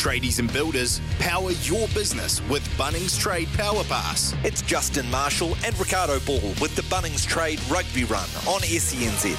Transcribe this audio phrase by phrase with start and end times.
[0.00, 4.34] Tradies and builders, power your business with Bunnings Trade Power Pass.
[4.42, 9.36] It's Justin Marshall and Ricardo Ball with the Bunnings Trade Rugby Run on SENZ.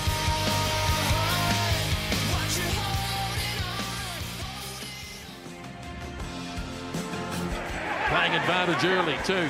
[8.10, 9.50] Playing advantage early too.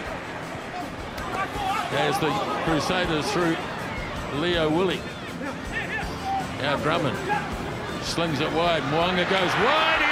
[1.97, 2.29] As the
[2.63, 3.57] Crusaders through
[4.39, 5.01] Lio-Willie.
[6.61, 7.17] Now Drummond
[8.01, 8.81] slings it wide.
[8.83, 10.10] Mo'unga goes wide.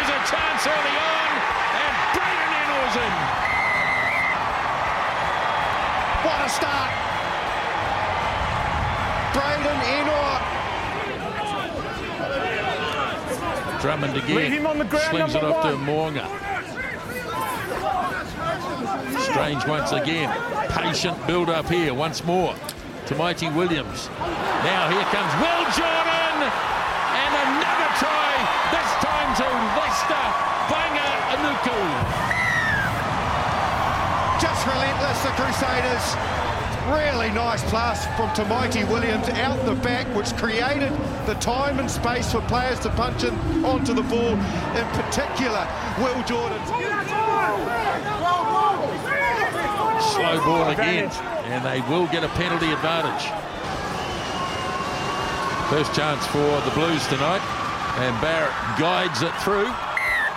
[0.60, 1.32] Here's chance early on.
[1.80, 3.14] And Braydon Ennor's in.
[6.26, 6.92] What a start.
[9.34, 10.36] Braydon Ennor.
[13.82, 14.36] Drummond again.
[14.36, 15.86] Leave him on the ground, Slings it number off to one.
[15.86, 16.28] Mo'unga.
[19.22, 20.30] Strange once again.
[20.72, 22.56] Patient build up here once more
[23.06, 24.10] to Mighty Williams.
[24.10, 26.52] Now here comes Will Jordan.
[27.16, 28.34] And another try.
[28.72, 29.48] This time to
[29.80, 30.49] Leicester.
[34.40, 36.16] Just relentless, the Crusaders.
[36.88, 40.92] Really nice pass from Tamaiti Williams out the back, which created
[41.26, 44.40] the time and space for players to punch in onto the ball.
[44.80, 45.68] In particular,
[46.00, 46.66] Will Jordan.
[50.16, 51.12] Slow ball again.
[51.52, 53.28] And they will get a penalty advantage.
[55.70, 57.42] First chance for the Blues tonight.
[58.00, 59.70] And Barrett guides it through.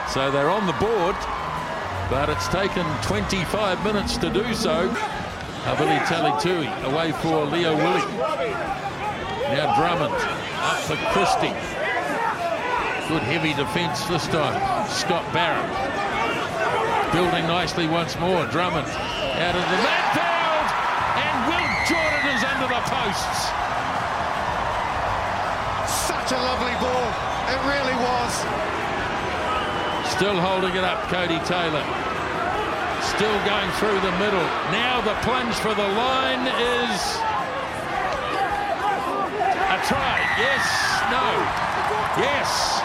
[0.09, 1.17] So they're on the board.
[2.11, 4.89] But it's taken 25 minutes to do so.
[5.65, 8.19] Havili Talitui away for Lio-Willie.
[9.55, 11.55] Now Drummond up for Christie.
[13.09, 14.89] Good heavy defence this time.
[14.89, 15.71] Scott Barrett
[17.13, 18.47] building nicely once more.
[18.47, 20.69] Drummond out of the midfield.
[21.21, 23.53] And Will Jordan is under the posts.
[26.09, 27.09] Such a lovely ball.
[27.53, 28.82] It really was.
[30.23, 31.83] Still holding it up, Codie Taylor.
[33.03, 34.47] Still going through the middle.
[34.71, 37.19] Now the plunge for the line is
[39.67, 40.23] a try.
[40.39, 40.63] Yes,
[41.11, 41.27] no,
[42.23, 42.79] yes.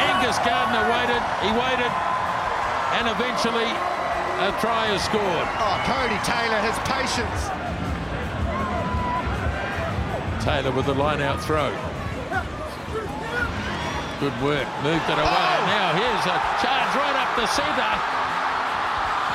[0.00, 1.20] Angus Gardner waited.
[1.44, 1.92] He waited,
[2.96, 3.68] and eventually
[4.48, 5.20] a try is scored.
[5.60, 7.52] Oh, Codie Taylor, has patience.
[10.42, 11.68] Taylor with the line out throw.
[14.16, 14.64] Good work.
[14.80, 15.28] Moved it away.
[15.28, 15.56] Oh!
[15.68, 17.96] Now here's a charge right up the centre.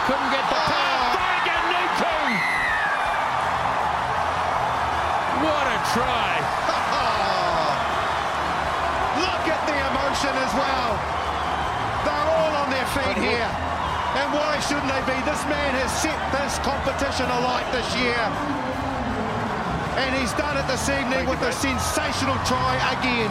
[0.09, 0.73] Couldn't get the oh!
[0.73, 1.21] pass.
[1.69, 2.17] Nuku.
[5.45, 6.33] What a try.
[9.21, 10.97] Look at the emotion as well.
[12.01, 13.51] They're all on their feet here.
[14.17, 15.13] And why shouldn't they be?
[15.29, 18.17] This man has set this competition alight this year.
[20.01, 23.29] And he's done it this evening with a sensational try again.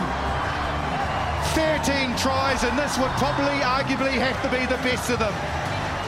[1.61, 5.35] 13 tries, and this would probably arguably have to be the best of them.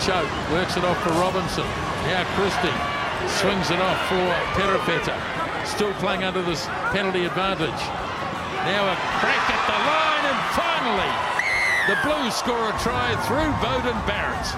[0.00, 1.68] Choke works it off for Robinson.
[2.08, 2.72] Now Christie
[3.36, 4.24] swings it off for
[4.56, 5.12] Perifeta.
[5.68, 6.64] Still playing under this
[6.96, 7.82] penalty advantage.
[8.64, 11.12] Now a crack at the line, and finally
[11.84, 14.48] the Blues score a try through Beauden Barrett.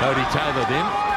[0.00, 1.09] Codie Taylor then.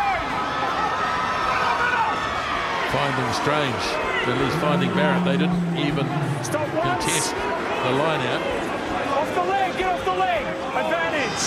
[2.94, 3.84] Finding strange,
[4.30, 5.26] at least finding Barrett.
[5.26, 8.42] They didn't even contest the line out.
[9.18, 10.46] Off the leg, get off the leg.
[10.78, 11.42] Advantage.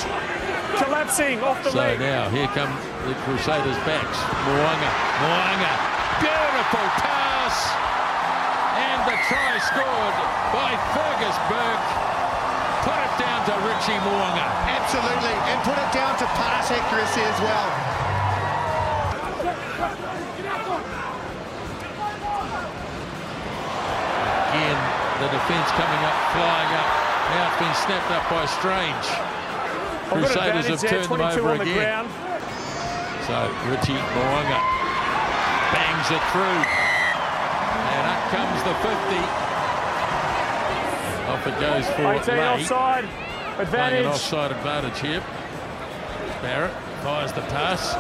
[0.82, 2.02] Collapsing off the So leg.
[2.02, 2.66] now here come
[3.06, 4.18] the Crusaders' backs.
[4.42, 4.90] Mo'unga,
[5.22, 5.72] Mo'unga,
[6.18, 7.54] beautiful pass,
[8.82, 10.16] and the try scored
[10.50, 11.86] by Fergus Burke.
[12.90, 14.46] Put it down to Richie Mo'unga.
[14.82, 17.85] Absolutely, and put it down to pass accuracy as well.
[25.46, 26.90] The defence coming up, flying up.
[27.30, 29.06] Now it's been snapped up by Strange.
[30.10, 32.02] Crusaders have advantage there, turned them over the again.
[32.02, 32.10] ground.
[33.30, 33.36] So
[33.70, 34.58] Richie Mo'unga
[35.70, 36.62] bangs it through.
[37.94, 39.22] And up comes the 50.
[41.30, 42.48] Off it goes for 18 Lay.
[42.48, 43.04] offside.
[43.06, 44.00] Playing Advantage.
[44.06, 45.22] an offside advantage here.
[46.42, 47.94] Barrett fires the pass.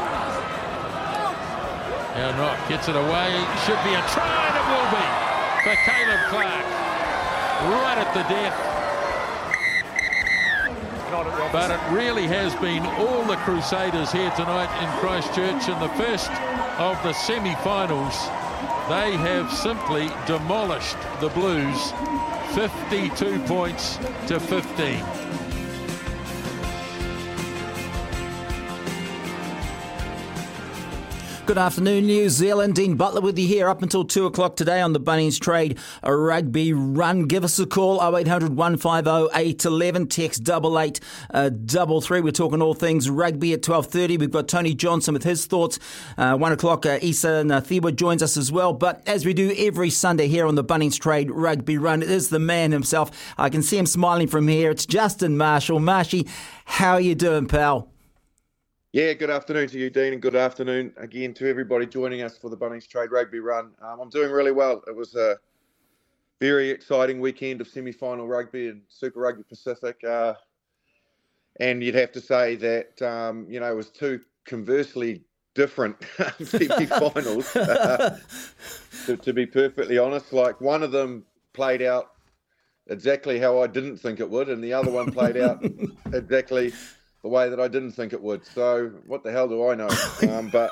[2.16, 3.30] Now not gets it away.
[3.66, 5.06] Should be a try, and it will be
[5.62, 6.75] for Caleb Clarke.
[7.66, 8.54] Right at the death.
[11.52, 16.30] But it really has been all the Crusaders here tonight in Christchurch in the first
[16.78, 18.14] of the semi-finals.
[18.88, 21.92] They have simply demolished the Blues
[22.54, 23.96] 52 points
[24.28, 25.35] to 15.
[31.46, 32.74] Good afternoon, New Zealand.
[32.74, 36.72] Dean Butler with you here up until 2 o'clock today on the Bunnings Trade Rugby
[36.72, 37.26] Run.
[37.26, 40.08] Give us a call 0800 150 811.
[40.08, 42.18] Text 8833.
[42.18, 44.18] Uh, We're talking all things rugby at 12.30.
[44.18, 45.78] We've got Tony Johnson with his thoughts.
[46.18, 48.72] Uh, 1 o'clock, uh, Isa Nacewa joins us as well.
[48.72, 52.28] But as we do every Sunday here on the Bunnings Trade Rugby Run, it is
[52.28, 53.12] the man himself.
[53.38, 54.72] I can see him smiling from here.
[54.72, 55.78] It's Justin Marshall.
[55.78, 56.26] Marshy,
[56.64, 57.88] how are you doing, pal?
[58.96, 62.48] Yeah, good afternoon to you, Dean, and good afternoon again to everybody joining us for
[62.48, 63.72] the Bunnings Trade Rugby Run.
[63.82, 64.82] Um, I'm doing really well.
[64.86, 65.36] It was a
[66.40, 70.32] very exciting weekend of semi-final rugby and Super Rugby Pacific, uh,
[71.60, 75.22] and you'd have to say that um, you know it was two conversely
[75.54, 75.98] different
[76.42, 77.54] semi-finals.
[77.54, 78.18] uh,
[79.04, 81.22] to, to be perfectly honest, like one of them
[81.52, 82.12] played out
[82.86, 85.62] exactly how I didn't think it would, and the other one played out
[86.14, 86.72] exactly
[87.26, 88.46] the way that I didn't think it would.
[88.46, 89.88] So what the hell do I know?
[90.30, 90.70] Um, but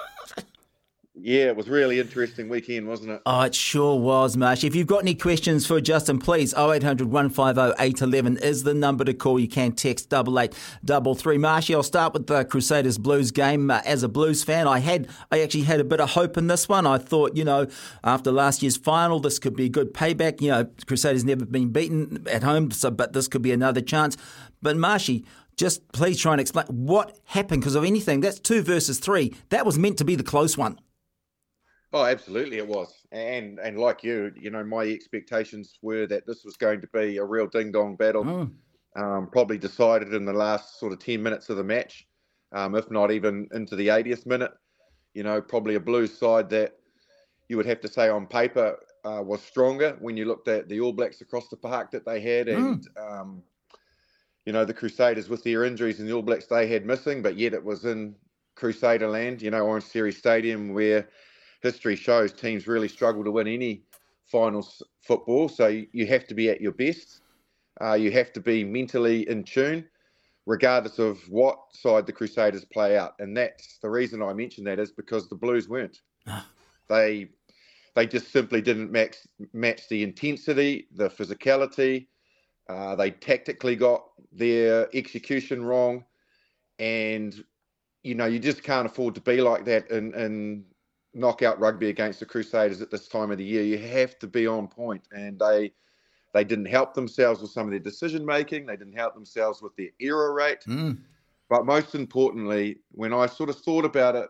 [1.17, 3.23] yeah, it was really interesting weekend, wasn't it?
[3.25, 4.65] Oh, it sure was, Marsh.
[4.65, 9.15] If you've got any questions for Justin, please 0800 150 811 is the number to
[9.15, 9.39] call.
[9.39, 10.55] You can text double eight
[10.85, 11.39] double three.
[11.39, 13.71] Marshy, I'll start with the Crusaders Blues game.
[13.71, 16.47] Uh, as a Blues fan, I had I actually had a bit of hope in
[16.47, 16.87] this one.
[16.87, 17.67] I thought, you know,
[18.03, 20.41] after last year's final, this could be a good payback.
[20.41, 24.17] You know, Crusaders never been beaten at home, so but this could be another chance.
[24.63, 25.25] But Marshy,
[25.57, 28.21] just please try and explain what happened because of anything.
[28.21, 29.35] That's two versus three.
[29.51, 30.79] That was meant to be the close one.
[31.93, 32.93] Oh, absolutely, it was.
[33.13, 37.19] And and like you, you know, my expectations were that this was going to be
[37.19, 38.25] a real ding dong battle.
[38.25, 38.53] Mm.
[38.97, 42.07] Um, probably decided in the last sort of ten minutes of the match,
[42.53, 44.53] um, if not even into the 80th minute.
[45.15, 46.75] You know, probably a blue side that
[47.49, 50.81] you would have to say on paper uh, was stronger when you looked at the
[50.81, 53.21] All Blacks across the park that they had, and mm.
[53.21, 53.43] um,
[54.47, 57.37] you know, the Crusaders with their injuries and the All Blacks they had missing, but
[57.37, 58.15] yet it was in
[58.57, 61.09] Crusader land, you know, Orangetheory Stadium, where
[61.63, 63.83] history shows teams really struggle to win any
[64.27, 65.49] finals football.
[65.49, 67.21] So you have to be at your best.
[67.81, 69.87] Uh, you have to be mentally in tune,
[70.47, 73.15] regardless of what side the Crusaders play out.
[73.19, 76.01] And that's the reason I mention that is because the Blues weren't.
[76.87, 77.31] They
[77.95, 79.17] they just simply didn't match
[79.55, 82.09] match the intensity, the physicality,
[82.69, 86.05] uh, they tactically got their execution wrong,
[86.79, 87.45] and
[88.03, 90.65] you know you just can't afford to be like that in, in
[91.15, 93.63] knockout rugby against the Crusaders at this time of the year.
[93.63, 95.73] You have to be on point, and they
[96.33, 98.67] they didn't help themselves with some of their decision making.
[98.67, 100.61] They didn't help themselves with their error rate.
[100.67, 100.99] Mm.
[101.49, 104.29] But most importantly, when I sort of thought about it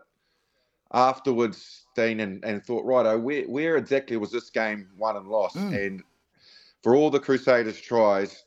[0.93, 5.55] afterwards, Dean, and, and thought, right, where, where exactly was this game won and lost?
[5.55, 5.85] Mm.
[5.85, 6.03] And
[6.85, 8.43] for all the Crusaders' tries,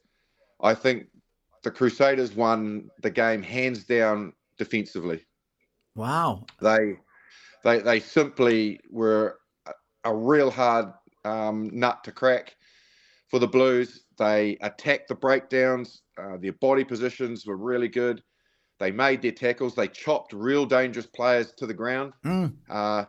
[0.60, 1.08] I think
[1.64, 5.26] the Crusaders won the game hands down defensively.
[5.96, 6.46] Wow.
[6.62, 6.98] They
[7.64, 9.72] they they simply were a,
[10.04, 10.92] a real hard
[11.24, 12.54] um, nut to crack
[13.28, 14.04] for the Blues.
[14.18, 16.02] They attacked the breakdowns.
[16.16, 18.22] Uh, their body positions were really good.
[18.78, 19.74] They made their tackles.
[19.74, 22.12] They chopped real dangerous players to the ground.
[22.24, 22.52] Mm.
[22.70, 23.06] Uh,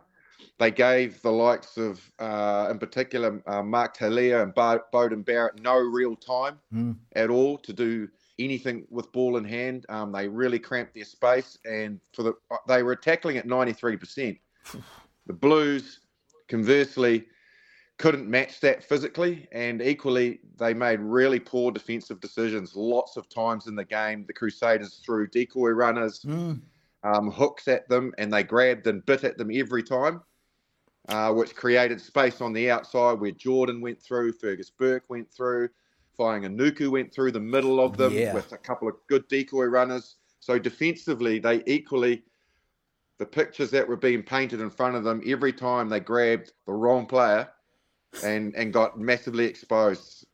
[0.60, 5.60] they gave the likes of, uh, in particular, uh, Mark Telea and Bo- Beauden Barrett
[5.62, 6.94] no real time mm.
[7.16, 8.08] at all to do
[8.38, 9.86] anything with ball in hand.
[9.88, 12.34] Um, they really cramped their space, and for the
[12.68, 14.38] they were tackling at 93%.
[15.26, 16.00] the Blues,
[16.48, 17.26] conversely,
[17.98, 23.66] couldn't match that physically, and equally, they made really poor defensive decisions lots of times
[23.66, 24.24] in the game.
[24.26, 26.60] The Crusaders threw decoy runners, mm.
[27.02, 30.20] um, hooks at them, and they grabbed and bit at them every time
[31.08, 35.68] uh, which created space on the outside where Jordan went through, Fergus Burke went through,
[36.18, 38.34] Fainga'anuku went through the middle of them yeah.
[38.34, 40.16] with a couple of good decoy runners.
[40.40, 42.22] So defensively, they equally,
[43.18, 46.72] the pictures that were being painted in front of them, every time they grabbed the
[46.72, 47.48] wrong player
[48.24, 50.26] and, and got massively exposed.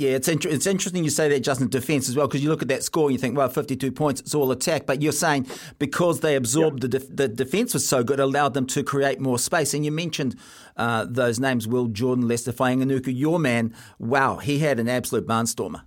[0.00, 2.62] Yeah, it's inter- it's interesting you say that, Justin, defence as well, because you look
[2.62, 4.86] at that score and you think, well, 52 points, it's all attack.
[4.86, 5.46] But you're saying
[5.78, 6.90] because they absorbed yep.
[6.90, 9.74] the, def- the defence was so good, it allowed them to create more space.
[9.74, 10.36] And you mentioned
[10.78, 13.74] uh, those names, Will Jordan, Leicester Fainga'anuku, your man.
[13.98, 15.82] Wow, he had an absolute barnstormer.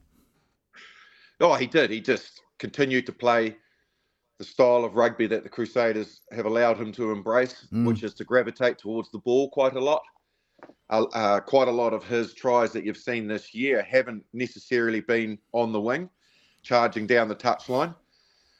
[1.39, 1.89] Oh, he did.
[1.89, 3.57] He just continued to play
[4.37, 7.87] the style of rugby that the Crusaders have allowed him to embrace, mm.
[7.87, 10.03] which is to gravitate towards the ball quite a lot
[10.89, 15.37] uh, quite a lot of his tries that you've seen this year haven't necessarily been
[15.51, 16.09] on the wing,
[16.61, 17.95] charging down the touchline.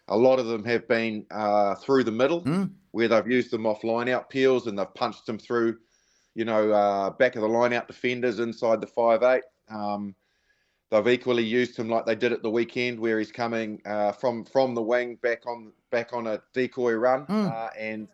[0.10, 2.70] A lot of them have been uh, through the middle, mm.
[2.92, 5.78] where they've used them off line out peels and they've punched them through,
[6.36, 9.44] you know, uh, back of the line out defenders inside the five eight.
[9.70, 10.14] Um,
[10.92, 14.44] they've equally used him like they did at the weekend, where he's coming uh, from
[14.44, 17.70] from the wing back on back on a decoy run, mm.
[17.80, 18.10] and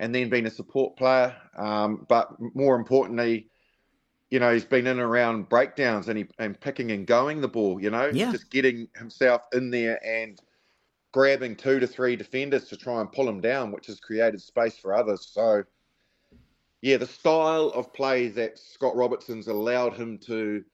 [0.00, 1.34] and then been a support player.
[1.56, 3.48] Um, but more importantly,
[4.30, 7.48] you know, he's been in and around breakdowns and he and picking and going the
[7.48, 7.80] ball.
[7.80, 8.32] You know, Yeah.
[8.32, 10.40] just getting himself in there and
[11.12, 14.76] grabbing two to three defenders to try and pull him down, which has created space
[14.76, 15.28] for others.
[15.32, 15.62] So,
[16.82, 20.64] yeah, the style of play that Scott Robertson's allowed him to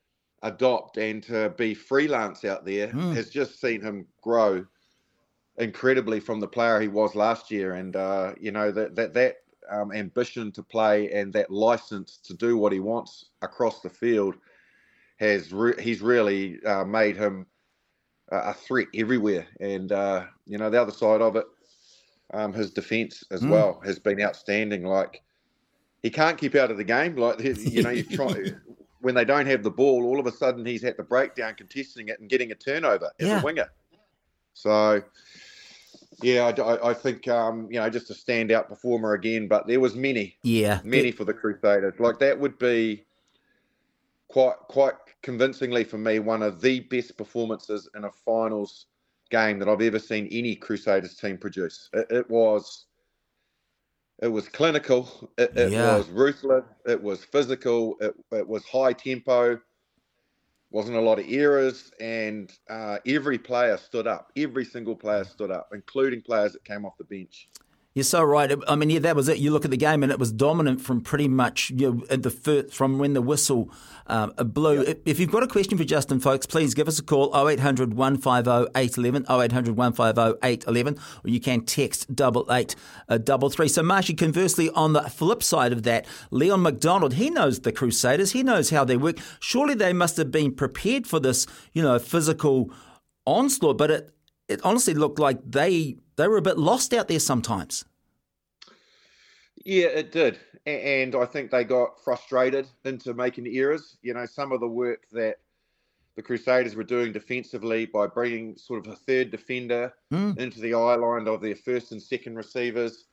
[0.42, 3.14] adopt and to be freelance out there Mm.
[3.14, 4.66] has just seen him grow
[5.60, 7.74] incredibly from the player he was last year.
[7.74, 9.36] And uh, you know that that that
[9.70, 14.36] um, ambition to play and that license to do what he wants across the field
[15.18, 17.46] has re- he's really uh, made him
[18.32, 19.46] a a threat everywhere.
[19.60, 21.46] And uh, you know the other side of it,
[22.34, 23.50] um, his defence as Mm.
[23.50, 24.84] well has been outstanding.
[24.84, 25.22] Like
[26.02, 27.16] he can't keep out of the game.
[27.16, 28.34] Like you know you try.
[29.02, 32.08] When they don't have the ball, all of a sudden he's at the breakdown, contesting
[32.10, 33.38] it and getting a turnover as Yeah.
[33.40, 33.66] a winger.
[34.52, 35.02] So,
[36.22, 39.48] yeah, I, I- I think um, you know just a standout performer again.
[39.48, 40.80] But there was many, Yeah.
[40.84, 41.94] many for the Crusaders.
[41.98, 43.04] Like that would be
[44.28, 48.86] quite quite convincingly for me one of the best performances in a finals
[49.30, 51.88] game that I've ever seen any Crusaders team produce.
[51.92, 52.86] It, it was.
[54.22, 55.30] It was clinical.
[55.38, 55.96] It, it Yeah.
[55.96, 56.64] was ruthless.
[56.86, 57.96] It was physical.
[58.00, 59.58] It, it was high tempo.
[60.70, 64.30] Wasn't a lot of errors, and uh, every player stood up.
[64.36, 67.48] Every single player stood up, including players that came off the bench.
[67.92, 68.52] You're so right.
[68.68, 69.38] I mean, yeah, that was it.
[69.38, 72.22] You look at the game, and it was dominant from pretty much you know, at
[72.22, 73.68] the first, from when the whistle
[74.06, 74.82] um, blew.
[74.82, 77.94] If- If you've got a question for Justin, folks, please give us a call 0800
[77.94, 82.76] 150 811, 0800 150 811, or you can text double eight
[83.08, 83.18] uh.
[83.66, 88.30] So, Marshy, conversely, on the flip side of that, Leon MacDonald, he knows the Crusaders,
[88.30, 89.18] he knows how they work.
[89.40, 92.72] Surely they must have been prepared for this, you know, physical
[93.26, 94.14] onslaught, but it,
[94.48, 97.84] it honestly looked like they they were a bit lost out there sometimes.
[99.64, 100.38] Yeah, it did.
[100.66, 103.96] And I think they got frustrated into making errors.
[104.02, 105.36] You know, some of the work that
[106.16, 110.38] the Crusaders were doing defensively by bringing sort of a third defender Mm.
[110.38, 113.06] into the eye line of their first and second receivers.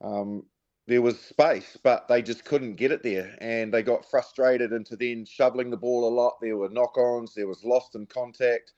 [0.00, 0.44] Um,
[0.86, 3.36] there was space, but they just couldn't get it there.
[3.40, 6.38] And they got frustrated into then shoveling the ball a lot.
[6.40, 8.72] There were knock ons, there was lost in contact.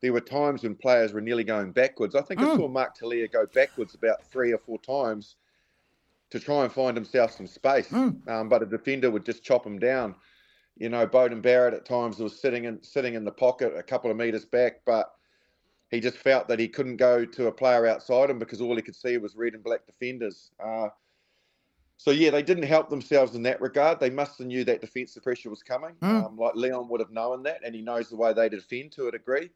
[0.00, 2.14] There were times when players were nearly going backwards.
[2.14, 2.56] I think I Mm.
[2.56, 5.36] saw Mark Telea go backwards about three or four times
[6.30, 7.88] to try and find himself some space.
[7.88, 8.28] Mm.
[8.28, 10.14] Um, but a defender would just chop him down.
[10.76, 14.10] You know, Beauden Barrett at times was sitting in sitting in the pocket a couple
[14.10, 15.12] of meters back, but
[15.90, 18.82] he just felt that he couldn't go to a player outside him because all he
[18.82, 20.52] could see was red and black defenders.
[20.62, 20.90] Uh,
[21.96, 23.98] so yeah, they didn't help themselves in that regard.
[23.98, 25.96] They must have knew that defensive pressure was coming.
[26.00, 26.26] Mm.
[26.26, 29.08] Um, like Leon would have known that, and he knows the way they defend to
[29.08, 29.50] a degree.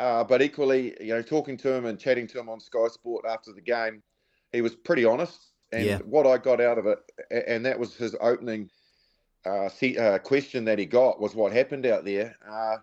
[0.00, 3.26] Uh, but equally, you know, talking to him and chatting to him on Sky Sport
[3.28, 4.02] after the game,
[4.50, 5.52] he was pretty honest.
[5.72, 5.98] And Yeah.
[5.98, 6.98] what I got out of it,
[7.30, 8.70] and that was his opening
[9.44, 12.36] uh, see, uh, question that he got, was what happened out there.
[12.46, 12.76] Uh,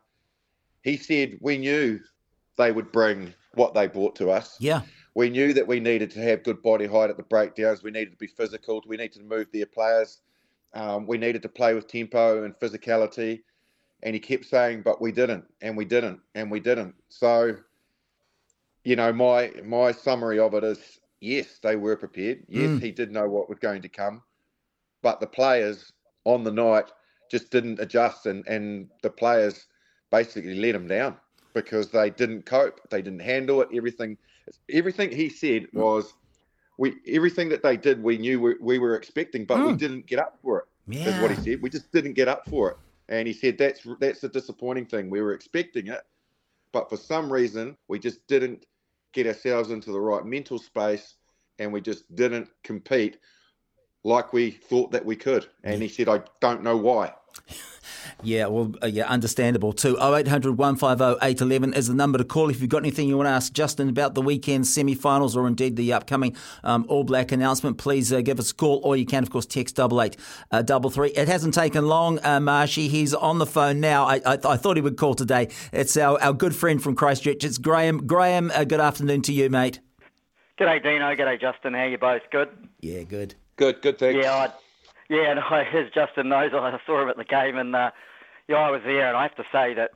[0.81, 1.99] he said, We knew
[2.57, 4.55] they would bring what they brought to us.
[4.59, 4.81] Yeah.
[5.15, 7.83] We knew that we needed to have good body height at the breakdowns.
[7.83, 8.83] We needed to be physical.
[8.87, 10.21] We needed to move their players.
[10.73, 13.41] Um, we needed to play with tempo and physicality.
[14.03, 16.95] And he kept saying, but we didn't, and we didn't, and we didn't.
[17.09, 17.57] So,
[18.83, 22.45] you know, my my summary of it is yes, they were prepared.
[22.47, 22.79] Yes, Mm.
[22.79, 24.21] he did know what was going to come,
[25.01, 25.91] but the players
[26.25, 26.91] on the night
[27.31, 29.67] just didn't adjust, and and the players
[30.11, 31.17] basically let him down
[31.53, 32.79] because they didn't cope.
[32.89, 33.69] They didn't handle it.
[33.73, 34.17] Everything,
[34.71, 36.13] everything he said was,
[36.77, 39.77] we everything that they did, we knew we, we were expecting, but we Mm.
[39.77, 40.65] didn't get up for it.
[41.05, 41.19] Is Yeah.
[41.19, 41.61] what he said.
[41.61, 42.77] We just didn't get up for it,
[43.09, 45.09] and he said that's that's the disappointing thing.
[45.09, 46.01] We were expecting it,
[46.71, 48.65] but for some reason we just didn't
[49.13, 51.15] get ourselves into the right mental space,
[51.59, 53.17] and we just didn't compete
[54.03, 55.47] like we thought that we could.
[55.63, 57.13] And he said, I don't know why.
[58.23, 59.97] Yeah, well, uh, yeah, understandable too.
[60.01, 63.31] 0800 150 811 is the number to call if you've got anything you want to
[63.31, 67.77] ask Justin about the weekend semi finals or indeed the upcoming um, All Black announcement.
[67.77, 70.17] Please uh, give us a call or you can, of course, text double eight
[70.51, 71.09] uh, double three.
[71.09, 72.87] It hasn't taken long, uh, Marshy.
[72.87, 74.05] He's on the phone now.
[74.05, 75.49] I, I, I thought he would call today.
[75.71, 77.43] It's our, our good friend from Christchurch.
[77.43, 78.07] It's Graham.
[78.07, 79.79] Graham, uh, good afternoon to you, mate.
[80.59, 81.75] G'day Dino, g'day Justin.
[81.75, 82.23] How you both?
[82.31, 82.49] Good.
[82.81, 83.35] Yeah, good.
[83.57, 84.23] Good, good, thanks.
[84.23, 84.51] Yeah, I,
[85.09, 85.33] yeah.
[85.33, 87.91] No, as Justin knows, I saw him at the game, and uh,
[88.47, 89.91] yeah, I was there, and I have to say that,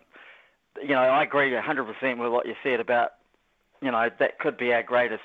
[0.82, 3.12] you know, I agree 100% with what you said about,
[3.82, 5.24] you know, that could be our greatest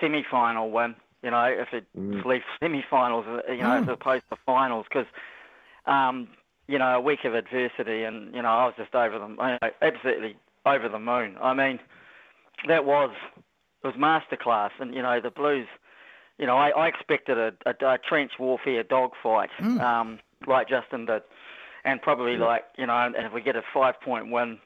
[0.00, 0.94] semi-final win.
[1.22, 5.06] You know, if it leaves semi-finals, uh, you know, as opposed to finals, because,
[5.86, 6.28] um,
[6.68, 9.36] you know, a week of adversity, and you know, I was just over the, you
[9.36, 11.36] know, absolutely over the moon.
[11.42, 11.80] I mean,
[12.68, 13.10] that was
[13.82, 15.66] it was masterclass, and you know, the Blues
[16.38, 19.80] you know, I, I expected a, a, a trench warfare dogfight, mm.
[19.80, 21.22] um, like Justin did,
[21.84, 22.44] and probably yeah.
[22.44, 24.58] like you know, and if we get a five point win,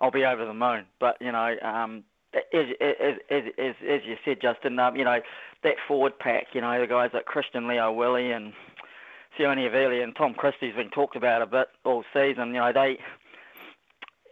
[0.00, 0.86] I'll be over the moon.
[0.98, 5.20] But you know, um, as, as, as, as, as you said, Justin, um, you know,
[5.62, 8.52] that forward pack, you know, the guys like Christian Lio-Willie and
[9.38, 12.48] Sione Havili and Tom Christie's been talked about a bit all season.
[12.48, 12.98] You know, they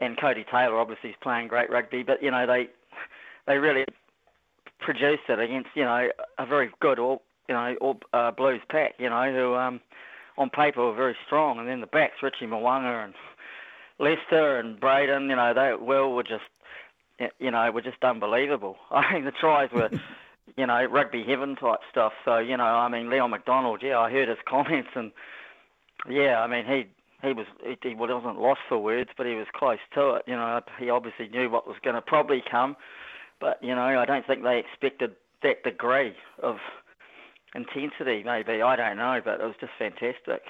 [0.00, 2.68] and Codie Taylor obviously is playing great rugby, but you know they
[3.46, 3.84] they really
[4.78, 6.08] produced it against you know
[6.38, 8.94] a very good all you know all, uh, Blues pack.
[8.98, 9.80] You know who um,
[10.36, 13.14] on paper were very strong, and then the backs Richie Mo'unga and
[13.98, 15.28] Leicester and Braydon.
[15.28, 16.44] You know they Will were just
[17.38, 18.76] you know were just unbelievable.
[18.90, 19.90] I mean the tries were.
[20.56, 22.14] you know, rugby heaven type stuff.
[22.24, 25.12] So, you know, I mean, Leon MacDonald, yeah, I heard his comments and,
[26.08, 26.86] yeah, I mean, he
[27.22, 27.46] he was
[27.82, 30.24] he wasn't lost for words, but he was close to it.
[30.26, 32.76] You know, he obviously knew what was going to probably come,
[33.40, 36.56] but you know, I don't think they expected that degree of
[37.54, 38.22] intensity.
[38.24, 40.42] Maybe I don't know, but it was just fantastic.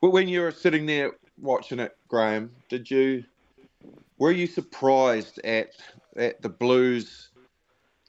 [0.00, 3.24] Well, when you were sitting there watching it, Graham, did you
[4.18, 5.70] were you surprised at
[6.16, 7.30] at the Blues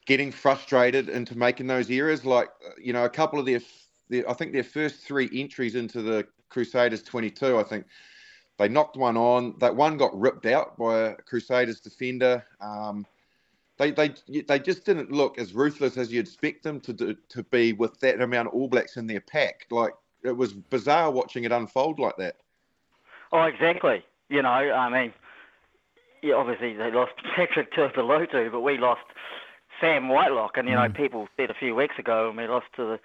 [0.06, 2.24] getting frustrated into making those errors?
[2.24, 2.48] Like
[2.82, 3.60] you know, a couple of their,
[4.08, 7.58] their I think their first three entries into the Crusaders 22.
[7.58, 7.86] I think
[8.58, 9.54] they knocked one on.
[9.58, 12.44] That one got ripped out by a Crusaders defender.
[12.60, 13.04] Um,
[13.78, 14.14] they they
[14.48, 17.98] they just didn't look as ruthless as you'd expect them to do, to be with
[18.00, 19.66] that amount of All Blacks in their pack.
[19.70, 19.92] Like
[20.22, 22.36] it was bizarre watching it unfold like that.
[23.32, 24.04] Oh, exactly.
[24.28, 25.12] You know, I mean,
[26.22, 29.02] yeah, obviously they lost Patrick Tuipulotu, but we lost
[29.80, 30.94] Sam Whitelock, and you know, mm.
[30.94, 33.00] people said a few weeks ago when we lost to the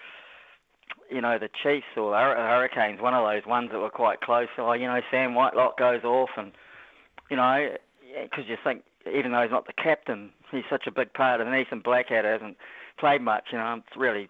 [1.09, 4.47] you know, the Chiefs or Hurricanes, one of those ones that were quite close.
[4.57, 6.53] Oh, you know, Sam Whitelock goes off, and
[7.29, 7.75] you know,
[8.23, 11.47] because you think even though he's not the captain, he's such a big part of
[11.47, 11.51] it.
[11.51, 12.57] And Ethan Blackadder hasn't
[12.99, 13.45] played much.
[13.51, 14.29] You know, it's really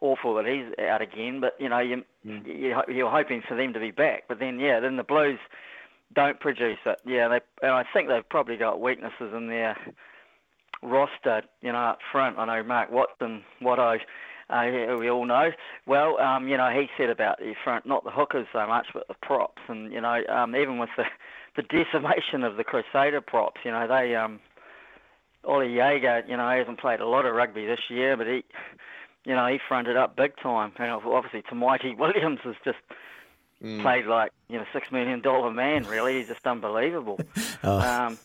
[0.00, 1.40] awful that he's out again.
[1.40, 2.46] But you know, you, mm.
[2.46, 4.24] you you're hoping for them to be back.
[4.28, 5.38] But then, yeah, then the Blues
[6.14, 7.00] don't produce it.
[7.06, 9.76] Yeah, they and I think they've probably got weaknesses in their
[10.82, 11.42] roster.
[11.62, 12.38] You know, up front.
[12.38, 13.98] I know Mark Watson, Watto
[14.50, 15.50] uh, we all know.
[15.86, 19.06] Well, um, you know, he said about the front, not the hookers so much, but
[19.08, 21.04] the props, and you know, um, even with the
[21.56, 24.40] the decimation of the Crusader props, you know, they um,
[25.44, 28.44] Oli Jager, you know, hasn't played a lot of rugby this year, but he,
[29.24, 30.72] you know, he fronted up big time.
[30.76, 32.78] And obviously, Tamaiti Williams has just
[33.62, 33.80] mm.
[33.82, 35.84] played like you know six million dollar man.
[35.84, 37.18] Really, he's just unbelievable.
[37.64, 37.78] oh.
[37.78, 38.18] um,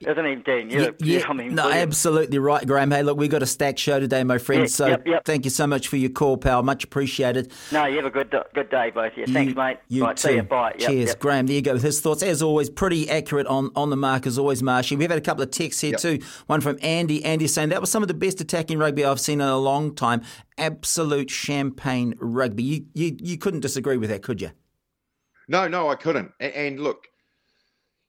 [0.00, 0.70] isn't he, Dean?
[0.70, 1.48] You, yeah, yeah.
[1.50, 2.90] no, absolutely right, Graham.
[2.90, 4.62] Hey, look, we've got a stacked show today, my friend.
[4.62, 5.24] Yeah, so yep, yep.
[5.26, 6.62] thank you so much for your call, pal.
[6.62, 7.52] Much appreciated.
[7.70, 9.26] No, you have a good uh, good day, both of you.
[9.26, 9.78] Thanks, mate.
[9.88, 10.28] You right, too.
[10.28, 10.42] See you.
[10.42, 10.74] Bye.
[10.78, 11.46] Yep, Cheers, Graham.
[11.46, 12.22] There you go with his thoughts.
[12.22, 14.96] As always, pretty accurate on, on the mark as always, Marshy.
[14.96, 16.20] We've had a couple of texts here too.
[16.46, 17.22] One from Andy.
[17.24, 19.94] Andy saying that was some of the best attacking rugby I've seen in a long
[19.94, 20.22] time.
[20.56, 22.62] Absolute champagne rugby.
[22.62, 24.52] You you, you couldn't disagree with that, could you?
[25.48, 26.32] No, no, I couldn't.
[26.38, 27.08] And, and look,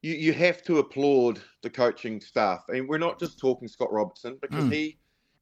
[0.01, 2.63] you, you have to applaud the coaching staff.
[2.69, 4.71] And we're not just talking Scott Robertson because mm.
[4.71, 4.97] he,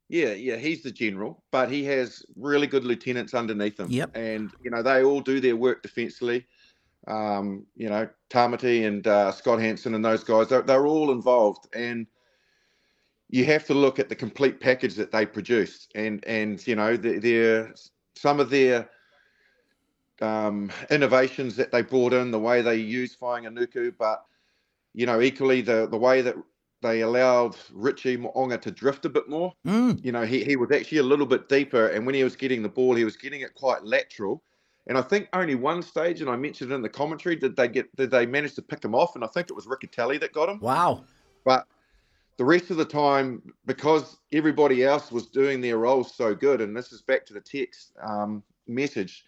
[0.10, 3.90] yeah, yeah, he's the general, but he has really good lieutenants underneath him.
[3.90, 4.16] Yep.
[4.16, 6.46] And, you know, they all do their work defensively.
[7.08, 11.68] Um, you know, Tamati and uh, Scott Hansen and those guys, they're, they're all involved.
[11.74, 12.08] And
[13.30, 15.88] you have to look at the complete package that they produce.
[15.96, 17.74] And, and you know, they're,
[18.16, 18.90] some of their
[20.22, 24.26] um, innovations that they brought in, the way they use Fainga'anuku, but
[24.94, 26.36] you know, equally the the way that
[26.82, 29.54] they allowed Richie Mo'unga to drift a bit more.
[29.66, 30.04] Mm.
[30.04, 32.64] You know, he, he was actually a little bit deeper, and when he was getting
[32.64, 34.44] the ball, he was getting it quite lateral.
[34.88, 37.94] And I think only one stage, and I mentioned in the commentary, did they get
[37.96, 39.16] did they manage to pick him off?
[39.16, 40.60] And I think it was Riccitelli that got him.
[40.60, 41.04] Wow!
[41.46, 41.68] But
[42.38, 46.76] the rest of the time, because everybody else was doing their roles so good, and
[46.76, 49.26] this is back to the text um, message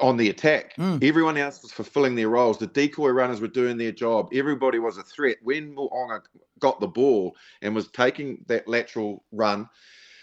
[0.00, 0.76] on the attack.
[0.76, 1.02] Mm.
[1.02, 2.58] Everyone else was fulfilling their roles.
[2.58, 4.28] The decoy runners were doing their job.
[4.32, 5.36] Everybody was a threat.
[5.42, 6.20] When Mo'unga
[6.58, 9.68] got the ball and was taking that lateral run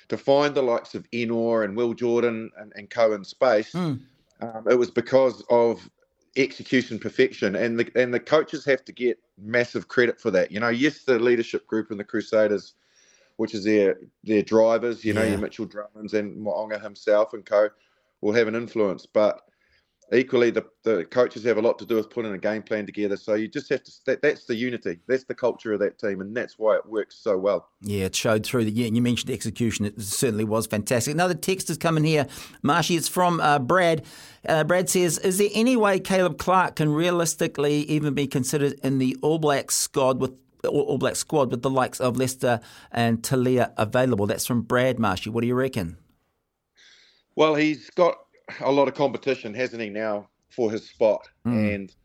[0.10, 4.00] to find the likes of Ennor and Will Jordan and, and co in space, mm.
[4.42, 5.90] um, it was because of
[6.36, 7.56] execution perfection.
[7.56, 10.52] And the and the coaches have to get massive credit for that.
[10.52, 12.74] You know, yes, the leadership group and the Crusaders,
[13.38, 17.70] which is their their drivers, you know, your Mitchell Drummonds and Mo'unga himself and co
[18.22, 19.06] will have an influence.
[19.06, 19.42] But
[20.14, 23.18] equally, the, the coaches have a lot to do with putting a game plan together.
[23.18, 25.00] So you just have to, that, that's the unity.
[25.08, 26.22] That's the culture of that team.
[26.22, 27.70] And that's why it works so well.
[27.82, 28.88] Yeah, it showed through the year.
[28.88, 29.86] And you mentioned execution.
[29.86, 31.14] It certainly was fantastic.
[31.14, 32.28] Another text is coming here.
[32.64, 34.06] Marshy, it's from uh, Brad.
[34.48, 39.00] Uh, Brad says, Is there any way Caleb Clarke can realistically even be considered in
[39.00, 40.32] the All Blacks squad with
[40.66, 44.26] All Black squad with the likes of Leicester and Telea available.
[44.26, 45.30] That's from Brad Marshy.
[45.30, 45.98] What do you reckon?
[47.38, 48.18] Well, he's got
[48.62, 51.30] a lot of competition, hasn't he, now for his spot?
[51.46, 51.76] Mm.
[51.76, 51.96] And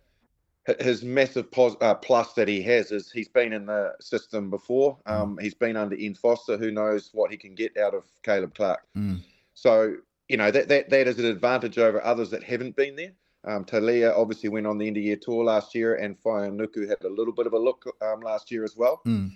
[0.79, 4.99] his massive pos, uh, plus that he has is he's been in the system before.
[5.07, 5.13] Hmm.
[5.13, 8.55] Um, he's been under Ian Foster, who knows what he can get out of Caleb
[8.55, 8.87] Clarke.
[8.97, 9.23] Mm.
[9.55, 9.97] So
[10.29, 13.13] you know that, that that is an advantage over others that haven't been there.
[13.45, 17.03] Um, Telea obviously went on the end of year tour last year, and Nuku had
[17.05, 19.01] a little bit of a look um, last year as well.
[19.05, 19.33] Mm.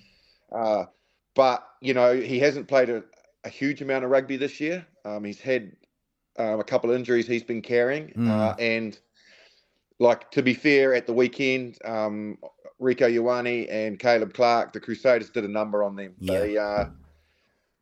[0.52, 0.85] Uh,
[1.35, 3.02] but you know he hasn't played a,
[3.44, 4.87] a, huge amount of rugby this year.
[5.04, 5.72] Um, he's had
[6.38, 8.31] um, a couple of injuries he's been carrying, mm.
[8.31, 8.99] uh, and
[9.99, 12.38] like to be fair, at the weekend, um,
[12.81, 16.14] Rieko Ioane and Caleb Clarke, the Crusaders did a number on them.
[16.18, 16.38] Yeah.
[16.38, 16.85] They uh,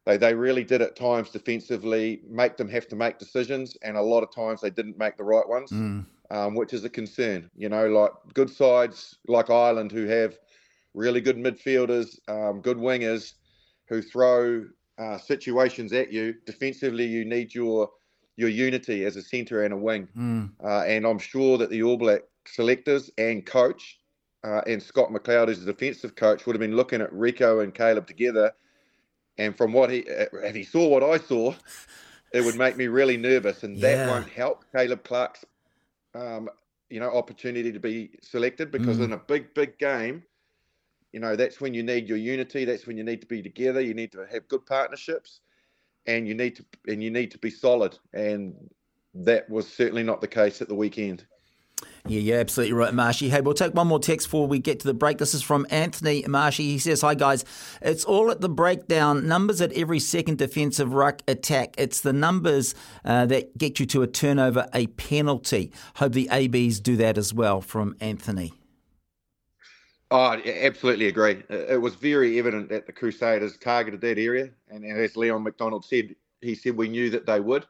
[0.07, 4.03] they they really did at times defensively make them have to make decisions, and a
[4.03, 6.05] lot of times they didn't make the right ones, mm.
[6.31, 7.51] um, which is a concern.
[7.57, 10.38] You know, like good sides like Ireland who have
[10.95, 13.35] really good midfielders, um, good wingers
[13.88, 14.64] who throw
[14.99, 16.35] uh, situations at you.
[16.47, 17.90] Defensively, you need your
[18.37, 20.09] your unity as a centre and a wing.
[20.16, 20.51] Mm.
[20.62, 23.99] Uh, and I'm sure that the All Black selectors and coach
[24.42, 27.75] uh, and Scott McLeod, as a defensive coach, would have been looking at Rieko and
[27.75, 28.53] Caleb together.
[29.38, 31.55] And from what he, uh, if he saw what I saw,
[32.33, 33.97] it would make me really nervous, and yeah.
[33.97, 35.44] that won't help Caleb Clarke's,
[36.14, 36.49] um,
[36.90, 39.05] you know, opportunity to be selected because mm.
[39.05, 40.23] in a big, big game,
[41.12, 42.64] you know, that's when you need your unity.
[42.64, 43.81] That's when you need to be together.
[43.81, 45.40] You need to have good partnerships
[46.07, 47.99] and you need to and you need to be solid.
[48.12, 48.55] And
[49.14, 51.25] that was certainly not the case at the weekend.
[52.07, 53.31] Yeah, you're absolutely right, Marshy.
[53.31, 55.17] Hey, we'll take one more text before we get to the break.
[55.17, 56.64] This is from Anthony Marshy.
[56.64, 57.47] He says, Hi, guys.
[57.81, 59.27] It's all at the breakdown.
[59.27, 61.75] Numbers at every second defensive ruck attack.
[61.79, 62.75] It's the numbers
[63.07, 65.73] uh, that get you to a turnover, a penalty.
[65.97, 68.53] Hope the ABs do that as well, from Anthony.
[70.11, 71.43] Oh, absolutely agree.
[71.49, 76.14] It was very evident that the Crusaders targeted that area, and as Leon MacDonald said,
[76.40, 77.67] he said we knew that they would.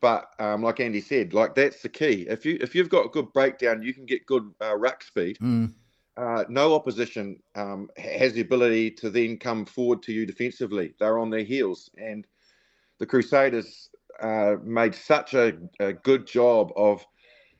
[0.00, 2.26] But um, like Andy said, like that's the key.
[2.28, 5.38] If you if you've got a good breakdown, you can get good uh, ruck speed.
[5.40, 5.74] Mm.
[6.16, 10.94] Uh, no opposition um, has the ability to then come forward to you defensively.
[10.98, 12.26] They're on their heels, and
[12.98, 17.04] the Crusaders uh, made such a, a good job of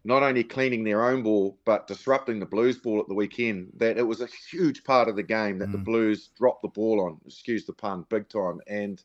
[0.04, 3.70] not only cleaning their own ball but disrupting the Blues ball at the weekend.
[3.76, 5.72] That it was a huge part of the game that mm.
[5.72, 7.20] the Blues dropped the ball on.
[7.26, 8.60] Excuse the pun, big time.
[8.66, 9.02] And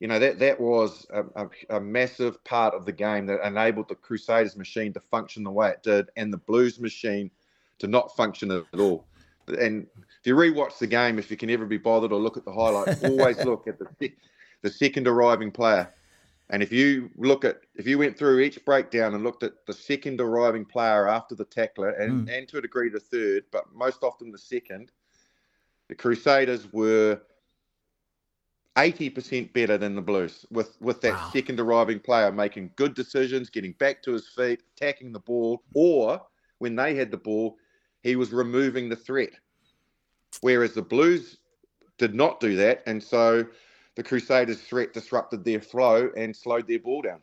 [0.00, 3.88] you know that that was a, a, a, massive part of the game that enabled
[3.88, 7.30] the Crusaders machine to function the way it did, and the Blues machine
[7.78, 9.06] to not function at all.
[9.46, 12.44] And if you rewatch the game, if you can ever be bothered or look at
[12.44, 14.12] the highlights, always look at the
[14.62, 15.92] the second arriving player
[16.50, 19.72] and if you look at, if you went through each breakdown and looked at the
[19.72, 22.36] second arriving player after the tackler, and, mm.
[22.36, 24.90] and to a degree the third, but most often the second,
[25.88, 27.20] the Crusaders were
[28.76, 31.30] 80% better than the Blues with, with that wow.
[31.32, 36.20] second arriving player making good decisions, getting back to his feet, attacking the ball, or
[36.58, 37.56] when they had the ball,
[38.02, 39.30] he was removing the threat.
[40.40, 41.38] Whereas the Blues
[41.98, 42.82] did not do that.
[42.86, 43.46] And so
[43.96, 47.20] the Crusaders' threat disrupted their flow and slowed their ball down.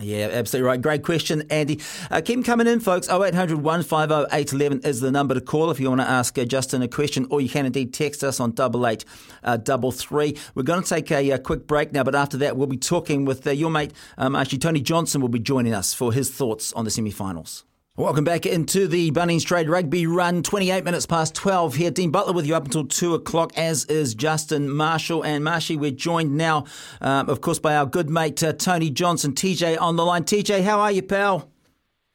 [0.00, 0.80] Yeah, absolutely right.
[0.80, 1.80] Great question, Andy.
[2.10, 3.08] Uh, keep coming in, folks.
[3.08, 6.82] 0800 150 811 is the number to call if you want to ask uh, Justin
[6.82, 10.28] a question, or you can indeed text us on 8833.
[10.28, 10.40] uh.
[10.54, 13.24] We're going to take a, a, quick break now, but after that, we'll be talking
[13.24, 16.72] with uh, your mate, um, actually, Tony Johnson will be joining us for his thoughts
[16.74, 17.64] on the semi finals.
[17.98, 20.44] Welcome back into the Bunnings Trade Rugby Run.
[20.44, 21.90] 28 minutes past 12 here.
[21.90, 25.24] Dean Butler with you up until 2 o'clock, as is Justin Marshall.
[25.24, 26.66] And Marshy, we're joined now,
[27.00, 29.32] um, of course, by our good mate uh, Tony Johnson.
[29.32, 30.22] TJ on the line.
[30.22, 31.50] TJ, how are you, pal?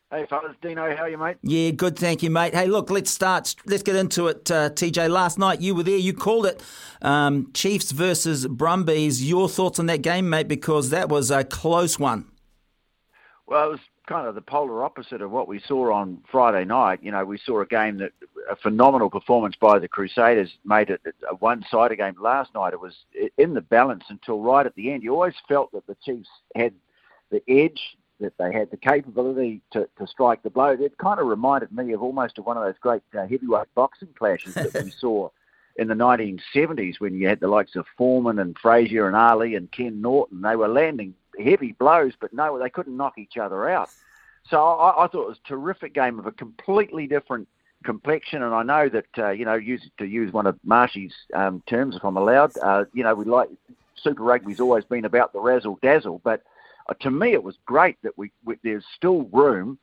[0.10, 0.56] Hey, fellas.
[0.62, 1.36] Dino, how are you, mate?
[1.42, 2.56] Yeah, good, thank you, mate.
[2.56, 3.54] Hey, look, let's start.
[3.66, 5.10] Let's get into it, uh, TJ.
[5.10, 5.98] Last night, you were there.
[5.98, 6.64] You called it
[7.02, 9.28] um, Chiefs versus Brumbies.
[9.28, 12.32] Your thoughts on that game, mate, because that was a close one.
[13.46, 17.00] Well, it was kind of the polar opposite of what we saw on Friday night.
[17.02, 18.12] You know, we saw a game that
[18.50, 22.16] a phenomenal performance by the Crusaders made it a one-sided game.
[22.20, 22.96] Last night it was
[23.38, 25.04] in the balance until right at the end.
[25.04, 26.74] You always felt that the Chiefs had
[27.32, 30.70] the edge, that they had the capability to, to strike the blow.
[30.70, 34.54] It kind of reminded me of almost one of those great uh, heavyweight boxing clashes
[34.56, 35.30] that we saw
[35.78, 39.72] in the 1970s when you had the likes of Foreman and Frazier and Ali and
[39.72, 40.42] Ken Norton.
[40.42, 43.90] They were landing heavy blows, but no, they couldn't knock each other out.
[44.50, 47.48] So I, I thought it was a terrific game of a completely different
[47.84, 48.44] complexion.
[48.44, 51.96] And I know that uh, you know, use, to use one of Marshy's um, terms,
[51.96, 53.50] if I'm allowed, uh, you know, we like
[53.96, 56.44] Super Rugby's always been about the razzle dazzle, but
[56.88, 59.78] uh, to me it was great that we, we there's still room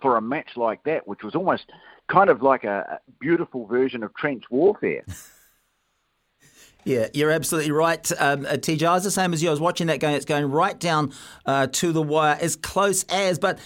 [0.00, 1.64] for a match like that, which was almost
[2.08, 5.04] kind of like a beautiful version of trench warfare.
[6.86, 8.86] Yeah, you're absolutely right, um, uh, TJ.
[8.86, 9.48] I was the same as you.
[9.48, 10.14] I was watching that game.
[10.14, 11.12] It's going right down
[11.44, 13.58] uh, to the wire, as close as, but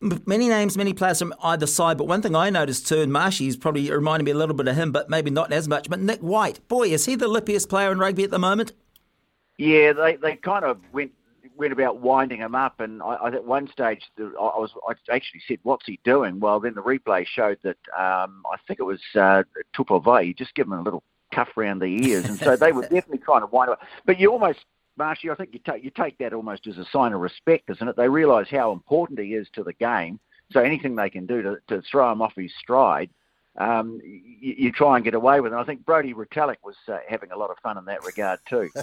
[0.00, 1.96] many names, many players from either side.
[1.96, 4.74] But one thing I noticed too, and Marshy's probably reminding me a little bit of
[4.74, 5.88] him, but maybe not as much.
[5.88, 8.72] But Nic White, boy, is he the lippiest player in rugby at the moment?
[9.58, 11.12] Yeah, they, they kind of went
[11.56, 15.42] went about winding him up, and I, I, at one stage I was I actually
[15.46, 19.00] said, "What's he doing?" Well, then the replay showed that um, I think it was
[19.14, 21.04] uh, Tupou Vaa'i just give him a little
[21.36, 23.80] cuff around the ears, and so they were definitely trying to wind up.
[24.04, 24.64] But you almost
[24.96, 27.86] Marshy, I think you take you take that almost as a sign of respect, isn't
[27.86, 27.96] it?
[27.96, 30.18] They realise how important he is to the game,
[30.50, 33.10] so anything they can do to, to throw him off his stride,
[33.58, 35.54] um, you, you, try and get away with it.
[35.54, 38.40] And I think Brodie Retallick was uh, having a lot of fun in that regard
[38.48, 38.70] too.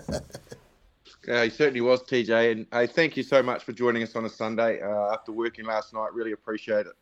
[1.27, 2.51] Yeah, he certainly was, TJ.
[2.51, 5.65] And hey, thank you so much for joining us on a Sunday uh, after working
[5.65, 6.13] last night.
[6.13, 6.93] Really appreciate it,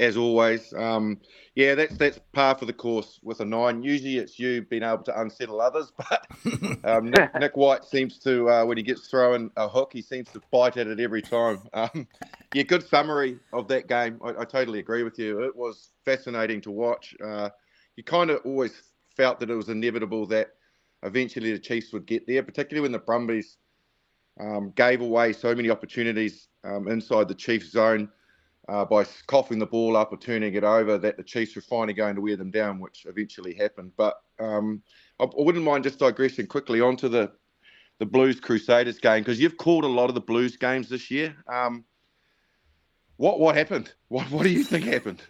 [0.00, 0.72] as always.
[0.72, 1.20] Um,
[1.54, 3.82] yeah, that's that's par for the course with a nine.
[3.82, 6.26] Usually, it's you being able to unsettle others, but
[6.84, 10.30] um, Nic, Nic, White seems to, uh, when he gets thrown a hook, he seems
[10.30, 11.60] to bite at it every time.
[11.72, 12.06] Um,
[12.52, 14.18] yeah, good summary of that game.
[14.22, 15.42] I, I, totally agree with you.
[15.44, 17.14] It was fascinating to watch.
[17.24, 17.48] Uh,
[17.96, 18.72] you kind of always
[19.16, 20.48] felt that it was inevitable that
[21.04, 23.56] eventually the Chiefs would get there, particularly when the Brumbies
[24.40, 28.10] um, gave away so many opportunities um, inside the Chiefs zone
[28.70, 31.92] uh, by coughing the ball up or turning it over that the Chiefs were finally
[31.92, 33.90] going to wear them down, which eventually happened.
[33.96, 34.82] But um,
[35.18, 37.32] I, I, wouldn't mind just digressing quickly onto the
[37.98, 41.34] the Blues Crusaders game because you've called a lot of the Blues games this year.
[41.52, 41.84] Um,
[43.16, 43.92] what what happened?
[44.08, 45.22] What what do you think happened?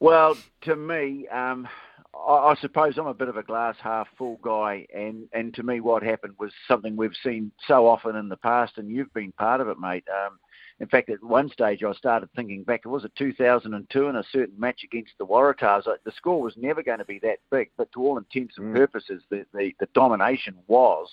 [0.00, 1.68] Well, to me, um,
[2.14, 5.62] I, I suppose I'm a bit of a glass half full guy, and, and to
[5.62, 9.32] me, what happened was something we've seen so often in the past, and you've been
[9.32, 10.04] part of it, mate.
[10.10, 10.38] Um,
[10.80, 12.82] in fact, at one stage, I started thinking back.
[12.84, 15.84] It was a 2002 in a certain match against the Waratahs.
[15.84, 18.76] The score was never going to be that big, but to all intents and mm.
[18.76, 21.08] purposes, the, the, the domination was.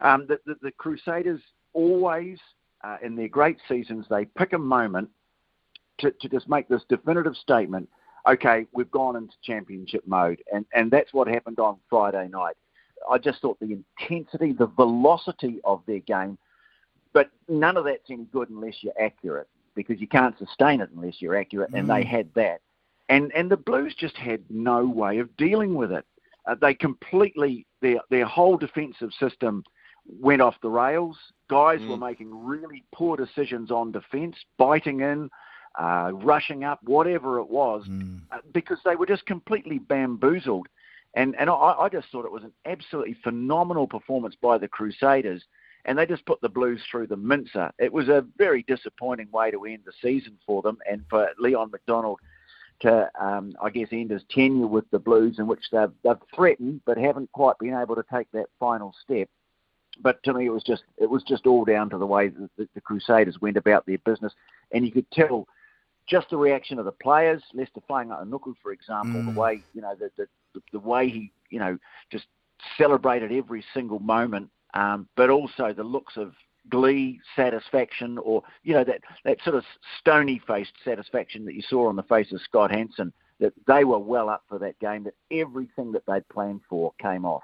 [0.00, 1.40] Um, the, the, the Crusaders
[1.74, 2.38] always,
[2.82, 5.10] uh, in their great seasons, they pick a moment
[5.98, 7.88] to, to just make this definitive statement–
[8.26, 10.42] okay, we've gone into championship mode.
[10.52, 12.56] And, and that's what happened on Friday night.
[13.10, 16.38] I just thought the intensity, the velocity of their game,
[17.14, 21.22] but none of that's any good unless you're accurate because you can't sustain it unless
[21.22, 22.06] you're accurate, and they mm.
[22.06, 22.60] had that.
[23.08, 26.04] And, and the Blues just had no way of dealing with it.
[26.46, 29.64] Uh, they completely, their, their whole defensive system
[30.20, 31.16] went off the rails.
[31.48, 31.88] Guys mm.
[31.88, 35.30] were making really poor decisions on defence, biting in,
[35.78, 38.20] uh, rushing up, whatever it was, mm.
[38.30, 40.68] uh, because they were just completely bamboozled.
[41.14, 45.44] And and I, I just thought it was an absolutely phenomenal performance by the Crusaders,
[45.84, 47.70] and they just put the Blues through the mincer.
[47.78, 51.70] It was a very disappointing way to end the season for them, and for Leon
[51.70, 52.20] MacDonald
[52.80, 56.80] to, um, I guess, end his tenure with the Blues, in which they've, they've threatened
[56.84, 59.28] but haven't quite been able to take that final step.
[60.00, 62.68] But to me, it was just it was just all down to the way that
[62.74, 64.32] the, Crusaders went about their business,
[64.72, 65.46] and you could tell
[66.08, 69.32] just the reaction of the players, Lester Leicester Fainga'anuku, for example, mm.
[69.32, 71.78] the way you know the, the the way he you know
[72.10, 72.24] just
[72.76, 76.34] celebrated every single moment, um, but also the looks of
[76.68, 79.64] glee, satisfaction, or you know that that sort of
[79.98, 83.12] stony faced satisfaction that you saw on the face of Scott Hansen.
[83.40, 85.04] That they were well up for that game.
[85.04, 87.42] That everything that they'd planned for came off.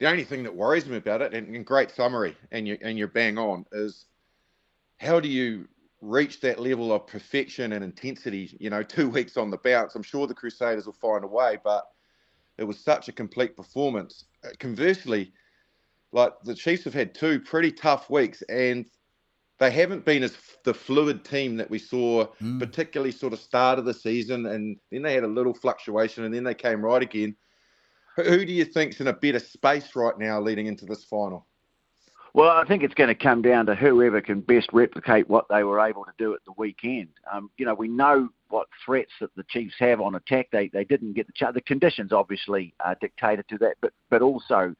[0.00, 2.98] The only thing that worries me about it, and, and great summary, and you and
[2.98, 4.06] you're bang on, is
[4.98, 5.66] how do you
[6.00, 9.94] reach that level of perfection and intensity, you know, two weeks on the bounce.
[9.94, 11.88] I'm sure the Crusaders will find a way, but
[12.56, 14.24] it was such a complete performance.
[14.44, 15.32] Uh, conversely,
[16.12, 18.86] like the Chiefs have had two pretty tough weeks and
[19.58, 22.58] they haven't been as the fluid team that we saw, mm.
[22.60, 24.46] particularly sort of start of the season.
[24.46, 27.36] And then they had a little fluctuation and then they came right again.
[28.16, 31.46] Who do you think's in a better space right now leading into this final?
[32.34, 35.64] Well, I think it's going to come down to whoever can best replicate what they
[35.64, 37.08] were able to do at the weekend.
[37.32, 40.48] Um, you know, we know what threats that the Chiefs have on attack.
[40.52, 41.54] They they didn't get the chance.
[41.54, 44.74] The conditions obviously uh, dictated to that, but but also,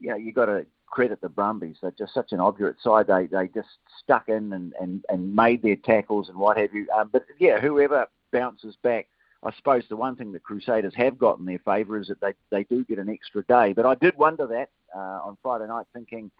[0.00, 1.76] you know, you got to credit the Brumbies.
[1.80, 3.06] They're just such an obdurate side.
[3.06, 3.68] They they just
[4.02, 6.86] stuck in and and, and made their tackles and what have you.
[6.96, 9.06] Um, but yeah, whoever bounces back.
[9.44, 12.32] I suppose the one thing the Crusaders have got in their favour is that they,
[12.50, 13.72] they do get an extra day.
[13.72, 16.32] But I did wonder that uh, on Friday night, thinking,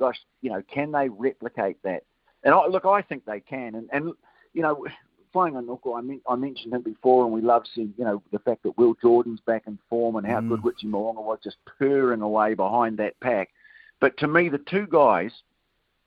[0.00, 2.02] gosh, you know, can they replicate that?
[2.42, 3.76] And I, look, I think they can.
[3.76, 4.14] And, and
[4.52, 4.84] you know,
[5.34, 8.62] Fainga'anuku, I, mean, I mentioned him before, and we love seeing, you know, the fact
[8.64, 10.48] that Will Jordan's back in form and how mm.
[10.48, 13.50] good Richie Mo'unga was just purring away behind that pack.
[14.00, 15.32] But to me, the two guys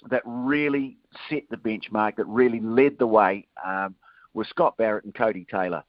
[0.09, 0.97] that really
[1.29, 3.95] set the benchmark, that really led the way, um,
[4.33, 5.83] were Scott Barrett and Codie Taylor.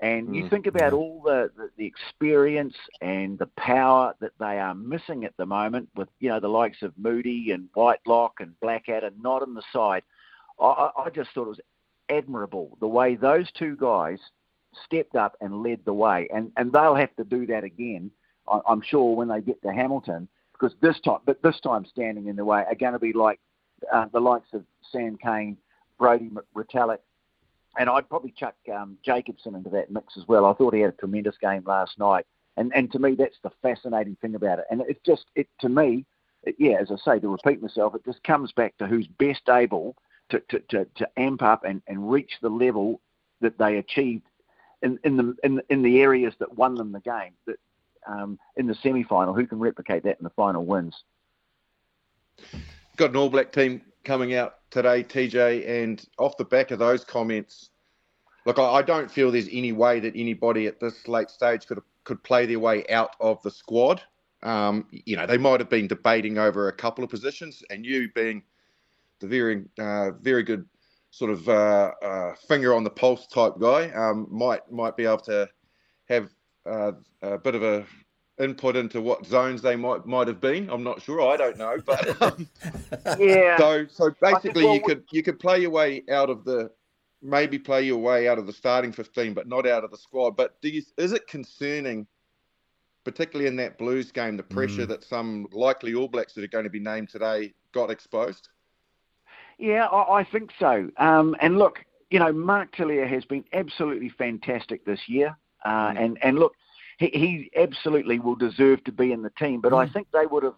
[0.00, 4.60] And you Mm, think about all the, the, the experience and the power that they
[4.60, 8.58] are missing at the moment with, you know, the likes of Moody and Whitelock and
[8.60, 10.04] Blackadder not on the side.
[10.60, 11.60] I I just thought it was
[12.10, 14.18] admirable the way those two guys
[14.84, 16.28] stepped up and led the way.
[16.34, 18.10] And, and they'll have to do that again,
[18.66, 22.36] I'm sure, when they get to Hamilton, because this time, but this time standing in
[22.36, 23.40] the way are going to be like
[23.92, 25.56] uh, the likes of Sam Cane,
[25.98, 26.98] Brodie Retallick,
[27.78, 30.46] and I'd probably chuck um, Jacobson into that mix as well.
[30.46, 33.50] I thought he had a tremendous game last night, and and to me that's the
[33.62, 34.64] fascinating thing about it.
[34.70, 36.04] And it just it to me,
[36.58, 39.94] yeah, as I say, to repeat myself, it just comes back to who's best able
[40.30, 43.00] to to, to, to amp up and, and reach the level
[43.40, 44.26] that they achieved
[44.82, 47.32] in in the in, in the areas that won them the game.
[47.46, 47.56] That
[48.06, 51.04] um, in the semi final, who can replicate that in the final wins?
[52.98, 57.04] got an All Black team coming out today, TJ, and off the back of those
[57.04, 57.70] comments,
[58.44, 62.22] look, I, don't feel there's any way that anybody at this late stage could could
[62.22, 64.02] play their way out of the squad.
[64.42, 68.10] Um, you know, they might have been debating over a couple of positions, and you
[68.14, 68.42] being
[69.20, 70.66] the very uh, very good
[71.10, 75.18] sort of uh, uh, finger on the pulse type guy, um, might might be able
[75.18, 75.48] to
[76.08, 76.28] have
[76.66, 77.86] uh, a bit of a
[78.38, 80.70] input into what zones they might might have been.
[80.70, 81.20] I'm not sure.
[81.22, 82.48] I don't know, but um,
[83.18, 83.56] Yeah.
[83.58, 86.70] so so basically well, you could you could play your way out of the
[87.22, 90.36] maybe play your way out of the starting 15, but not out of the squad.
[90.36, 92.06] But do you, is it concerning,
[93.04, 96.62] particularly in that Blues game, the pressure that some likely All Blacks that are going
[96.62, 98.50] to be named today got exposed?
[99.58, 100.90] Yeah, I, I think so.
[100.96, 105.36] Um, and look, you know, Mark Telea has been absolutely fantastic this year.
[105.64, 106.54] Uh, and, and look,
[106.98, 110.44] he, he absolutely will deserve to be in the team, but I think they would
[110.44, 110.54] have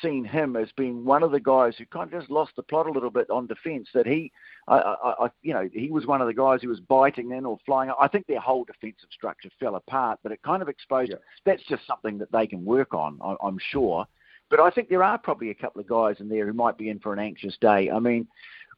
[0.00, 2.86] seen him as being one of the guys who kind of just lost the plot
[2.86, 3.88] a little bit on defence.
[3.92, 4.32] That he,
[4.68, 7.44] I, I, I, you know, he was one of the guys who was biting in
[7.44, 7.90] or flying.
[8.00, 11.12] I think their whole defensive structure fell apart, but it kind of exposed.
[11.44, 14.06] That's just something that they can work on, I, I'm sure.
[14.52, 16.90] But I think there are probably a couple of guys in there who might be
[16.90, 17.90] in for an anxious day.
[17.90, 18.28] I mean,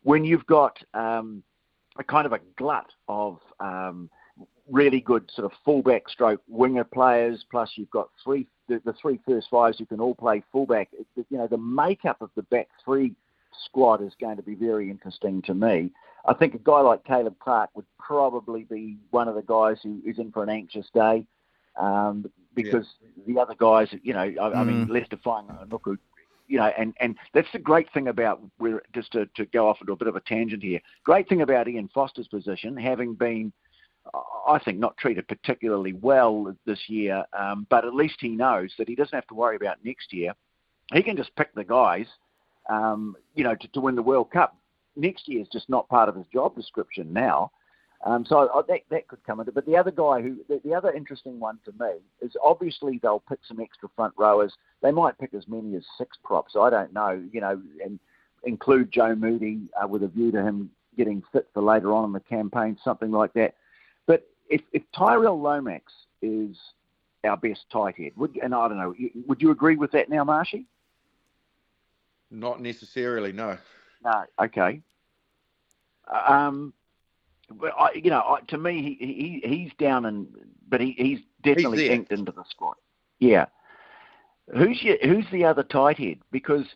[0.04, 1.42] when you've got um,
[1.98, 4.08] a kind of a glut of um,
[4.70, 9.18] really good sort of fullback stroke winger players, plus you've got three the, the three
[9.26, 10.90] first fives who can all play fullback.
[11.16, 13.12] You know, the makeup of the back three
[13.64, 15.90] squad is going to be very interesting to me.
[16.24, 20.00] I think a guy like Caleb Clarke would probably be one of the guys who
[20.06, 21.26] is in for an anxious day
[21.80, 22.86] um, because
[23.26, 25.96] the other guys, you know, I, I mean, Leicester Fainga'anuku,
[26.46, 29.78] you know, and, and that's the great thing about, we're, just to, to go off
[29.80, 33.52] into a bit of a tangent here, great thing about Ian Foster's position, having been
[34.46, 38.88] I think not treated particularly well this year, um, but at least he knows that
[38.88, 40.34] he doesn't have to worry about next year.
[40.92, 42.06] He can just pick the guys,
[42.68, 44.56] um, you know, to, to win the World Cup.
[44.96, 47.50] Next year is just not part of his job description now.
[48.04, 49.50] Um, so I, that that could come into.
[49.52, 53.22] But the other guy who, the, the other interesting one to me is obviously they'll
[53.28, 54.52] pick some extra front rowers.
[54.82, 56.54] They might pick as many as six props.
[56.58, 57.98] I don't know, you know, and
[58.44, 62.12] include Joe Moody uh, with a view to him getting fit for later on in
[62.12, 63.54] the campaign, something like that.
[64.06, 66.56] But if, if Tyrel Lomax is
[67.24, 68.94] our best tight head, would, and I don't know,
[69.26, 70.66] would you agree with that now, Marshy?
[72.30, 73.56] Not necessarily, no.
[74.04, 74.24] No.
[74.40, 74.80] Okay.
[76.28, 76.74] Um,
[77.60, 80.26] but I, you know, I, to me, he, he he's down and
[80.68, 81.92] but he, he's definitely there.
[81.92, 82.76] inked into the squad.
[83.18, 83.46] Yeah.
[84.56, 86.18] Who's your, who's the other tight head?
[86.30, 86.66] Because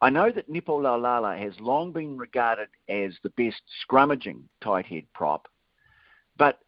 [0.00, 5.04] I know that Nepo Laulala has long been regarded as the best scrummaging tight head
[5.14, 5.46] prop,
[6.36, 6.58] but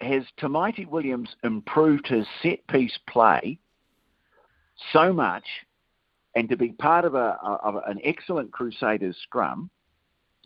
[0.00, 3.58] has Tamaiti Williams improved his set piece play
[4.92, 5.44] so much
[6.36, 9.70] and to be part of, a, of an excellent Crusaders scrum,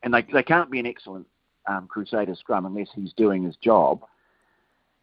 [0.03, 1.27] and they, they can't be an excellent
[1.69, 4.05] um, Crusaders scrum unless he's doing his job,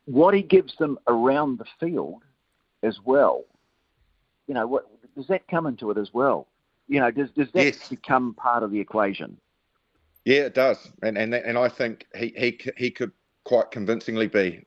[0.05, 2.23] what he gives them around the field
[2.83, 3.43] as well,
[4.47, 6.47] you know, what, does that come into it as well?
[6.87, 7.89] You know, does, does that Yes.
[7.89, 9.37] become part of the equation?
[10.25, 13.13] Yeah, it does, and and and I think he he he could
[13.45, 14.61] quite convincingly be,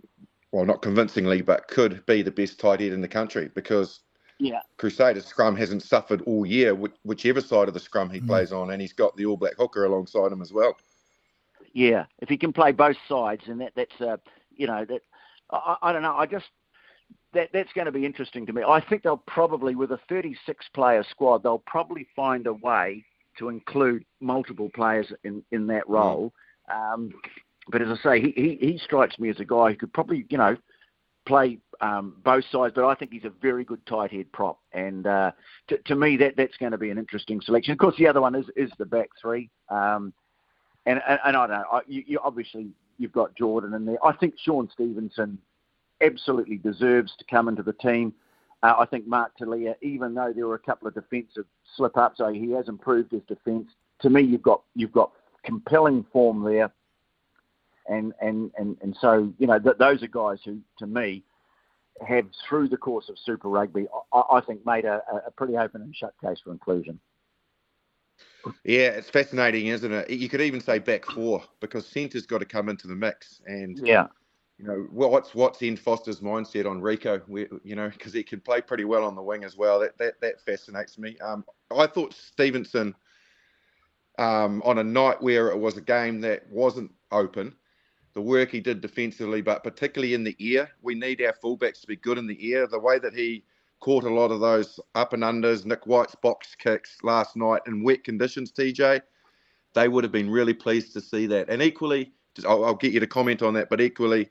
[0.52, 4.00] well, not convincingly, but could be the best tight end in the country because
[4.38, 4.62] Yeah.
[4.78, 6.74] Crusaders scrum hasn't suffered all year,
[7.04, 9.84] whichever side of the scrum he plays on, and he's got the All Black hooker
[9.84, 10.78] alongside him as well.
[11.72, 14.16] Yeah, if he can play both sides, and that that's uh,
[14.54, 15.02] you know that
[15.50, 16.16] I, I don't know.
[16.16, 16.46] I just
[17.32, 18.62] that that's going to be interesting to me.
[18.66, 23.04] I think they'll probably with a 36 player squad, they'll probably find a way
[23.38, 26.32] to include multiple players in in that role.
[26.72, 27.12] Um,
[27.68, 30.26] but as I say, he, he he strikes me as a guy who could probably
[30.28, 30.56] you know
[31.26, 34.58] play um, both sides, but I think he's a very good tight head prop.
[34.72, 35.32] And uh,
[35.68, 37.72] to, to me, that that's going to be an interesting selection.
[37.72, 39.50] Of course, the other one is is the back three.
[39.68, 40.12] Um,
[40.90, 41.82] and, and, and I don't know.
[41.86, 42.68] You, you obviously
[42.98, 44.04] you've got Jordan in there.
[44.04, 45.38] I think Shaun Stevenson
[46.00, 48.12] absolutely deserves to come into the team.
[48.62, 52.18] Uh, I think Mark Telea, even though there were a couple of defensive slip ups,
[52.18, 53.68] so he has improved his defence.
[54.02, 55.12] To me, you've got you've got
[55.44, 56.72] compelling form there,
[57.88, 61.22] and and and, and so you know th- those are guys who, to me,
[62.06, 65.82] have through the course of Super Rugby, I, I think made a, a pretty open
[65.82, 66.98] and shut case for inclusion.
[68.64, 70.10] Yeah, it's fascinating, isn't it?
[70.10, 73.78] You could even say back four because centre's got to come into the mix, and
[73.84, 74.06] yeah,
[74.58, 77.22] you know what's what's Ian Foster's mindset on Rieko?
[77.64, 79.80] you know, because he can play pretty well on the wing as well.
[79.80, 81.18] That that that fascinates me.
[81.18, 81.44] Um,
[81.76, 82.94] I thought Stevenson
[84.18, 87.54] um, on a night where it was a game that wasn't open,
[88.12, 91.86] the work he did defensively, but particularly in the air, we need our fullbacks to
[91.86, 92.66] be good in the air.
[92.66, 93.44] The way that he
[93.80, 97.82] caught a lot of those up and unders, Nic White's box kicks last night in
[97.82, 99.00] wet conditions, TJ,
[99.74, 101.48] they would have been really pleased to see that.
[101.48, 102.12] And equally,
[102.46, 104.28] I'll, I'll get you to comment on that, but equally,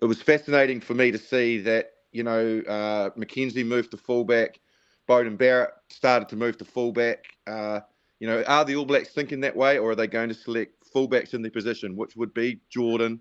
[0.00, 4.58] it was fascinating for me to see that, you know, uh, McKenzie moved to fullback,
[5.08, 7.24] Beauden Barrett started to move to fullback.
[7.46, 7.80] Uh,
[8.20, 10.74] you know, are the All Blacks thinking that way, or are they going to select
[10.94, 13.20] fullbacks in their position, which would be Jordan,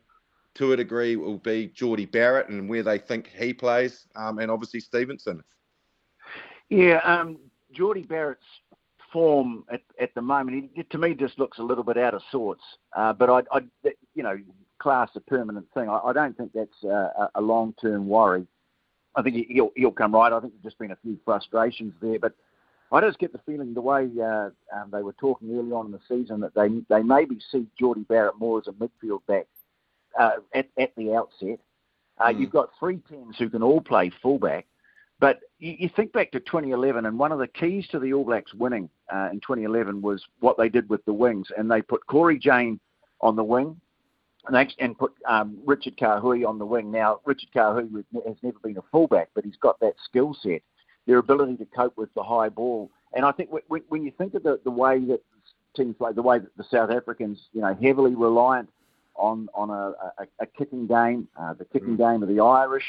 [0.56, 4.52] to a degree, will be Jordie Barrett and where they think he plays, um, and
[4.52, 5.44] obviously Stevenson.
[6.70, 7.38] Yeah, um,
[7.74, 8.46] Jordie Barrett's
[9.12, 12.22] form at, at the moment, he, to me, just looks a little bit out of
[12.32, 12.64] sorts.
[12.96, 13.62] Uh, but I, I,
[14.16, 14.38] you know,
[14.80, 15.90] class a permanent thing.
[15.90, 18.48] I, I don't think that's a, a long-term worry.
[19.16, 20.32] I think he'll he'll come right.
[20.32, 22.34] I think there's just been a few frustrations there, but
[22.94, 25.92] I just get the feeling the way uh, um, they were talking early on in
[25.92, 29.48] the season that they they maybe see Jordie Barrett more as a midfield back
[30.20, 31.60] uh, at, at the outset.
[32.20, 32.40] Uh, mm.
[32.40, 34.66] You've got three teams who can all play fullback.
[35.20, 38.26] But you, you, think back to 2011, and one of the keys to the All
[38.26, 41.48] Blacks winning uh, in 2011 was what they did with the wings.
[41.56, 42.80] And they put Cory Jane
[43.22, 43.80] on the wing
[44.48, 46.92] and, they, and put um, Richard Kahui on the wing.
[46.92, 50.64] Now, Richard Kahui has never been a fullback, but he's got that skill set,
[51.06, 52.90] their ability to cope with the high ball.
[53.14, 55.22] And I think when, when you think of the, the way that
[55.76, 58.70] teams play, the way that the South Africans, you know, heavily reliant
[59.22, 61.98] on on a, a, a kicking game, uh, the kicking mm.
[61.98, 62.86] game of the Irish.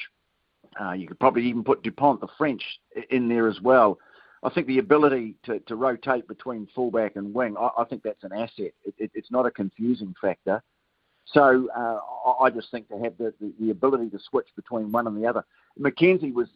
[0.81, 2.63] Uh, you could probably even put Dupont, the French,
[3.11, 3.99] in there as well.
[4.43, 8.25] I think the ability to, to rotate between fullback and wing, I, I think that's
[8.25, 8.73] an asset.
[8.85, 10.63] It, it, it's not a confusing factor.
[11.27, 11.99] So uh,
[12.43, 15.29] I just think to have the, the, the, ability to switch between one and the
[15.29, 15.45] other.
[15.79, 16.49] McKenzie was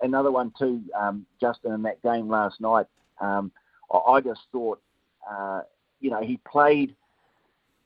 [0.00, 2.86] another one too, um, Justin, in that game last night.
[3.20, 3.52] Um,
[3.92, 4.80] I just thought,
[5.30, 5.62] uh,
[6.00, 6.96] you know, he played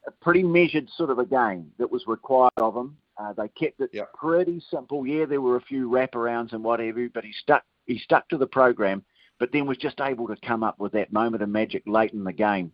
[0.07, 2.97] a pretty measured sort of a game that was required of him.
[3.17, 4.13] Uh, they kept it yep.
[4.13, 5.07] pretty simple.
[5.07, 8.47] Yeah, there were a few wraparounds and whatever, but he stuck he stuck to the
[8.47, 9.05] program.
[9.39, 12.25] But then was just able to come up with that moment of magic late in
[12.25, 12.73] the game.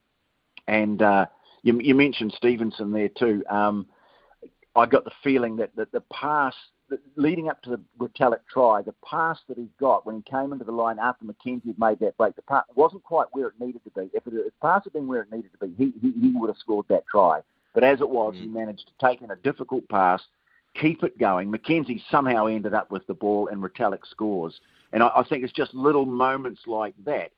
[0.68, 1.26] And uh,
[1.62, 3.43] you, you, mentioned Stevenson there too.
[3.49, 3.87] Um,
[4.76, 6.55] I got the feeling that, that the pass
[7.16, 10.64] leading up to the Retallick try, the pass that he got when he came into
[10.64, 13.82] the line after McKenzie had made that break, the pass wasn't quite where it needed
[13.84, 14.11] to be.
[14.14, 16.32] If, it, if the pass had been where it needed to be, he, he, he
[16.34, 17.41] would have scored that try.
[17.74, 18.41] But as it was, mm.
[18.43, 20.22] he managed to take in a difficult pass,
[20.74, 21.53] keep it going.
[21.53, 24.61] McKenzie somehow ended up with the ball, and Retallick scores.
[24.93, 27.30] And I, I think it's just little moments like that.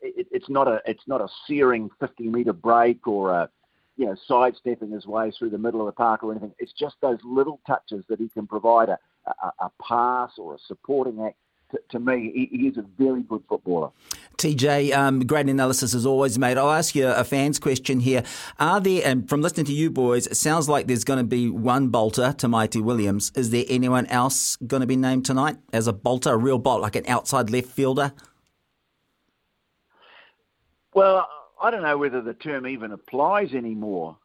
[0.00, 3.50] It, it's not a it's not a searing 50 metre break or a
[3.96, 6.52] you know, sidestepping his way through the middle of the park or anything.
[6.58, 10.58] It's just those little touches that he can provide a, a, a pass or a
[10.66, 11.36] supporting act.
[11.90, 13.90] To, me, he, he, is a very good footballer.
[14.36, 16.56] TJ, um, great analysis as always, mate.
[16.56, 18.22] I'll ask you a fan's question here.
[18.60, 21.50] Are there, and from listening to you boys, it sounds like there's going to be
[21.50, 23.32] one bolter Tamaiti Williams.
[23.34, 26.80] Is there anyone else going to be named tonight as a bolter, a real bolt,
[26.80, 28.12] like an outside left fielder?
[30.94, 31.26] Well,
[31.62, 34.16] I don't know whether the term even applies anymore.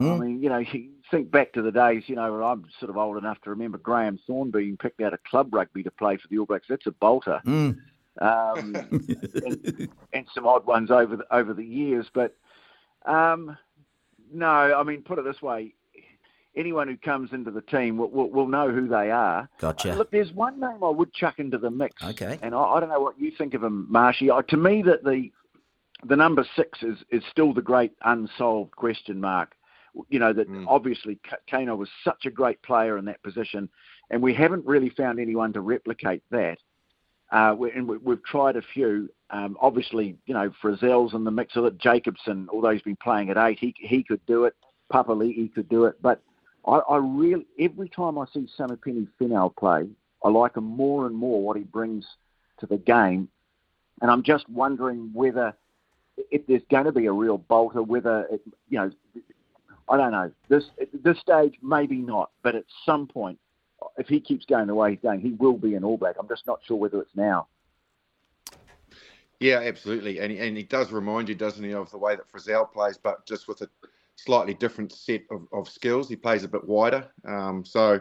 [0.00, 0.06] Mm.
[0.06, 0.20] I hmm.
[0.22, 3.16] mean, you know, you think back to the days, you know, I'm sort of old
[3.16, 6.38] enough to remember Grahame Thorne being picked out of club rugby to play for the
[6.38, 6.66] All Blacks.
[6.68, 7.40] That's a bolter.
[7.46, 7.78] Mm.
[8.20, 12.06] Um, and, and, some odd ones over the, over the years.
[12.14, 12.36] But
[13.06, 13.58] um,
[14.32, 15.74] no, I mean, put it this way.
[16.56, 19.48] Anyone who comes into the team will, will, will know who they are.
[19.58, 19.90] Gotcha.
[19.90, 22.00] Uh, look, there's one name I would chuck into the mix.
[22.04, 22.38] Okay.
[22.40, 24.30] And I, I don't know what you think of him, Marshy.
[24.30, 25.30] Uh, to me, that the
[26.06, 29.54] the number six is, is still the great unsolved question mark.
[30.08, 30.64] You know, that mm.
[30.66, 33.68] obviously Kaino was such a great player in that position,
[34.10, 36.58] and we haven't really found anyone to replicate that.
[37.30, 39.08] Uh, we, and we, have tried a few.
[39.30, 41.78] Um, obviously, you know, Frizell's in the mix of it.
[41.78, 44.54] Jacobson, although he's been playing at eight, he, he could do it.
[44.92, 45.94] Papali'i could do it.
[46.02, 46.20] But
[46.66, 49.88] I, I really every time I see Samipeni Finau play,
[50.24, 52.04] I like him more and more what he brings
[52.58, 53.28] to the game,
[54.02, 55.54] and I'm just wondering whether
[56.16, 58.90] if there's going to be a real bolter, whether it, you know,
[59.88, 60.30] I don't know.
[60.48, 63.38] This this stage, maybe not, but at some point,
[63.98, 66.16] if he keeps going the way he's going, he will be an All Black.
[66.18, 67.48] I'm just not sure whether it's now.
[69.40, 72.72] Yeah, absolutely, and and he does remind you, doesn't he, of the way that Frizell
[72.72, 73.68] plays, but just with a
[74.16, 76.08] slightly different set of, of skills.
[76.08, 78.00] He plays a bit wider, um, so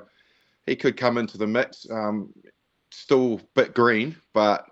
[0.65, 1.87] he could come into the mix.
[1.89, 2.33] Um,
[2.91, 4.67] still a bit green, but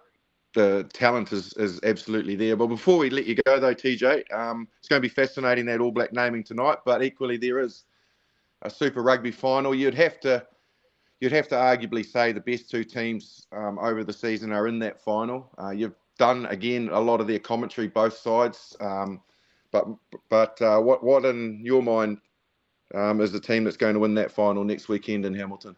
[0.54, 2.56] the talent is, is absolutely there.
[2.56, 5.80] But before we let you go, though, TJ, um, it's going to be fascinating that
[5.80, 6.80] All Black naming tonight.
[6.86, 7.86] But equally, there is
[8.62, 9.74] a Super Rugby final.
[9.74, 10.46] You'd have to
[11.20, 14.80] you'd have to arguably say the best two teams um, over the season are in
[14.80, 15.50] that final.
[15.62, 18.76] Uh, you've done again a lot of their commentary, both sides.
[18.82, 19.22] Um,
[19.72, 19.86] but
[20.30, 22.18] but uh, what what in your mind
[22.94, 25.76] um, is the team that's going to win that final next weekend in Hamilton?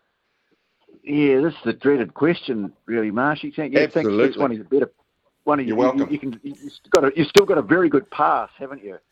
[1.03, 3.43] Yeah, this is the dreaded question, really, Marsh.
[3.43, 4.91] You think, yeah, think this one is a better
[5.43, 5.69] one of you.
[5.69, 6.01] You're welcome.
[6.01, 8.97] You, you can, you've got a, you've still got a very good pass, haven't you?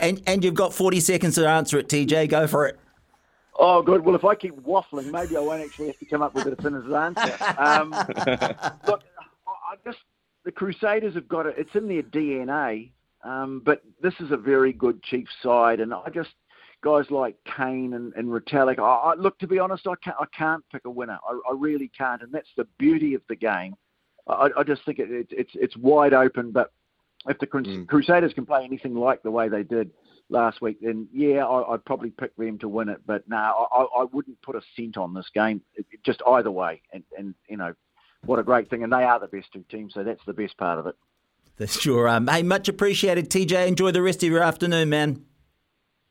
[0.00, 2.28] and and you've got 40 seconds to answer it, TJ.
[2.28, 2.78] Go for it.
[3.58, 4.04] Oh, good.
[4.04, 6.54] Well, if I keep waffling, maybe I won't actually have to come up with a
[6.54, 7.36] definitive answer.
[7.58, 7.90] Um,
[8.86, 9.02] look,
[9.46, 9.98] I just
[10.44, 11.54] the Crusaders have got it.
[11.58, 12.90] It's in their DNA.
[13.24, 16.30] Um, but this is a very good Chiefs side, and I just
[16.82, 18.78] guys like Cane and, and Retallick.
[18.78, 21.18] I, I, look, to be honest, I can't, I can't pick a winner.
[21.28, 23.74] I, I really can't, and that's the beauty of the game.
[24.28, 26.50] I, I just think it, it, it's it's wide open.
[26.50, 26.72] But
[27.28, 27.86] if the mm.
[27.86, 29.90] Crusaders can play anything like the way they did
[30.28, 33.00] last week, then yeah, I, would probably pick them to win it.
[33.06, 35.62] But no, I, I wouldn't put a cent on this game.
[35.74, 37.74] It, just either way, and, and you know,
[38.24, 40.56] what a great thing, and they are the best two teams, so that's the best
[40.58, 40.96] part of it.
[41.56, 42.08] That's sure.
[42.08, 43.66] Um, hey, much appreciated, TJ.
[43.66, 45.24] Enjoy the rest of your afternoon, man.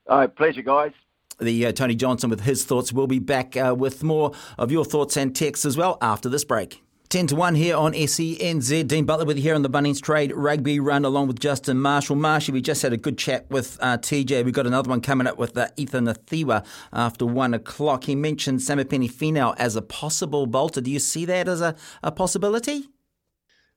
[0.10, 0.91] Right, pleasure, guys.
[1.39, 2.91] The uh, Tony Johnson with his thoughts.
[2.91, 6.43] We'll be back uh, with more of your thoughts and texts as well after this
[6.43, 6.82] break.
[7.10, 8.86] 10 to 1 here on SENZ.
[8.88, 12.18] Dean Butler with you here on the Bunnings Trade Rugby Run along with Justin Marshall.
[12.18, 14.43] Marshall, we just had a good chat with uh, TJ.
[14.43, 18.05] We've got another one coming up with uh, Isa Nacewa after 1 o'clock.
[18.05, 20.82] He mentioned Samipeni Finau as a possible bolter.
[20.82, 22.89] Do you see that as a, a possibility?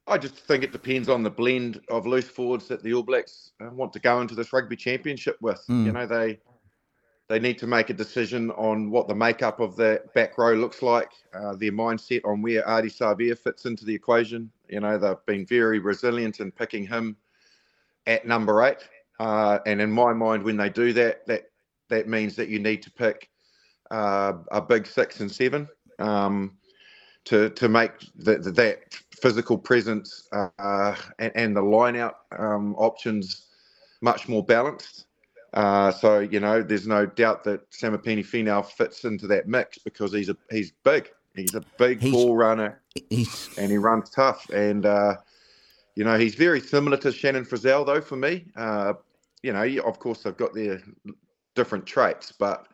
[0.07, 3.53] I just think it depends on the blend of loose forwards that the All Blacks
[3.61, 5.63] uh, want to go into this rugby championship with.
[5.69, 5.87] Mm.
[5.87, 6.41] You know, they
[7.29, 10.83] they need to make a decision on what the makeup of the back row looks
[10.83, 14.51] like, uh, their mindset on where Ardie Savea fits into the equation.
[14.69, 17.17] You know, they've been very resilient in picking him
[18.09, 18.89] at number eight.
[19.21, 21.51] Uh, and in my mind, when they do that, that
[21.89, 23.31] that means that you need to pick
[23.93, 25.69] uh, a big six and seven
[26.01, 26.57] um,
[27.27, 32.75] to to make the, the, that physical presence uh, and, and, the line out um,
[32.77, 33.47] options
[34.01, 35.07] much more balanced.
[35.53, 40.13] Uh, so you know, there's no doubt that Samipeni Finau fits into that mix because
[40.13, 41.11] he's a he's big.
[41.35, 44.49] He's a big he's, ball runner, and he runs tough.
[44.51, 45.17] And uh,
[45.95, 48.01] you know, he's very similar to Shannon Frizell, though.
[48.01, 48.95] For me, uh,
[49.43, 50.81] you know, of course they've got their
[51.55, 52.69] different traits, but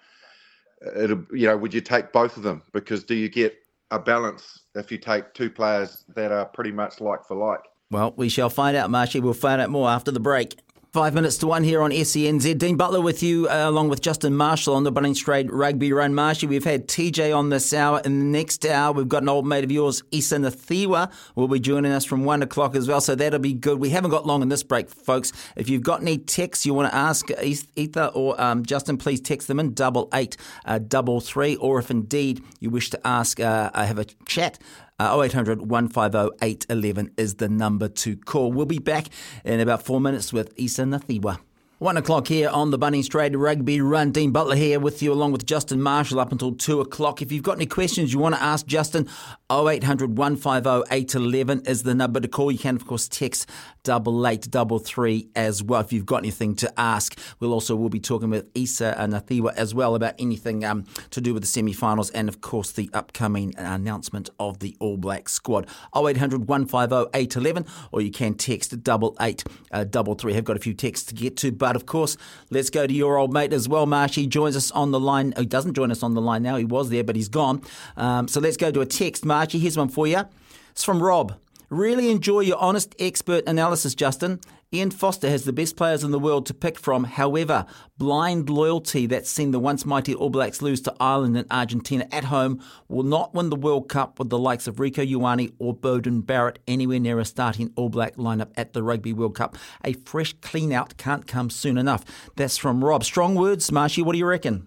[0.97, 2.62] it'll you know, would you take both of them?
[2.72, 3.57] Because do you get
[3.91, 7.61] a balance if you take two players that are pretty much like for like.
[7.91, 9.20] Well, we shall find out, Marshy.
[9.20, 10.57] We'll find out more after the break.
[10.97, 12.57] Five minutes to one here on SENZ.
[12.57, 16.14] Dean Butler with you, uh, along with Justin Marshall on the Bunnings Trade Rugby Run.
[16.14, 18.01] Marshy, we've had TJ on this hour.
[18.03, 21.61] In the next hour, we've got an old mate of yours, Isa Nacewa, will be
[21.61, 23.03] joining us from one o'clock as well.
[23.03, 23.78] So that'll be good.
[23.78, 25.34] We haven't got long in this break, folks.
[25.55, 29.49] If you've got any texts you want to ask Ether or um, Justin, please text
[29.49, 31.57] them in double eight uh, double three.
[31.57, 34.59] Or if indeed you wish to ask, uh, I have a chat
[34.99, 38.53] uh, 0800 150 811 is the number to call.
[38.53, 39.07] We'll be back
[39.44, 41.38] in about four minutes with Isa Nacewa.
[41.78, 44.11] One o'clock here on the Bunnings Trade Rugby Run.
[44.11, 47.20] Dean Butler here with you, along with Justin Marshall, up until two o'clock.
[47.20, 49.07] If you've got any questions you want to ask Justin,
[49.53, 52.51] 0800 150 811 is the number to call.
[52.51, 53.51] You can, of course, text
[53.87, 57.16] double eight double three as well if you've got anything to ask.
[57.39, 61.32] We'll also we'll be talking with Isa Nacewa as well about anything um, to do
[61.32, 65.68] with the semi-finals and, of course, the upcoming announcement of the All Black squad.
[65.97, 69.84] 0800 150 811 or you can text double eight uh.
[69.84, 72.16] I've got a few texts to get to, but of course,
[72.51, 74.16] let's go to your old mate as well, Marsh.
[74.16, 75.32] He joins us on the line.
[75.39, 76.57] He doesn't join us on the line now.
[76.57, 77.62] He was there, but he's gone.
[77.97, 79.61] Um, so let's go to a text, Marshy.
[79.61, 80.24] Here's one for you.
[80.72, 81.37] It's from Rob.
[81.68, 84.40] Really enjoy your honest expert analysis, Justin.
[84.72, 87.04] Ian Foster has the best players in the world to pick from.
[87.04, 87.66] However,
[87.98, 92.24] blind loyalty that's seen the once mighty All Blacks lose to Ireland and Argentina at
[92.24, 96.24] home will not win the World Cup with the likes of Rieko Ioane or Beauden
[96.24, 99.56] Barrett anywhere near a starting All Black lineup at the Rugby World Cup.
[99.84, 102.04] A fresh clean out can't come soon enough.
[102.36, 103.02] That's from Rob.
[103.02, 104.02] Strong words, Marshy.
[104.02, 104.66] What do you reckon?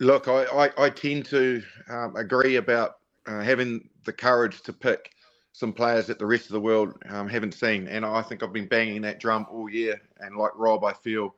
[0.00, 5.10] Look, I, I, I tend to um, agree about uh, having the courage to pick
[5.52, 7.86] some players that the rest of the world um, haven't seen.
[7.88, 10.00] And I think I've been banging that drum all year.
[10.18, 11.34] And like Rob, I feel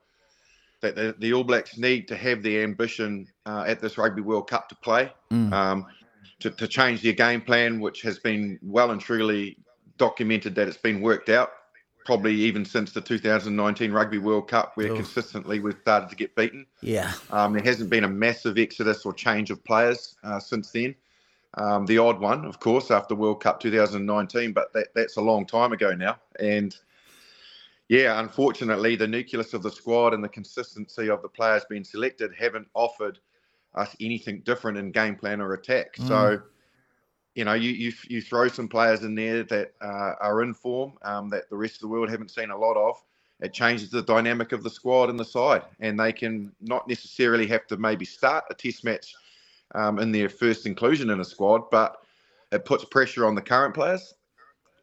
[0.80, 4.48] that the, the All Blacks need to have the ambition uh, at this Rugby World
[4.48, 5.52] Cup to play, mm.
[5.52, 5.84] um,
[6.38, 9.58] to, to change their game plan, which has been well and truly
[9.98, 11.50] documented that it's been worked out.
[12.06, 14.96] Probably even since the 2019 Rugby World Cup, where Oof.
[14.96, 16.66] consistently we've started to get beaten.
[16.80, 20.94] Yeah, um, there hasn't been a massive exodus or change of players uh, since then.
[21.54, 25.46] Um, the odd one, of course, after World Cup 2019, but that, that's a long
[25.46, 26.16] time ago now.
[26.38, 26.76] And
[27.88, 32.30] yeah, unfortunately, the nucleus of the squad and the consistency of the players being selected
[32.38, 33.18] haven't offered
[33.74, 35.96] us anything different in game plan or attack.
[35.96, 36.06] Mm.
[36.06, 36.42] So,
[37.34, 40.92] you know, you, you you throw some players in there that uh, are in form
[41.02, 43.02] um, that the rest of the world haven't seen a lot of.
[43.40, 47.46] It changes the dynamic of the squad and the side, and they can not necessarily
[47.48, 49.14] have to maybe start a test match
[49.74, 52.04] um, in their first inclusion in a squad, but
[52.52, 54.14] it puts pressure on the current players.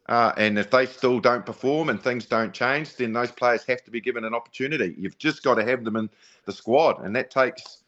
[0.10, 3.84] Uh, and if they still don't perform and things don't change, then those players have
[3.84, 4.96] to be given an opportunity.
[4.98, 6.10] You've just got to have them in
[6.46, 7.84] the squad, and that takes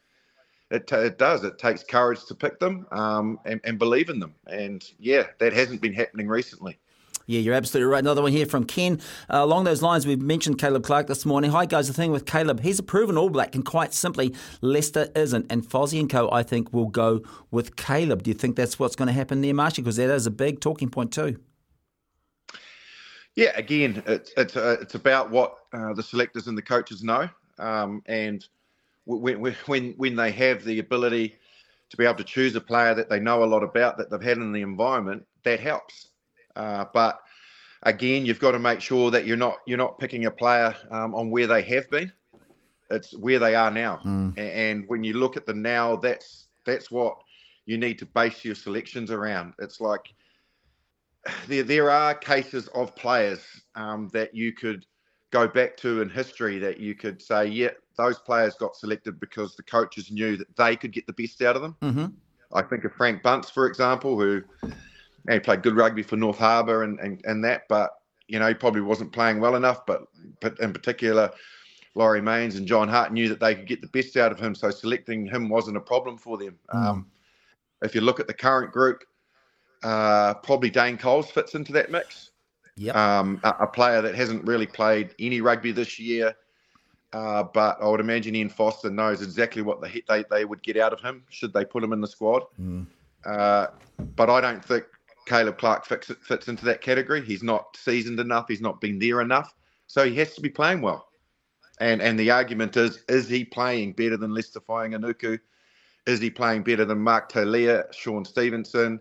[0.70, 1.44] it, t- it does.
[1.44, 4.34] It takes courage to pick them um, and, and believe in them.
[4.46, 6.78] And yeah, that hasn't been happening recently.
[7.30, 8.00] Yeah, you're absolutely right.
[8.00, 9.00] Another one here from Ken.
[9.32, 11.52] Uh, along those lines, we've mentioned Caleb Clarke this morning.
[11.52, 11.86] Hi, guys.
[11.86, 15.46] The thing with Caleb, he's a proven All Black, and quite simply, Leicester isn't.
[15.48, 17.20] And Fozzie and co, I think, will go
[17.52, 18.24] with Caleb.
[18.24, 19.80] Do you think that's what's going to happen there, Marshy?
[19.80, 21.38] Because that is a big talking point, too.
[23.36, 27.28] Yeah, again, it's it's uh, it's about what uh, the selectors and the coaches know,
[27.60, 28.44] um, and
[29.04, 31.36] when when when they have the ability
[31.90, 34.20] to be able to choose a player that they know a lot about that they've
[34.20, 36.09] had in the environment, that helps.
[36.56, 37.20] Uh, but
[37.82, 41.14] again, you've got to make sure that you're not you're not picking a player um,
[41.14, 42.12] on where they have been.
[42.90, 44.00] It's where they are now.
[44.04, 44.38] Mm.
[44.38, 47.16] And when you look at the now, that's that's what
[47.66, 49.54] you need to base your selections around.
[49.58, 50.12] It's like
[51.46, 53.40] there there are cases of players
[53.74, 54.86] um, that you could
[55.30, 59.54] go back to in history that you could say, yeah, those players got selected because
[59.54, 61.76] the coaches knew that they could get the best out of them.
[61.82, 62.06] Mm-hmm.
[62.52, 64.42] I think of Frank Bunce, for example, who
[65.28, 67.90] he played good rugby for North Harbour and, and, and that, but
[68.28, 69.84] you know he probably wasn't playing well enough.
[69.86, 70.04] But,
[70.40, 71.30] but in particular,
[71.94, 74.54] Laurie Mains and John Hart knew that they could get the best out of him,
[74.54, 76.58] so selecting him wasn't a problem for them.
[76.72, 76.86] Mm.
[76.86, 77.06] Um,
[77.82, 79.04] if you look at the current group,
[79.82, 82.30] uh, probably Dane Coles fits into that mix.
[82.76, 82.96] Yep.
[82.96, 86.34] Um, a, a, player that hasn't really played any rugby this year,
[87.12, 90.78] uh, but I would imagine Ian Foster knows exactly what the, they, they would get
[90.78, 92.44] out of him should they put him in the squad.
[92.58, 92.86] Mm.
[93.26, 93.66] Uh,
[94.16, 94.84] but I don't think
[95.30, 97.24] Caleb Clarke fits, fits into that category.
[97.24, 98.46] He's not seasoned enough.
[98.48, 99.54] He's not been there enough.
[99.86, 101.06] So he has to be playing well.
[101.78, 105.38] And and the argument is, is he playing better than Leicester Fainga'anuku?
[106.06, 108.98] Is he playing better than Mark Telea, Shaun Stevenson,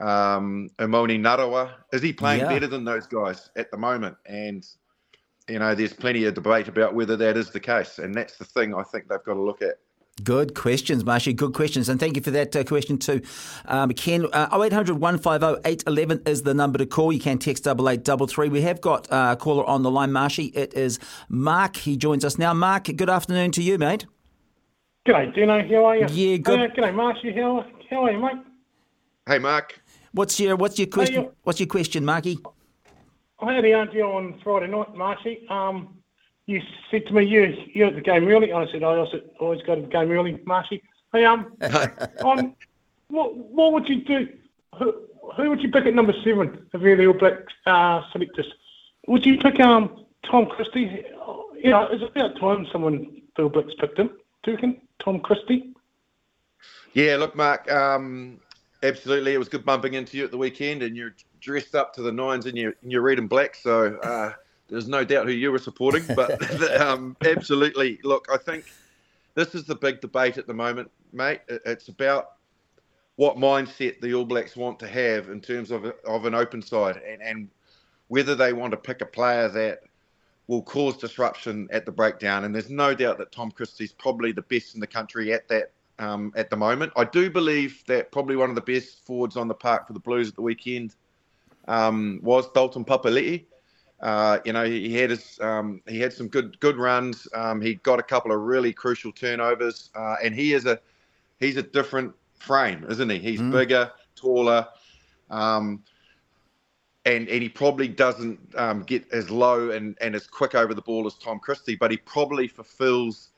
[0.00, 1.70] um, Emoni Narawa?
[1.92, 2.48] Is he playing yeah.
[2.48, 4.16] better than those guys at the moment?
[4.26, 4.66] And,
[5.48, 8.00] you know, there's plenty of debate about whether that is the case.
[8.00, 9.78] And that's the thing I think they've got to look at.
[10.22, 11.32] Good questions, Marshy.
[11.32, 11.88] Good questions.
[11.88, 13.22] And thank you for that uh, question too.
[13.66, 17.12] Um, Ken, uh, 0800 150 811 is the number to call.
[17.12, 18.48] You can text 8833.
[18.48, 20.46] We have got uh, a caller on the line, Marshy.
[20.46, 20.98] It is
[21.28, 21.76] Mark.
[21.76, 22.52] He joins us now.
[22.52, 24.06] Mark, good afternoon to you, mate.
[25.06, 25.66] G'day, Dino.
[25.66, 26.06] How are you?
[26.10, 26.60] Yeah, good.
[26.60, 27.32] Uh, g'day, Marshy.
[27.32, 28.44] How, how are you, mate?
[29.26, 29.80] Hey, Mark.
[30.12, 31.24] What's your What's your question?
[31.24, 32.38] Hey, what's your question, Marky?
[33.38, 35.46] I had the auntie on Friday night, Marshy.
[35.48, 35.99] Um,
[36.50, 38.52] you said to me, you you're at the game early.
[38.52, 40.82] I said, I also always go to the game early, Marshy.
[41.12, 41.52] Hey, um,
[42.24, 42.54] on
[43.08, 44.28] what what would you do?
[44.76, 44.94] Who,
[45.36, 48.52] who would you pick at number seven of the All Black uh, selectors?
[49.06, 51.04] Would you pick um Tom Christie?
[51.56, 54.10] You know, it's about time someone the All Blacks picked him.
[54.42, 55.72] Do you reckon Tom Christie?
[56.94, 57.70] Yeah, look, Mark.
[57.70, 58.40] Um,
[58.82, 62.02] absolutely, it was good bumping into you at the weekend, and you're dressed up to
[62.02, 63.54] the nines in your in your red and black.
[63.54, 63.94] So.
[63.98, 64.32] Uh,
[64.70, 66.40] there's no doubt who you were supporting, but
[66.80, 67.98] um, absolutely.
[68.04, 68.64] Look, I think
[69.34, 71.40] this is the big debate at the moment, mate.
[71.48, 72.32] It's about
[73.16, 77.00] what mindset the All Blacks want to have in terms of of an open side,
[77.06, 77.48] and, and
[78.08, 79.80] whether they want to pick a player that
[80.46, 82.44] will cause disruption at the breakdown.
[82.44, 85.70] And there's no doubt that Tom Christie's probably the best in the country at that
[86.00, 86.92] um, at the moment.
[86.96, 90.00] I do believe that probably one of the best forwards on the park for the
[90.00, 90.96] Blues at the weekend
[91.68, 93.44] um, was Dalton Papali'i.
[94.00, 97.28] Uh, you know, he, had his, um, he had some good good runs.
[97.34, 100.80] Um, he got a couple of really crucial turnovers, uh, and he is a
[101.38, 103.18] he's a different frame, isn't he?
[103.18, 103.52] He's mm.
[103.52, 104.66] bigger, taller,
[105.28, 105.82] um,
[107.04, 110.82] and and he probably doesn't um, get as low and, and as quick over the
[110.82, 113.30] ball as Tom Christie, but he probably fulfills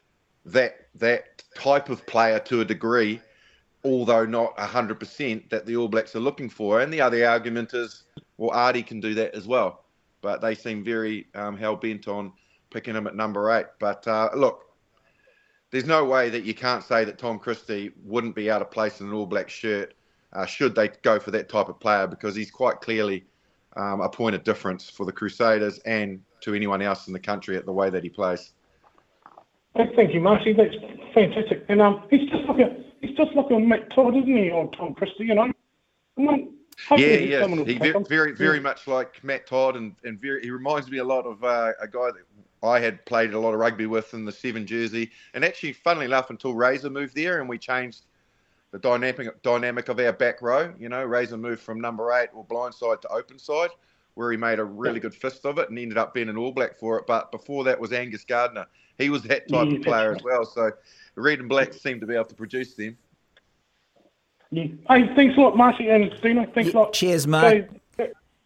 [0.45, 3.21] that that type of player to a degree,
[3.85, 6.81] although not hundred percent that the All Blacks are looking for.
[6.81, 8.05] And the other argument is,
[8.37, 9.82] well, Artie can do that as well,
[10.23, 12.33] but they seem very um, hell bent on
[12.71, 13.67] picking him at number eight.
[13.79, 14.65] But uh, look,
[15.71, 19.01] there's no way that you can't say that Tom Christie wouldn't be out of place
[19.01, 19.95] in an All Black shirt
[20.33, 23.25] uh, should they go for that type of player because he's quite clearly
[23.77, 27.57] um, a point of difference for the Crusaders and to anyone else in the country
[27.57, 28.53] at the way that he plays.
[29.75, 30.53] Thank you, Marcy.
[30.53, 30.75] That's
[31.15, 31.65] fantastic.
[31.69, 34.71] And um, he's just like a he's just like a Matt Todd, isn't he, or
[34.73, 35.25] Tom Christie?
[35.25, 35.53] You know.
[36.97, 37.47] Yeah, yeah.
[37.65, 41.05] He very, very, very much like Matt Todd, and, and very, he reminds me a
[41.05, 42.25] lot of uh, a guy that
[42.63, 45.11] I had played a lot of rugby with in the seven jersey.
[45.35, 48.03] And actually, funnily enough, until Razor moved there and we changed
[48.71, 50.73] the dynamic dynamic of our back row.
[50.79, 53.71] You know, Razor moved from number eight or blind side to open side,
[54.15, 56.53] where he made a really good fist of it and ended up being an All
[56.53, 57.07] Black for it.
[57.07, 58.67] But before that was Angus Gardner.
[58.99, 60.19] He was that type yeah, of player right.
[60.19, 60.45] as well.
[60.45, 60.71] So
[61.15, 62.97] the Red and Blacks seem to be able to produce them.
[64.53, 64.65] Yeah.
[64.89, 66.47] Hey, thanks a lot, Marcy and Dino.
[66.55, 66.93] Thanks yeah, a lot.
[66.93, 67.67] Cheers, mate.
[67.69, 67.79] So,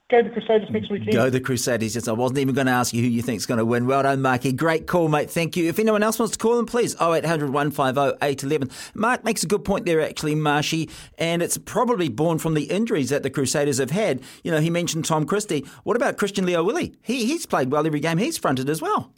[0.08, 1.14] Go the Crusaders next weekend.
[1.14, 1.96] Go the Crusaders.
[1.96, 3.86] Yes, I wasn't even going to ask you who you think is going to win.
[3.86, 4.52] Well done, Marky.
[4.52, 5.28] Great call, mate.
[5.28, 5.68] Thank you.
[5.68, 8.70] If anyone else wants to call them, please 0800 150 811.
[8.94, 10.88] Mark makes a good point there, actually, Marshy,
[11.18, 14.22] and it's probably born from the injuries that the Crusaders have had.
[14.44, 15.66] You know, he mentioned Tom Christie.
[15.82, 16.94] What about Christian Lio-Willie?
[17.02, 19.12] He, he's played well every game he's fronted as well.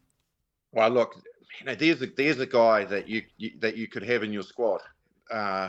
[0.73, 1.17] Well, look,
[1.61, 4.33] you know, there's a, there's a guy that you, you that you could have in
[4.33, 4.81] your squad.
[5.31, 5.69] Uh,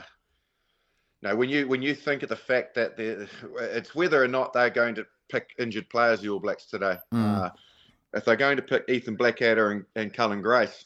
[1.21, 4.69] no, when you when you think of the fact that it's whether or not they're
[4.69, 6.97] going to pick injured players, the All Blacks today.
[7.13, 7.45] Mm.
[7.45, 7.49] Uh,
[8.13, 10.85] if they're going to pick Ethan Blackadder and, and Cullen Grace,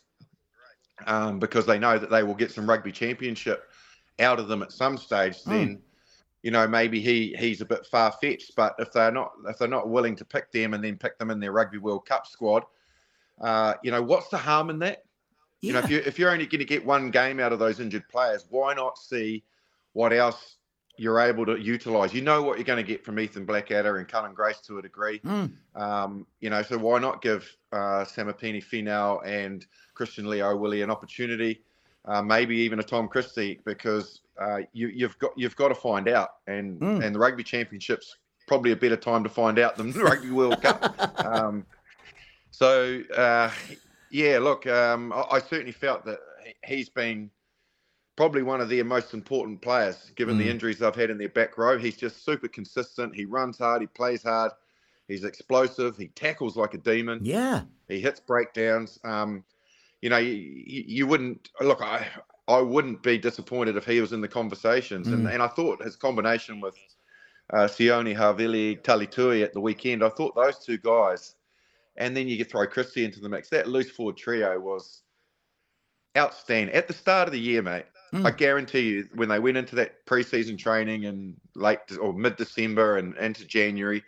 [1.06, 3.70] um, because they know that they will get some rugby championship
[4.20, 5.46] out of them at some stage, mm.
[5.46, 5.82] then
[6.42, 8.56] you know maybe he he's a bit far fetched.
[8.56, 11.30] But if they're not if they're not willing to pick them and then pick them
[11.30, 12.64] in their Rugby World Cup squad,
[13.40, 15.04] uh, you know what's the harm in that?
[15.62, 15.68] Yeah.
[15.68, 17.80] You know if you if you're only going to get one game out of those
[17.80, 19.44] injured players, why not see
[19.94, 20.58] what else
[20.98, 22.14] you're able to utilize.
[22.14, 24.82] You know what you're going to get from Ethan Blackadder and Cullen Grace to a
[24.82, 25.20] degree.
[25.20, 25.52] Mm.
[25.76, 29.66] Um, you know, so why not give uh, Samipeni Finau and
[29.96, 31.62] Christian Lio-Willie an opportunity,
[32.06, 36.08] uh, maybe even a Tom Christie, because uh, you, have got you've got to find
[36.08, 37.04] out, and mm.
[37.04, 38.18] and the Rugby Championships
[38.48, 40.96] probably a better time to find out than the Rugby World Cup.
[41.26, 41.66] Um,
[42.52, 43.50] so uh,
[44.12, 46.20] yeah, look, um, I, I certainly felt that
[46.66, 47.32] he's been
[48.16, 50.40] probably one of their most important players, given mm.
[50.40, 51.78] the injuries they've had in their back row.
[51.78, 53.16] He's just super consistent.
[53.16, 53.82] He runs hard.
[53.82, 54.52] He plays hard.
[55.08, 55.98] He's explosive.
[55.98, 57.20] He tackles like a demon.
[57.24, 57.62] Yeah.
[57.88, 59.00] He hits breakdowns.
[59.04, 59.44] Um,
[60.02, 61.82] you know, you, you, wouldn't look.
[61.82, 62.08] I
[62.48, 65.08] I wouldn't be disappointed if he was in the conversations.
[65.08, 65.14] Mm.
[65.14, 66.76] And and I thought his combination with
[67.52, 70.04] uh, Sione Havili Talitui at the weekend.
[70.04, 71.36] I thought those two guys,
[71.98, 73.50] and then you could throw Christie into the mix.
[73.50, 75.02] That loose forward trio was
[76.18, 77.86] outstanding at the start of the year, mate.
[78.14, 78.28] Mm.
[78.28, 82.98] I guarantee you, when they went into that preseason training in late or mid December
[82.98, 84.04] and into January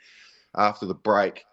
[0.56, 1.44] after the break,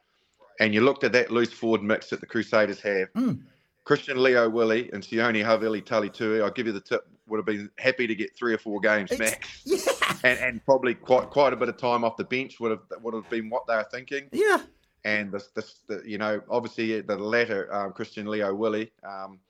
[0.60, 3.40] and you looked at that loose forward mix that the Crusaders have, mm.
[3.84, 8.06] Christian Lio-Willie and Sione Havili Talitui, I'll give you the tip, would have been happy
[8.06, 9.62] to get three or four games it's, max.
[9.64, 10.16] Yeah.
[10.24, 13.14] And, and probably quite quite a bit of time off the bench would have would
[13.14, 14.28] have been what they were thinking.
[14.30, 14.60] Yeah.
[15.04, 19.40] And this, this the, you know, obviously the latter, um, Christian Lio-Willie, um,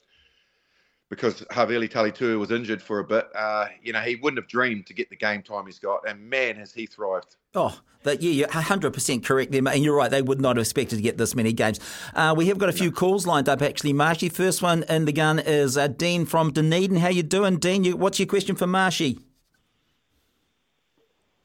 [1.12, 4.86] because Havili Talitui was injured for a bit, uh, you know, he wouldn't have dreamed
[4.86, 6.08] to get the game time he's got.
[6.08, 7.36] And man, has he thrived.
[7.54, 10.10] Oh, that, yeah, you're 100% correct there, and you're right.
[10.10, 11.80] They would not have expected to get this many games.
[12.14, 14.30] Uh, we have got a few calls lined up, actually, Marshy.
[14.30, 16.96] First one in the gun is uh, Dean from Dunedin.
[16.96, 17.84] How you doing, Dean?
[17.84, 19.18] You, what's your question for Marshy?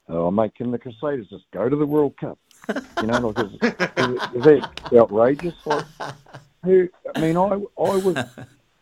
[0.08, 2.38] Oh, mate, can the Crusaders just go to the World Cup?
[3.02, 5.54] You know, like, is, is, is that outrageous?
[5.66, 5.84] Like,
[6.64, 6.88] who?
[7.14, 8.24] I mean, I, I was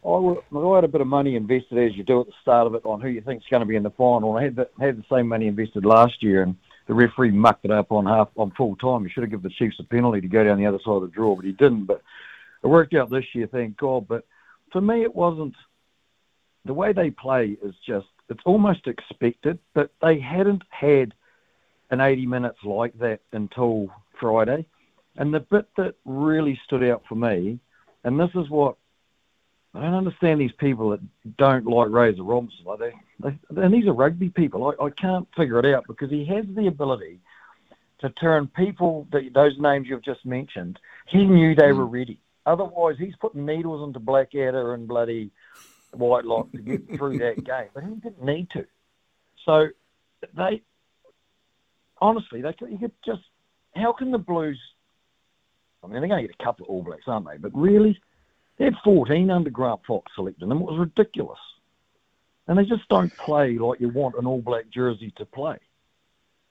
[0.06, 2.84] I, had a bit of money invested as you do at the start of it
[2.84, 4.36] on who you think is going to be in the final.
[4.36, 7.72] I had the, had the same money invested last year, and the referee mucked it
[7.72, 9.04] up on half on full time.
[9.04, 11.02] He should have given the Chiefs a penalty to go down the other side of
[11.02, 11.86] the draw, but he didn't.
[11.86, 12.02] But
[12.62, 14.06] it worked out this year, thank God.
[14.06, 14.24] But
[14.70, 15.54] for me, it wasn't.
[16.64, 21.14] The way they play is just it's almost expected, but they hadn't had
[21.90, 23.88] an 80 minutes like that until
[24.20, 24.66] Friday.
[25.16, 27.58] And the bit that really stood out for me,
[28.04, 28.76] and this is what
[29.76, 31.00] I don't understand these people that
[31.36, 32.64] don't like Razor Robertson.
[32.64, 34.74] Like they, they, and these are rugby people.
[34.80, 37.20] I, I can't figure it out because he has the ability
[37.98, 40.78] to turn people that those names you've just mentioned.
[41.06, 41.92] He knew they were mm.
[41.92, 42.18] ready.
[42.46, 45.30] Otherwise, he's putting needles into Blackadder and bloody
[45.92, 48.64] Whitelock to get through that game, but he didn't need to.
[49.44, 49.68] So
[50.34, 50.62] they,
[52.00, 53.22] honestly, they you could just
[53.74, 54.60] how can the Blues?
[55.82, 57.36] I mean, they're going to get a couple of All Blacks, aren't they?
[57.36, 58.00] But really,
[58.58, 60.62] They had 14 under Grant Fox selecting them.
[60.62, 61.38] It was ridiculous.
[62.48, 65.58] And they just don't play like you want an All Black jersey to play.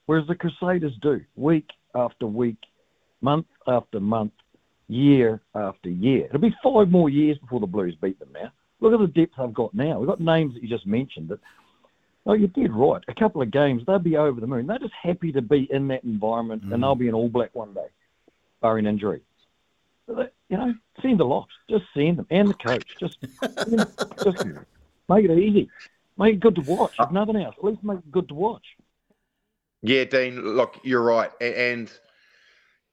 [0.06, 2.58] Whereas the Crusaders do, week after week,
[3.22, 4.34] month after month,
[4.88, 6.26] year after year.
[6.26, 8.51] It'll be five more years before the Blues beat them now.
[8.82, 9.97] Look at the depth they've got now.
[9.97, 11.39] We've got names that you just mentioned that
[12.28, 13.03] Oh, you did right.
[13.08, 14.66] A couple of games, they'll be over the moon.
[14.66, 16.74] They're just happy to be in that environment, mm.
[16.74, 17.88] and they'll be an All Black one day,
[18.62, 19.22] barring injury.
[20.08, 21.47] You know, send the lot.
[21.70, 22.95] Just send them, and the coach.
[22.99, 23.18] Just,
[24.24, 24.45] just
[25.10, 25.70] make it easy.
[26.18, 26.93] Make it good to watch.
[26.99, 28.66] If nothing else, at least make it good to watch.
[29.82, 30.41] Yeah, Dean.
[30.41, 31.91] Look, you're right, and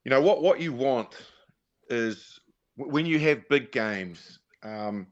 [0.04, 0.42] you know what?
[0.42, 1.14] What you want
[1.88, 2.40] is
[2.76, 4.38] when you have big games.
[4.62, 5.06] Um,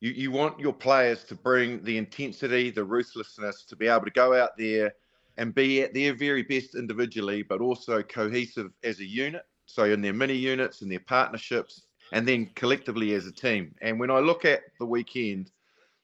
[0.00, 4.10] you, you want your players to bring the intensity, the ruthlessness, to be able to
[4.10, 4.92] go out there
[5.36, 9.42] and be at their very best individually, but also cohesive as a unit.
[9.68, 13.74] So in their mini units and their partnerships, and then collectively as a team.
[13.82, 15.50] And when I look at the weekend,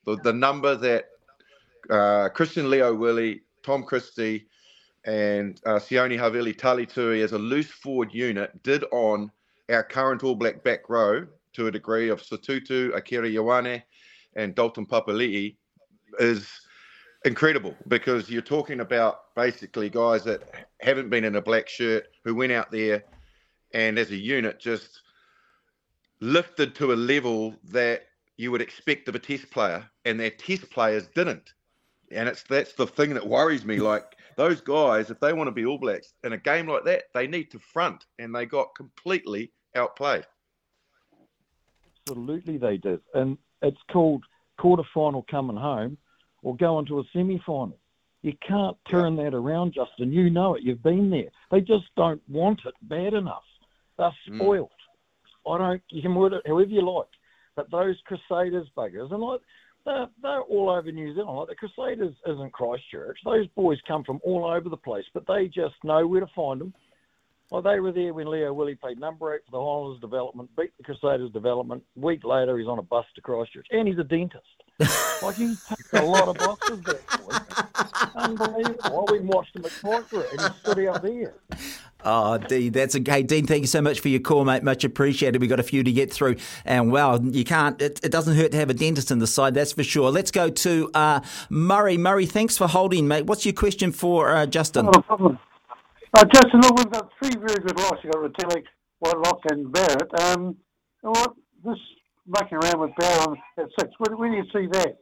[0.05, 1.09] the, the number that
[1.89, 4.47] uh, Christian Lio Willie, Tom Christie,
[5.07, 9.33] and uh, Sione Havili Talitui as a loose forward unit did on
[9.71, 13.83] our current All Black back row to a degree of Sotutu, Akira Ioane,
[14.37, 15.57] and Dalton Papali'i
[16.19, 16.49] is
[17.25, 22.35] incredible because you're talking about basically guys that haven't been in a black shirt who
[22.35, 23.03] went out there
[23.75, 25.03] and as a unit just
[26.21, 28.05] lifted to a level that
[28.37, 31.53] you would expect of a test player and their test players didn't
[32.11, 34.05] and it's that's the thing that worries me like
[34.37, 37.27] those guys if they want to be all blacks in a game like that they
[37.27, 40.25] need to front and they got completely outplayed
[42.07, 43.01] Absolutely, they did.
[43.15, 44.25] And it's called
[44.59, 45.97] quarter final coming home
[46.43, 47.79] or go into a semi final.
[48.23, 50.13] You can't turn that around, Justin.
[50.13, 50.63] You know it.
[50.63, 51.29] You've been there.
[51.51, 53.43] They just don't want it bad enough.
[53.99, 54.37] They're hmm.
[54.37, 54.71] spoiled.
[55.47, 55.55] Mm.
[55.55, 55.83] I don't.
[55.91, 57.09] You can word it however you like,
[57.57, 59.41] but those Crusaders buggers and like
[59.85, 61.39] they're, they're all over New Zealand.
[61.39, 63.19] Like the Crusaders isn't Christchurch.
[63.25, 66.61] Those boys come from all over the place, but they just know where to find
[66.61, 66.75] them.
[67.51, 70.73] Well, they were there when Lio Willie played number eight for the Highlanders development, beat
[70.79, 71.83] the Crusaders development.
[71.97, 74.43] A week later, he's on a bus to Christchurch, and he's a dentist.
[75.23, 77.37] like he takes a lot of boxes, boy.
[78.17, 79.07] Unbelievable.
[79.11, 81.35] we watched him at Christchurch, and he stood out there.
[82.05, 83.23] Oh, Dean, that's okay.
[83.23, 84.63] Dean, thank you so much for your call, mate.
[84.63, 85.41] Much appreciated.
[85.41, 86.37] We've got a few to get through.
[86.65, 89.55] And wow, you can't, it, it doesn't hurt to have a dentist in the side,
[89.55, 90.11] that's for sure.
[90.11, 91.97] Let's go to uh, Murray.
[91.97, 93.27] Murray, thanks for holding, mate.
[93.27, 94.87] What's your question for uh, Justin?
[94.87, 95.39] No problem.
[96.13, 97.99] Uh, Justin, look, we've got three very good locks.
[98.05, 98.65] You've got Retallick,
[99.01, 100.21] Whitelock, and Barrett.
[100.21, 100.57] Um,
[101.01, 101.35] what
[101.65, 101.79] this
[102.27, 103.91] mucking around with Barrett at six?
[103.99, 104.99] when, where do you see that?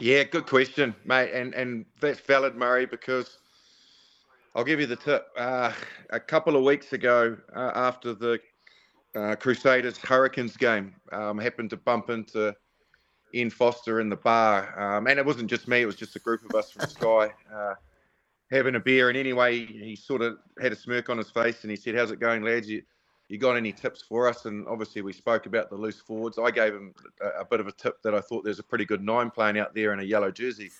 [0.00, 3.38] Yeah, good question, mate, and and that's valid, Murray, because
[4.54, 5.26] I'll give you the tip.
[5.36, 5.72] Uh,
[6.10, 8.38] a couple of weeks ago, uh, after the
[9.16, 12.54] uh, Crusaders Hurricanes game, um, happened to bump into
[13.34, 16.20] Ian Foster in the bar, um, and it wasn't just me; it was just a
[16.20, 17.32] group of us from Sky.
[17.52, 17.74] Uh,
[18.52, 21.70] having a beer, and anyway, he sort of had a smirk on his face, and
[21.70, 22.68] he said, "How's it going, lads?
[22.68, 22.82] You,
[23.28, 26.38] you got any tips for us?" And obviously, we spoke about the loose forwards.
[26.38, 28.84] I gave him a, a bit of a tip that I thought there's a pretty
[28.84, 30.70] good nine playing out there in a yellow jersey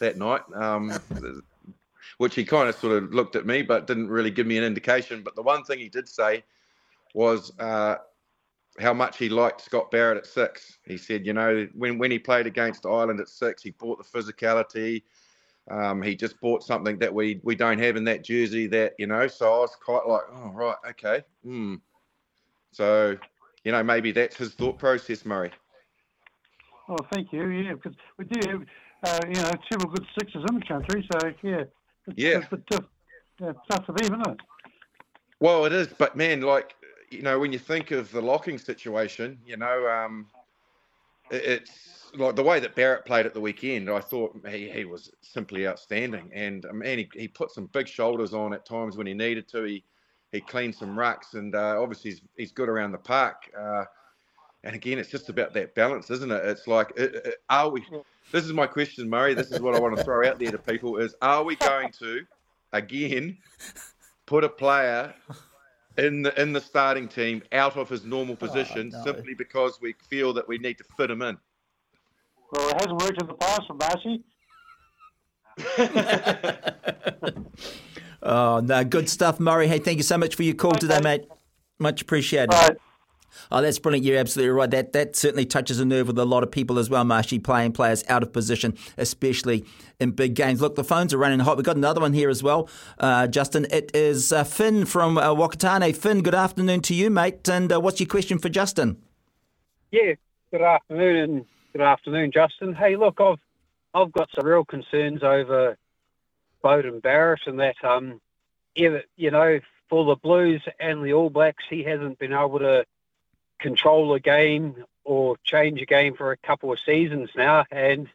[0.00, 0.92] that night, um,
[2.18, 4.64] which he kind of sort of looked at me, but didn't really give me an
[4.64, 5.22] indication.
[5.22, 6.44] But the one thing he did say
[7.14, 7.52] was.
[7.58, 7.96] Uh,
[8.80, 10.78] how much he liked Scott Barrett at six.
[10.86, 14.18] He said, you know, when, when he played against Ireland at six, he brought the
[14.18, 15.02] physicality,
[15.70, 18.66] um, he just bought something that we we don't have in that jersey.
[18.66, 21.22] That you know, so I was quite like, oh right, okay.
[21.44, 21.76] Hmm.
[22.72, 23.16] So,
[23.64, 25.52] you know, maybe that's his thought process, Murray.
[26.88, 27.46] Oh, thank you.
[27.48, 28.62] Yeah, because we do have,
[29.04, 31.08] uh, you know, several good sixes in the country.
[31.12, 31.64] So yeah,
[32.16, 32.66] yeah, it's bit
[33.70, 34.40] tough, for them, isn't it?
[35.40, 36.74] Well, it is, but man, like
[37.10, 40.26] you know, when you think of the locking situation, you know, um,
[41.30, 44.84] it, it's like the way that Barrett played at the weekend, I thought he, he
[44.84, 46.30] was simply outstanding.
[46.34, 49.48] And um, man, he, he put some big shoulders on at times when he needed
[49.48, 49.64] to.
[49.64, 49.84] He
[50.32, 53.50] he cleaned some rucks, and uh, obviously he's, he's good around the park.
[53.58, 53.84] Uh,
[54.64, 56.44] and again, it's just about that balance, isn't it?
[56.44, 57.84] It's like, uh, uh, are we?
[58.30, 59.34] This is my question, Murray.
[59.34, 61.90] This is what I want to throw out there to people: is are we going
[61.98, 62.24] to
[62.72, 63.36] again
[64.26, 65.12] put a player
[65.98, 69.04] in the in the starting team out of his normal oh, position oh, no.
[69.04, 71.36] simply because we feel that we need to fit him in?
[72.52, 74.22] Well, it hasn't worked in the past for Massey.
[78.22, 79.66] oh, no, good stuff, Murray.
[79.66, 81.24] Hey, thank you so much for your call today, mate.
[81.78, 82.78] Much appreciated.
[83.50, 84.06] Oh, that's brilliant.
[84.06, 84.70] You're absolutely right.
[84.70, 87.72] That that certainly touches a nerve with a lot of people as well, Marshy, playing
[87.72, 89.64] players out of position, especially
[90.00, 90.60] in big games.
[90.60, 91.56] Look, the phones are running hot.
[91.56, 92.68] We've got another one here as well,
[92.98, 93.66] uh, Justin.
[93.70, 95.94] It is uh, Finn from uh, Whakatane.
[95.96, 97.48] Finn, good afternoon to you, mate.
[97.48, 99.02] And uh, what's your question for Justin?
[99.90, 100.14] Yeah,
[100.50, 102.74] good afternoon good afternoon, Justin.
[102.74, 103.38] Hey, look, I've
[103.94, 105.76] I've got some real concerns over
[106.62, 108.20] Beauden Barrett and that, um,
[108.74, 109.60] you know,
[109.90, 112.84] for the Blues and the All Blacks, he hasn't been able to
[113.62, 118.08] control a game or change a game for a couple of seasons now, and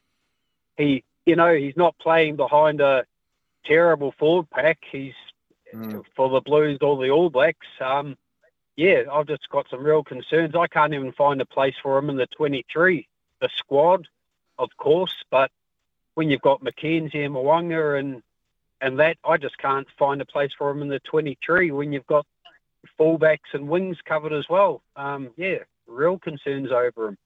[0.77, 3.05] he, you know, he's not playing behind a
[3.65, 4.79] terrible forward pack.
[4.91, 5.15] He's
[5.73, 6.03] mm.
[6.15, 7.67] for the Blues or the All Blacks.
[7.81, 8.17] Um,
[8.75, 10.55] yeah, I've just got some real concerns.
[10.55, 13.07] I can't even find a place for him in the 23,
[13.41, 14.07] the squad,
[14.59, 15.49] of course, but
[16.13, 18.21] when you've got McKenzie and Mo'unga and
[18.79, 22.05] and that, I just can't find a place for him in the 23 when you've
[22.05, 22.27] got
[22.99, 24.81] fullbacks and wings covered as well.
[24.95, 27.17] Um, yeah, real concerns over him.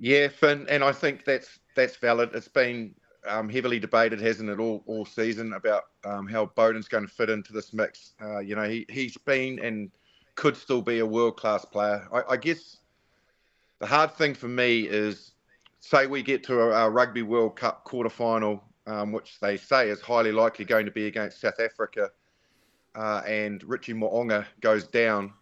[0.00, 2.30] Yeah, Finn, and I think that's that's valid.
[2.34, 2.94] It's been
[3.26, 7.30] um, heavily debated, hasn't it, all, all season about um, how Beauden's going to fit
[7.30, 8.14] into this mix.
[8.20, 9.90] Uh, you know, he, he's been and
[10.34, 12.06] could still be a world class player.
[12.12, 12.78] I, I, guess
[13.80, 15.32] the hard thing for me is
[15.80, 19.88] say we get to a, a Rugby World Cup quarter final, um, which they say
[19.88, 22.10] is highly likely going to be against South Africa
[22.98, 25.32] uh, and Richie Mo'unga goes down,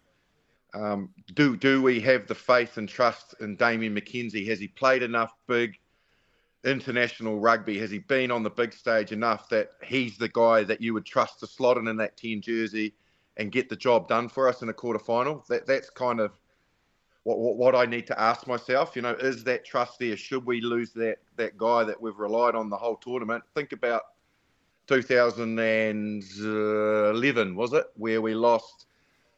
[0.75, 4.47] um, do do we have the faith and trust in Damien McKenzie?
[4.47, 5.75] Has he played enough big
[6.63, 7.79] international rugby?
[7.79, 11.05] Has he been on the big stage enough that he's the guy that you would
[11.05, 12.93] trust to slot in in that 10 jersey
[13.37, 15.43] and get the job done for us in a quarter final?
[15.49, 16.37] That that's kind of
[17.23, 18.95] what, what, what I need to ask myself.
[18.95, 20.15] You know, is that trust there?
[20.15, 23.43] Should we lose that that guy that we've relied on the whole tournament?
[23.55, 24.03] Think about
[24.87, 28.87] 2011, was it, where we lost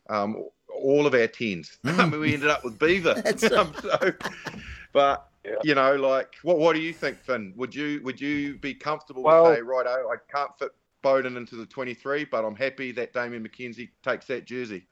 [0.09, 1.77] um, all of our tens.
[1.85, 1.99] Mm.
[1.99, 3.11] I mean, we ended up with Beaver.
[3.57, 4.13] um, so,
[4.93, 5.55] but yeah.
[5.63, 7.53] you know, like, what what do you think, Finn?
[7.55, 10.71] Would you would you be comfortable well, to say, right, oh, I can't fit
[11.03, 14.85] Beauden into the 23, but I'm happy that Damien McKenzie takes that jersey?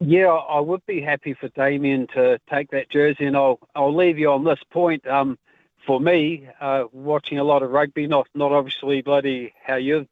[0.00, 4.18] Yeah, I would be happy for Damien to take that jersey, and I'll I'll leave
[4.18, 5.06] you on this point.
[5.06, 5.38] Um,
[5.86, 10.06] for me, uh, watching a lot of rugby, not not obviously bloody how you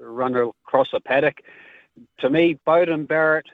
[0.00, 1.42] run across a paddock.
[2.18, 3.46] To me, Beauden Barrett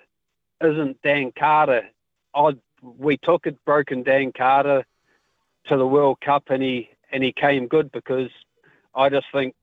[0.61, 1.89] isn't Dan Carter.
[2.35, 4.85] I we took it broken Dan Carter
[5.67, 8.31] to the World Cup, and he and he came good because
[8.95, 9.55] I just think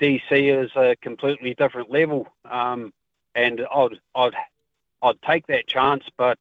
[0.00, 2.92] DC is a completely different level, um,
[3.34, 4.34] and I'd I'd
[5.02, 6.38] I'd take that chance, but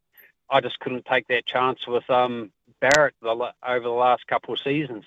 [0.49, 5.05] I just couldn't take that chance with um, Barrett over the last couple of seasons.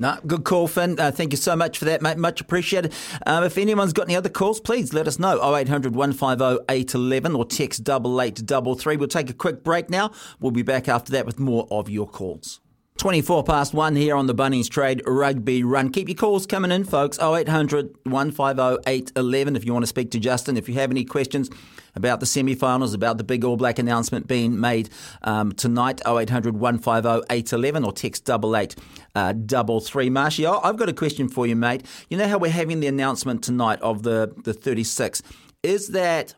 [0.00, 0.98] No, good call, Finn.
[0.98, 2.18] Uh, thank you so much for that, mate.
[2.18, 2.94] Much appreciated.
[3.26, 5.38] Um, if anyone's got any other calls, please let us know.
[5.56, 8.96] 0800 150 811 or text 8833.
[8.96, 10.12] We'll take a quick break now.
[10.38, 12.60] We'll be back after that with more of your calls.
[12.98, 15.90] 24 past 1 here on the Bunnings Trade Rugby Run.
[15.90, 17.18] Keep your calls coming in, folks.
[17.18, 20.56] 0800 150 811 if you want to speak to Justin.
[20.56, 21.50] If you have any questions
[21.98, 24.88] about the semi finals, about the big All Black announcement being made
[25.22, 30.06] um, tonight, 0800 150 811 or text 8833.
[30.06, 31.84] Uh, Marshy, I've got a question for you, mate.
[32.08, 35.22] You know how we're having the announcement tonight of the, the 36?
[35.62, 36.34] Is that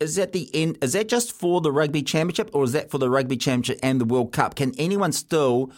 [0.00, 0.78] is that the end?
[0.80, 4.00] Is that just for the rugby championship, or is that for the rugby championship and
[4.00, 4.54] the World Cup?
[4.54, 5.70] Can anyone still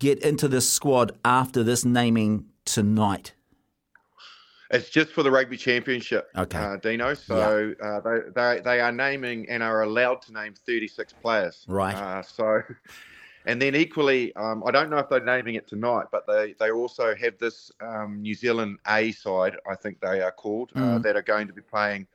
[0.00, 3.34] get into this squad after this naming tonight?
[4.70, 7.14] It's just for the rugby championship, okay, uh, Dino.
[7.14, 7.86] So yeah.
[7.86, 11.94] uh, they, they they are naming and are allowed to name 36 players, right?
[11.94, 12.60] Uh, so,
[13.46, 16.70] and then equally, um, I don't know if they're naming it tonight, but they they
[16.70, 21.02] also have this um, New Zealand A side, I think they are called, uh, mm.
[21.02, 22.06] that are going to be playing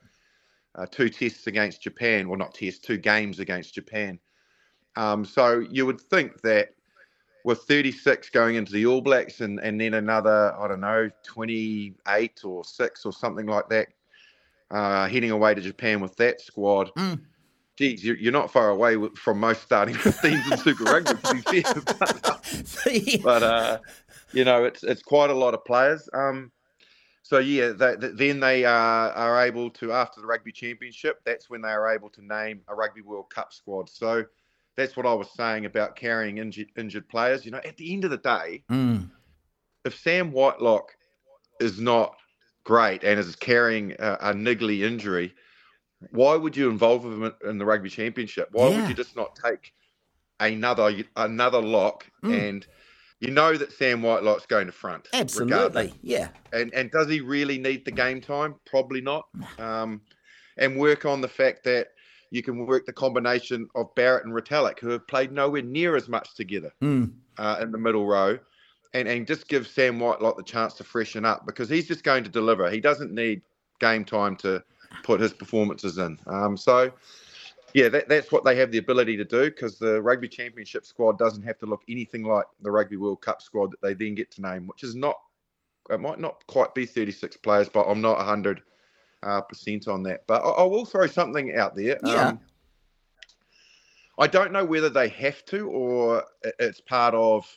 [0.76, 4.20] uh, two tests against Japan, well, not tests, two games against Japan.
[4.96, 6.76] Um, so you would think that
[7.44, 12.42] with 36 going into the All Blacks and, and then another, I don't know, 28
[12.46, 13.90] or 6 or something like that,
[14.72, 16.92] uh, heading away to Japan with that squad.
[16.98, 17.22] Mm.
[17.76, 21.74] Geez, you're, not far away from most starting 15s in Super Rugby, to be fair.
[21.84, 23.80] But, but uh,
[24.32, 26.08] you know, it's it's quite a lot of players.
[26.14, 26.52] Um,
[27.24, 31.22] so yeah, they, then they are, are able to after the rugby championship.
[31.26, 33.90] That's when they are able to name a Rugby World Cup squad.
[33.90, 34.24] So
[34.76, 37.46] that's what I was saying about carrying injured, injured players.
[37.46, 39.10] You know, at the end of the day, mm.
[39.86, 40.96] if Sam Whitelock
[41.60, 42.16] is not
[42.64, 45.34] great and is carrying a, a, niggly injury,
[46.12, 48.50] why would you involve him in the rugby championship?
[48.52, 48.80] Why yeah.
[48.80, 49.74] would you just not take
[50.40, 52.50] another another lock mm.
[52.50, 52.66] and
[53.20, 55.08] you know that Sam Whitelock's going to front.
[55.14, 55.92] Absolutely, regardless.
[56.02, 56.28] yeah.
[56.52, 58.56] And and does he really need the game time?
[58.66, 59.28] Probably not.
[59.58, 60.02] Um,
[60.58, 61.88] and work on the fact that
[62.34, 66.10] you can work the combination of Barrett and Retallick, who have played nowhere near as
[66.10, 67.12] much together Mm.
[67.38, 68.40] uh, in the middle row,
[68.96, 72.24] and and just give Sam Whitelock the chance to freshen up because he's just going
[72.24, 72.70] to deliver.
[72.72, 73.44] He doesn't need
[73.80, 74.64] game time to
[75.04, 76.18] put his performances in.
[76.28, 76.92] Um, so.
[77.76, 81.18] Yeah, that, that's what they have the ability to do because the Rugby Championship squad
[81.18, 84.30] doesn't have to look anything like the Rugby World Cup squad that they then get
[84.34, 85.20] to name, which is not,
[85.90, 88.62] it might not quite be 36 players, but I'm not 100
[89.24, 90.26] uh, percent on that.
[90.28, 91.98] But I, I will throw something out there.
[92.04, 92.28] Yeah.
[92.30, 92.40] Um,
[94.20, 96.24] I don't know whether they have to or
[96.60, 97.48] it's part of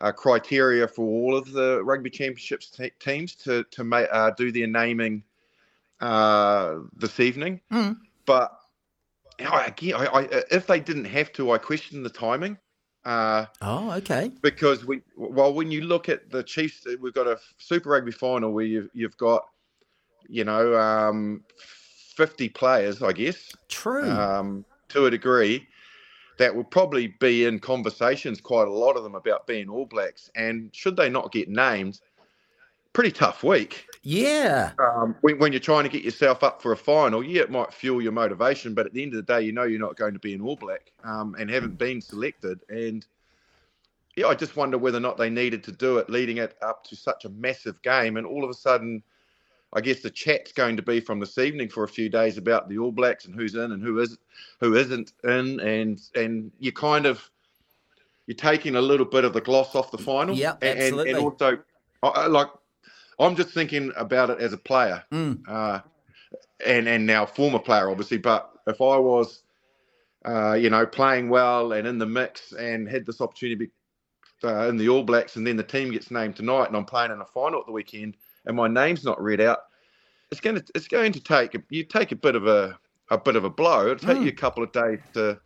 [0.00, 4.52] uh, criteria for all of the rugby championships te- teams to to ma- uh, do
[4.52, 5.22] their naming
[6.00, 7.60] uh, this evening.
[7.72, 7.96] Mm.
[8.24, 8.56] But
[9.40, 12.58] I, again, I, I, if they didn't have to, I question the timing.
[13.04, 14.32] Uh, Oh, okay.
[14.42, 18.52] because we well when you look at the Chiefs, we've got a Super Rugby final
[18.52, 19.46] where you've you've got
[20.28, 21.42] you know um,
[22.16, 24.10] fifty players, I guess, True.
[24.10, 25.66] um, to a degree.
[26.38, 30.30] That will probably be in conversations, quite a lot of them, about being All Blacks.
[30.36, 31.98] And should they not get named,
[32.92, 33.86] pretty tough week.
[34.02, 34.72] yeah.
[34.78, 37.72] Um, when, when you're trying to get yourself up for a final, yeah, it might
[37.72, 40.12] fuel your motivation, but at the end of the day, you know you're not going
[40.12, 42.60] to be an All Black um, and haven't been selected.
[42.68, 43.06] And
[44.14, 46.84] yeah, I just wonder whether or not they needed to do it leading it up
[46.84, 48.16] to such a massive game.
[48.18, 49.02] And all of a sudden,
[49.76, 52.68] I guess the chat's going to be from this evening for a few days about
[52.68, 54.16] the All Blacks and who's in and who is
[54.58, 57.30] who isn't in, and and you kind of
[58.26, 60.34] you're taking a little bit of the gloss off the final.
[60.34, 61.10] Yep, and, and, absolutely.
[61.12, 61.58] and also,
[62.02, 62.48] I, I like
[63.18, 65.42] I'm just thinking about it as a player, Mm.
[65.46, 65.80] uh,
[66.64, 68.16] and and now former player, obviously.
[68.16, 69.42] But if I was,
[70.24, 73.70] uh, you know, playing well and in the mix and had this opportunity
[74.42, 77.12] uh, in the All Blacks, and then the team gets named tonight, and I'm playing
[77.12, 78.16] in a final at the weekend,
[78.46, 79.58] and my name's not read out,
[80.36, 82.78] it's going to it's going to take you take a bit of a
[83.10, 83.86] a bit of a blow.
[83.90, 84.24] It'll take Mm.
[84.24, 85.38] you a couple of days to,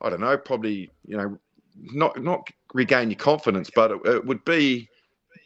[0.00, 1.38] I don't know, probably you know,
[1.76, 4.88] not not regain your confidence, but it, it would be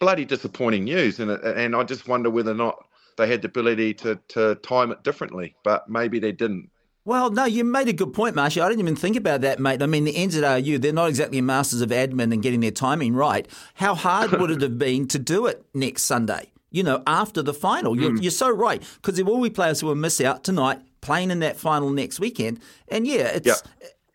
[0.00, 2.76] bloody disappointing news, and it, and I just wonder whether or not
[3.18, 6.70] they had the ability to to time it differently, but maybe they didn't.
[7.04, 8.62] Well, no, you made a good point, Marsha.
[8.62, 9.82] I didn't even think about that, mate.
[9.82, 13.48] I mean, the NZRU, they're not exactly masters of admin and getting their timing right.
[13.74, 16.52] How hard would it have been to do it next Sunday?
[16.72, 17.96] You know, after the final.
[17.96, 18.82] You're, you're so right.
[18.96, 22.18] Because there will be players who will miss out tonight, playing in that final next
[22.18, 22.60] weekend.
[22.88, 23.62] And yeah, it's.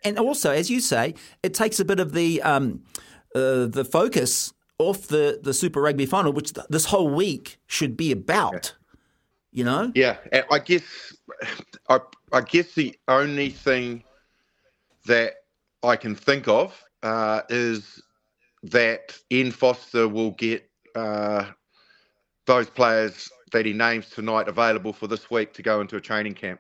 [0.04, 2.84] And also, as you say, it takes a bit of the um,
[3.36, 7.98] uh, the focus off the, the Super Rugby final, which th- this whole week should
[7.98, 8.76] be about.
[9.52, 9.92] You know?
[9.96, 10.18] Yeah,
[10.52, 11.16] I guess
[11.90, 12.00] I
[12.32, 14.04] I guess the only thing
[15.06, 15.36] that
[15.84, 18.02] I can think of uh, is
[18.64, 21.46] that Ian Foster will get uh,
[22.48, 26.34] those players that he names tonight available for this week to go into a training
[26.34, 26.60] camp,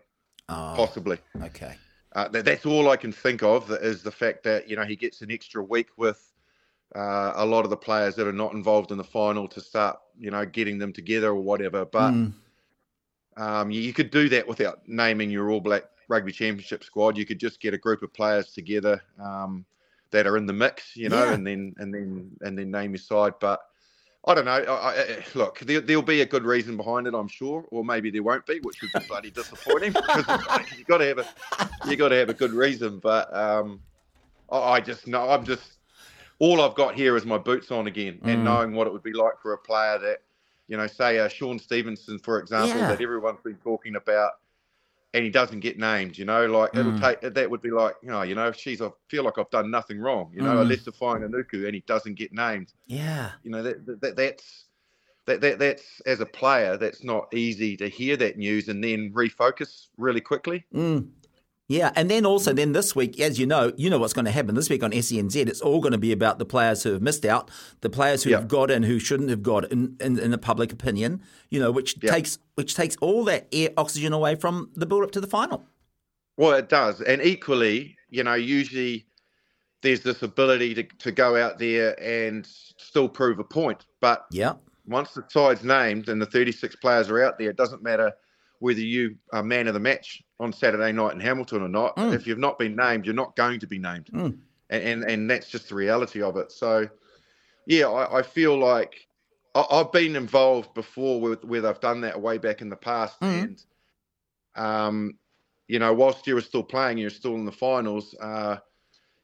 [0.49, 1.17] Oh, possibly.
[1.43, 1.75] okay.
[2.13, 4.95] Uh, that, that's all I can think of is the fact that you know he
[4.95, 6.33] gets an extra week with
[6.95, 9.97] uh, a lot of the players that are not involved in the final to start
[10.17, 11.85] you know getting them together or whatever.
[11.85, 12.33] But Mm.
[13.37, 17.17] um, you, you could do that without naming your All Black Rugby Championship squad.
[17.17, 19.65] You could just get a group of players together um,
[20.11, 21.33] that are in the mix, you know, Yeah.
[21.33, 23.33] and then and then and then name your side.
[23.39, 23.59] But
[24.27, 24.51] I don't know.
[24.51, 28.11] I, I, look, there, there'll be a good reason behind it, I'm sure, or maybe
[28.11, 29.95] there won't be, which would be bloody disappointing
[30.77, 31.27] you got to have a
[31.83, 32.99] you got to have a good reason.
[32.99, 33.81] But um,
[34.51, 35.77] I, I just know I'm just
[36.39, 38.43] all I've got here is my boots on again, and Mm.
[38.43, 40.19] knowing what it would be like for a player that
[40.67, 42.87] you know, say uh, Shaun Stevenson, for example, Yeah.
[42.87, 44.31] that everyone's been talking about,
[45.17, 46.17] and he doesn't get named.
[46.17, 47.01] You know, like it'll Mm.
[47.01, 49.69] take that would be like, you know, you know, she's I feel like I've done
[49.69, 50.31] nothing wrong.
[50.33, 50.69] You know, Mm.
[50.69, 52.73] Leicester Fainga'anuku, and he doesn't get named.
[52.85, 53.31] Yeah.
[53.43, 54.65] You know, that, that, that that's
[55.25, 59.11] that, that that's as a player, that's not easy to hear that news and then
[59.13, 60.65] refocus really quickly.
[60.73, 61.09] Mm.
[61.69, 64.31] Yeah, and then also then this week, as you know, you know what's going to
[64.31, 65.35] happen this week on SENZ.
[65.35, 67.51] It's all going to be about the players who have missed out,
[67.81, 68.37] the players who Yeah.
[68.39, 71.21] have got in who shouldn't have got in, in, in the public opinion.
[71.49, 72.11] You know, which Yeah.
[72.11, 75.65] takes which takes all that air oxygen away from the build up to the final.
[76.37, 77.01] Well, it does.
[77.01, 79.05] And equally, you know, usually
[79.81, 82.47] there's this ability to, to go out there and
[82.77, 83.85] still prove a point.
[83.99, 84.53] But Yeah,
[84.85, 88.13] once the side's named and the 36 players are out there, it doesn't matter
[88.59, 91.95] whether you are man of the match on Saturday night in Hamilton or not.
[91.95, 92.13] Mm.
[92.13, 94.09] If you've not been named, you're not going to be named.
[94.13, 94.37] Mm.
[94.69, 96.51] And, and and that's just the reality of it.
[96.51, 96.89] So,
[97.65, 99.07] yeah, I, I feel like
[99.55, 103.19] I, I've been involved before with where they've done that way back in the past.
[103.21, 103.43] Mm.
[103.43, 103.63] And,
[104.55, 105.17] um,
[105.67, 108.15] you know, whilst you were still playing, you're still in the finals.
[108.19, 108.57] Uh,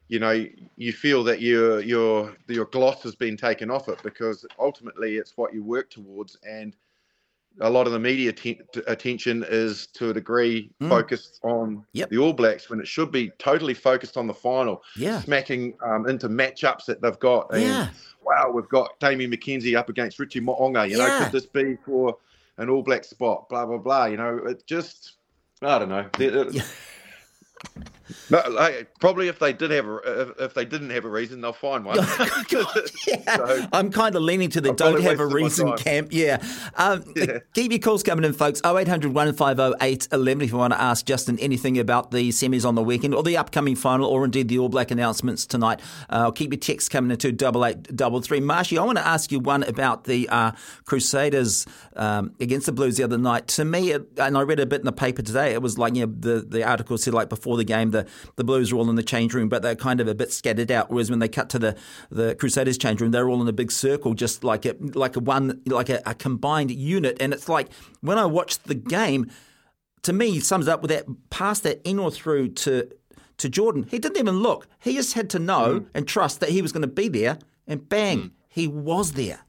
[0.09, 0.45] you know,
[0.75, 5.37] you feel that your your your gloss has been taken off it because ultimately it's
[5.37, 6.37] what you work towards.
[6.47, 6.75] And
[7.61, 10.89] a lot of the media te- attention is to a degree Mm.
[10.89, 12.09] focused on Yep.
[12.09, 14.81] the All Blacks when it should be totally focused on the final.
[14.95, 15.19] Yeah.
[15.21, 17.53] Smacking um, into matchups that they've got.
[17.53, 17.89] And, Yeah.
[18.23, 20.89] Wow, we've got Damien McKenzie up against Richie Mo'unga.
[20.89, 22.17] You know, could this be for
[22.57, 23.49] an All Black spot?
[23.49, 24.05] Blah, blah, blah.
[24.05, 25.13] You know, it just,
[25.61, 26.07] I don't know.
[26.19, 26.63] It- it-
[28.29, 31.41] No, like, probably if they did have a, if, if they didn't have a reason,
[31.41, 31.97] they'll find one.
[32.47, 36.09] So- I'm kind of leaning to the I've don't have a reason camp.
[36.11, 36.43] Yeah.
[36.75, 37.03] Um,
[37.53, 38.61] Keep your calls coming in, folks.
[38.65, 42.83] 0800 150 811 if you want to ask Justin anything about the semis on the
[42.83, 45.79] weekend or the upcoming final or indeed the All Black announcements tonight.
[46.09, 48.39] Uh, keep your texts coming into double eight double three.
[48.39, 50.51] Marshy, I want to ask you one about the uh,
[50.85, 51.65] Crusaders
[51.95, 53.47] um, against the Blues the other night.
[53.49, 55.95] To me, it, and I read a bit in the paper today, it was like,
[55.95, 58.05] you know, the, the article said like before the game, the,
[58.35, 60.71] the Blues were all in the change room, but they're kind of a bit scattered
[60.71, 60.89] out.
[60.91, 61.77] Whereas when they cut to the,
[62.11, 65.21] the Crusaders change room, they're all in a big circle, just like a, like a
[65.21, 67.15] one, like a, a combined unit.
[67.21, 67.69] And it's like
[68.01, 69.31] when I watched the game,
[70.01, 72.89] to me, sums up with that pass that in or through to
[73.37, 73.83] to Jordan.
[73.89, 74.67] He didn't even look.
[74.79, 75.85] He just had to know Mm.
[75.95, 79.39] and trust that he was going to be there, and bang, he was there.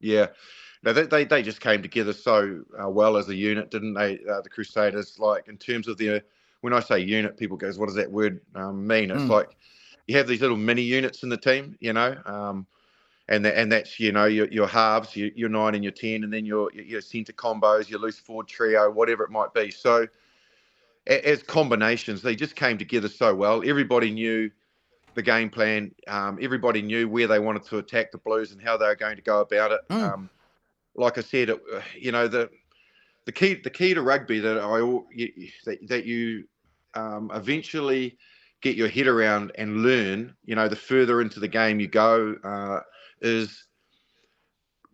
[0.00, 0.28] Yeah.
[0.82, 4.20] No, they, they, they just came together so uh, well as a unit, didn't they?
[4.30, 6.22] Uh, the Crusaders, like in terms of the,
[6.60, 9.10] when I say unit, people goes, what does that word um, mean?
[9.10, 9.30] It's Mm.
[9.30, 9.56] like
[10.06, 12.66] you have these little mini units in the team, you know, um,
[13.28, 16.24] and that, and that's you know your your halves, your, your nine and your ten,
[16.24, 19.70] and then your your centre combos, your loose forward trio, whatever it might be.
[19.70, 20.06] So
[21.06, 23.62] a- as combinations, they just came together so well.
[23.64, 24.50] Everybody knew
[25.14, 25.94] the game plan.
[26.06, 29.16] Um, everybody knew where they wanted to attack the Blues and how they were going
[29.16, 29.80] to go about it.
[29.90, 30.14] Mm.
[30.14, 30.30] Um,
[30.94, 31.60] like I said, it,
[31.98, 32.50] you know the
[33.28, 36.44] the key the key to rugby that I you- that, that you
[36.94, 38.16] um, eventually
[38.62, 40.34] get your head around and learn.
[40.46, 42.80] You know, the further into the game you go, uh,
[43.20, 43.66] is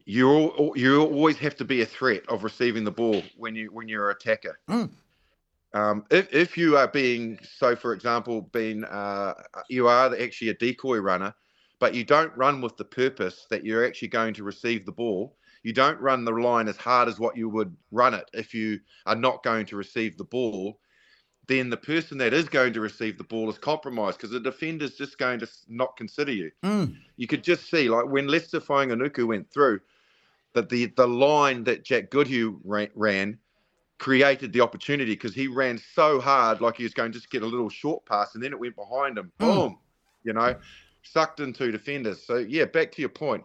[0.05, 3.87] you you always have to be a threat of receiving the ball when you when
[3.87, 4.59] you're an attacker.
[4.69, 4.91] Mm.
[5.73, 9.35] Um, if, if you are being so, for example, being uh,
[9.69, 11.33] you are actually a decoy runner,
[11.79, 15.37] but you don't run with the purpose that you're actually going to receive the ball.
[15.65, 18.79] You don't run the line as hard as what you would run it if you
[19.07, 20.79] are not going to receive the ball.
[21.49, 24.95] Then the person that is going to receive the ball is compromised because the defender's
[24.95, 26.51] just going to not consider you.
[26.63, 26.97] Mm.
[27.17, 29.81] You could just see, like when Leicester Fainga'anuku went through,
[30.53, 33.39] that the the line that Jack Goodhue ran, ran
[33.99, 37.43] created the opportunity because he ran so hard, like he was going to just get
[37.43, 39.33] a little short pass, and then it went behind him.
[39.41, 39.55] Mm.
[39.55, 39.79] Boom,
[40.25, 40.57] you know,
[41.03, 42.23] sucked into defenders.
[42.27, 43.45] So yeah, back to your point.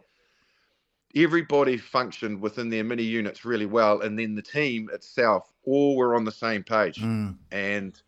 [1.15, 6.15] Everybody functioned within their mini units really well, and then the team itself all were
[6.15, 6.97] on the same page.
[6.97, 7.37] Mm.
[7.51, 7.99] And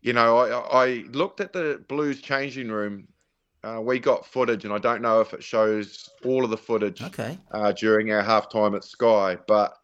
[0.00, 3.08] you know, I, I looked at the Blues changing room.
[3.64, 7.02] Uh, we got footage, and I don't know if it shows all of the footage
[7.02, 7.36] Okay.
[7.50, 9.76] uh, during our halftime at Sky, but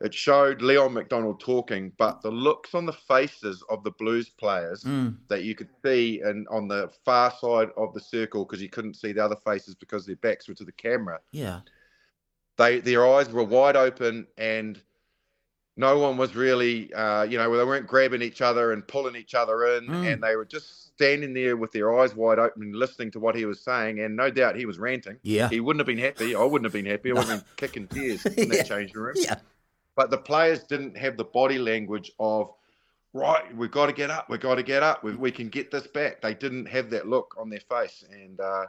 [0.00, 1.90] it showed Leon MacDonald talking.
[1.96, 5.16] But the looks on the faces of the Blues players Mm.
[5.28, 8.94] that you could see and on the far side of the circle because you couldn't
[8.94, 11.20] see the other faces because their backs were to the camera.
[11.32, 11.60] Yeah.
[12.58, 14.80] They their eyes were wide open and
[15.78, 19.34] no one was really, uh, you know, they weren't grabbing each other and pulling each
[19.34, 20.10] other in, Mm.
[20.14, 23.34] and they were just standing there with their eyes wide open, and listening to what
[23.34, 24.00] he was saying.
[24.00, 25.18] And no doubt he was ranting.
[25.22, 25.50] Yeah.
[25.50, 26.34] he wouldn't have been happy.
[26.34, 27.10] I wouldn't have been happy.
[27.10, 28.56] I would have been kicking tears in Yeah.
[28.56, 29.16] that changing room.
[29.16, 29.36] Yeah.
[29.96, 32.50] But the players didn't have the body language of,
[33.14, 35.70] right, we've got to get up, we've got to get up, we, we can get
[35.70, 36.20] this back.
[36.20, 38.66] They didn't have that look on their face, and uh,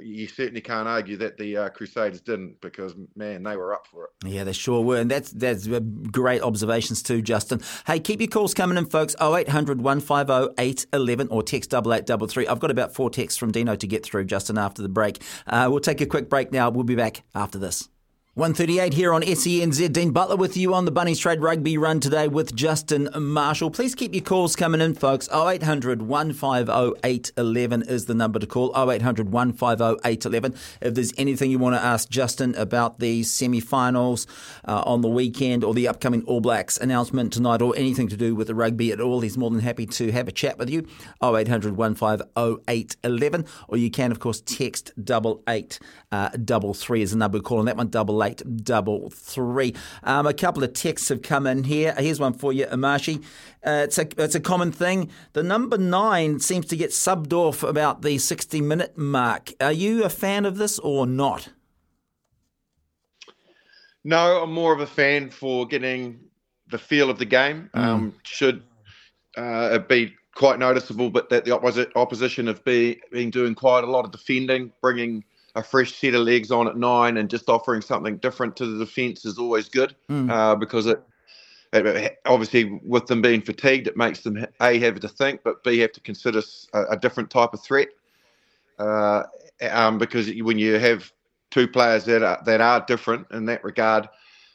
[0.00, 4.04] you certainly can't argue that the uh, Crusaders didn't because man, they were up for
[4.04, 4.28] it.
[4.28, 4.98] Yeah, they sure were.
[4.98, 7.60] And that's that's uh, great observations too, Justin.
[7.86, 9.16] Hey, keep your calls coming in, folks.
[9.20, 12.46] 0800 150 811 or text 8833.
[12.46, 15.20] I've got about four texts from Dino to get through, Justin, after the break.
[15.46, 16.70] Uh, we'll take a quick break now.
[16.70, 17.88] We'll be back after this.
[18.34, 19.92] 138 here on SENZ.
[19.92, 23.72] Dean Butler with you on the Bunnings Trade Rugby Run today with Justin Marshall.
[23.72, 25.28] Please keep your calls coming in, folks.
[25.34, 28.70] 0800 150 811 is the number to call.
[28.76, 30.54] 0800 150 811.
[30.80, 34.28] If there's anything you want to ask Justin about the semi finals
[34.64, 38.36] uh, on the weekend or the upcoming All Blacks announcement tonight or anything to do
[38.36, 40.86] with the rugby at all, he's more than happy to have a chat with you.
[41.20, 43.44] 0800 150 811.
[43.66, 45.80] Or you can, of course, text double eight
[46.12, 47.88] uh, double three is the number to call on that one.
[47.88, 49.74] Double eight double three.
[50.02, 51.94] Um, a couple of texts have come in here.
[51.98, 53.22] Here's one for you, Amashi.
[53.64, 55.10] Uh, it's a it's a common thing.
[55.32, 59.52] The number nine seems to get subbed off about the sixty minute mark.
[59.60, 61.50] Are you a fan of this or not?
[64.02, 66.20] No, I'm more of a fan for getting
[66.70, 67.68] the feel of the game.
[67.74, 68.62] Um, should
[69.36, 73.84] uh, it be quite noticeable, but that the opposite opposition have be, been doing quite
[73.84, 75.22] a lot of defending, bringing
[75.60, 78.84] a fresh set of legs on at nine and just offering something different to the
[78.84, 80.30] defence is always good Mm.
[80.30, 81.00] uh, because it,
[81.72, 85.78] it obviously with them being fatigued, it makes them a have to think, but b
[85.78, 86.42] have to consider
[86.74, 87.88] a different type of threat.
[88.78, 89.22] Uh,
[89.70, 91.12] um, because when you have
[91.50, 94.08] two players that are, that are different in that regard,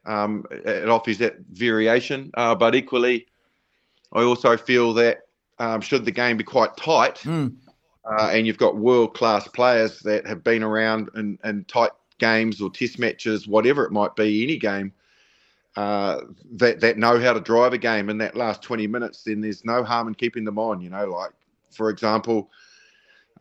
[0.05, 2.31] um, it it offers that variation.
[2.33, 3.27] Uh, but equally,
[4.11, 5.19] I also feel that
[5.59, 7.53] um, should the game be quite tight, Mm.
[8.07, 12.61] Uh, and you've got world class players that have been around in, in tight games
[12.61, 14.93] or test matches, whatever it might be, any game,
[15.75, 16.21] uh,
[16.51, 19.65] that that know how to drive a game in that last 20 minutes, then there's
[19.65, 20.81] no harm in keeping them on.
[20.81, 21.31] You know, like
[21.71, 22.51] for example,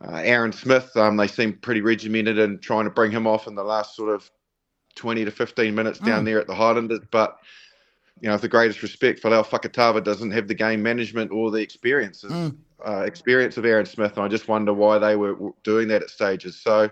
[0.01, 3.55] uh, Aaron Smith, um, they seem pretty regimented in trying to bring him off in
[3.55, 4.29] the last sort of
[4.95, 6.25] 20 to 15 minutes down Mm.
[6.25, 7.37] there at the Highlanders, but.
[8.21, 11.51] You know, with the greatest respect, for Folau Fakatava doesn't have the game management or
[11.51, 12.55] the experiences Mm.
[12.85, 16.09] Uh, experience of Aaron Smith, and I just wonder why they were doing that at
[16.09, 16.59] stages.
[16.61, 16.89] So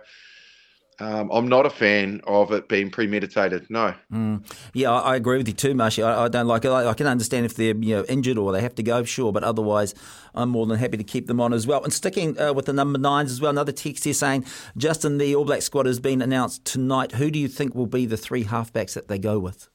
[0.99, 3.69] um, I'm not a fan of it being premeditated.
[3.69, 3.93] No.
[4.11, 4.45] Mm.
[4.73, 6.03] Yeah, I, I agree with you too, Marshy.
[6.03, 6.69] I, I don't like it.
[6.69, 9.31] I, I can understand if they're you know injured or they have to go, sure,
[9.31, 9.93] but otherwise,
[10.35, 11.83] I'm more than happy to keep them on as well.
[11.83, 14.45] And sticking uh, with the number nines as well, another text here saying,
[14.77, 17.13] Justin, the All Black squad has been announced tonight.
[17.13, 19.69] Who do you think will be the three halfbacks that they go with?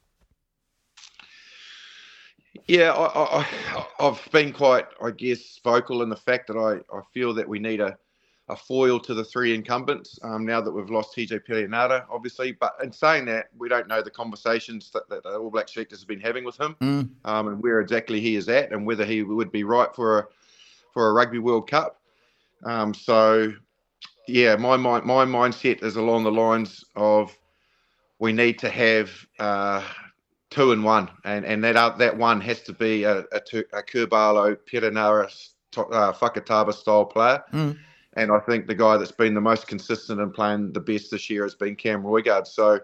[2.66, 3.47] Yeah, I,
[4.01, 7.59] I've been quite, I guess, vocal in the fact that I, I feel that we
[7.59, 7.97] need a,
[8.48, 12.52] a foil to the three incumbents um, now that we've lost TJ Perenara, obviously.
[12.52, 16.01] But in saying that, we don't know the conversations that, that the All Black selectors
[16.01, 17.09] have been having with him Mm.
[17.24, 20.26] um, and where exactly he is at and whether he would be right for a,
[20.93, 22.01] for a Rugby World Cup.
[22.64, 23.52] Um, so,
[24.26, 27.36] yeah, my, my, my mindset is along the lines of
[28.18, 29.82] we need to have uh,
[30.50, 33.40] two and one, and and that uh, that one has to be a a,
[33.72, 34.56] a Kurbalo
[35.76, 37.42] uh, Fakatava style player.
[37.52, 37.78] Mm.
[38.14, 41.30] And I think the guy that's been the most consistent and playing the best this
[41.30, 42.46] year has been Cam Roigard.
[42.46, 42.80] So,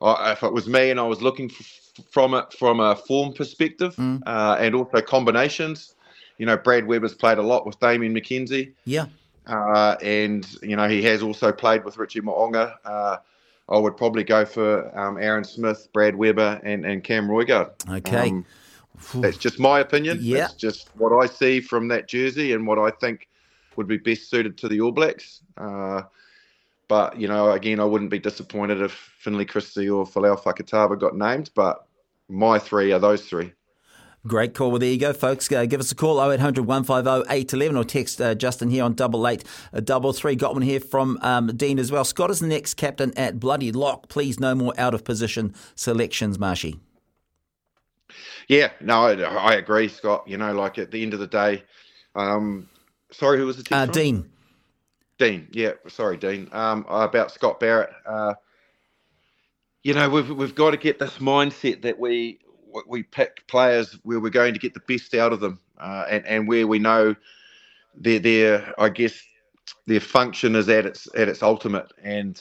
[0.00, 3.32] I, if it was me and I was looking f- from it from a form
[3.34, 4.22] perspective Mm.
[4.26, 5.94] uh, and also combinations,
[6.38, 8.72] you know, Brad Weber's played a lot with Damien McKenzie.
[8.84, 9.06] Yeah.
[9.46, 12.76] Uh, and you know he has also played with Richie Mo'unga.
[13.68, 17.70] I would probably go for um, Aaron Smith, Brad Weber, and, and Cam Roigard.
[17.88, 18.30] Okay.
[18.30, 18.46] Um,
[19.16, 20.18] that's just my opinion.
[20.20, 20.38] Yeah.
[20.38, 23.28] That's just what I see from that jersey and what I think
[23.76, 25.42] would be best suited to the All Blacks.
[25.56, 26.02] Uh,
[26.88, 31.16] but you know, again, I wouldn't be disappointed if Finlay Christie or Folau Fakatava got
[31.16, 31.50] named.
[31.54, 31.86] But
[32.28, 33.52] my three are those three.
[34.26, 34.70] Great call.
[34.70, 35.50] Well, there you go, folks.
[35.50, 39.26] Uh, give us a call 0800 150 811 or text uh, Justin here on double
[39.28, 39.80] eight uh.
[39.80, 42.04] Got one here from um, Dean as well.
[42.04, 44.08] Scott is the next captain at Bloody Lock.
[44.08, 46.80] Please, no more out of position selections, Marshy.
[48.48, 50.24] Yeah, no, I, I agree, Scott.
[50.26, 51.62] You know, like at the end of the day,
[52.14, 52.68] um,
[53.12, 53.92] sorry, who was the text Uh?
[53.92, 54.28] Dean.
[55.18, 56.48] Dean, yeah, sorry, Dean.
[56.52, 57.90] Um, about Scott Barrett.
[58.06, 58.34] Uh,
[59.82, 62.40] you know, we've we've got to get this mindset that we
[62.86, 66.26] we pick players where we're going to get the best out of them, uh, and
[66.26, 67.14] and where we know
[67.94, 69.20] their their I guess
[69.86, 71.90] their function is at its at its ultimate.
[72.02, 72.40] And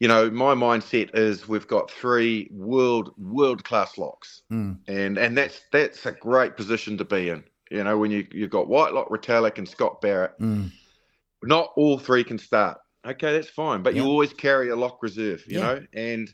[0.00, 4.78] you know, my mindset is we've got three world world class locks Mm.
[4.88, 7.44] and and that's that's a great position to be in.
[7.70, 10.38] You know, when you you've got Whitelock, Retallick, and Scott Barrett.
[10.38, 10.70] Mm.
[11.42, 12.78] Not all three can start.
[13.06, 15.44] Okay, that's fine, but you always carry a lock reserve.
[15.46, 15.74] You Yeah.
[15.74, 16.32] know, and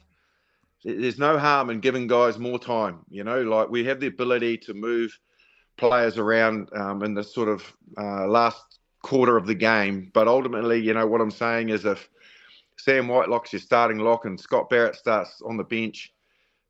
[0.85, 3.01] there's no harm in giving guys more time.
[3.09, 5.19] You know, like we have the ability to move
[5.77, 7.65] players around um, in the sort of
[7.99, 12.09] uh, last quarter of the game, but ultimately, you know, what I'm saying is if
[12.77, 16.13] Sam Whitelock's your starting lock and Scott Barrett starts on the bench.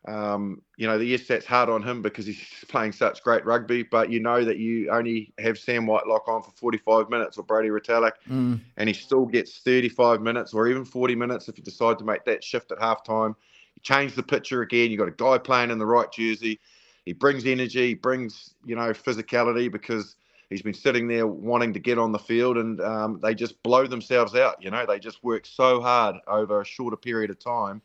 [0.08, 3.84] Um, you know, the yes, that's hard on him because he's playing such great rugby,
[3.84, 7.68] but you know that you only have Sam Whitelock on for 45 minutes or Brodie
[7.68, 8.60] Retallick, Mm.
[8.76, 12.24] and he still gets 35 minutes or even 40 minutes if you decide to make
[12.24, 13.34] that shift at halftime.
[13.82, 14.90] Change the picture again.
[14.90, 16.60] You've got a guy playing in the right jersey.
[17.04, 20.16] He brings energy, he brings you know physicality because
[20.50, 23.86] he's been sitting there wanting to get on the field, and um, they just blow
[23.86, 24.62] themselves out.
[24.62, 27.82] You know, they just work so hard over a shorter period of time.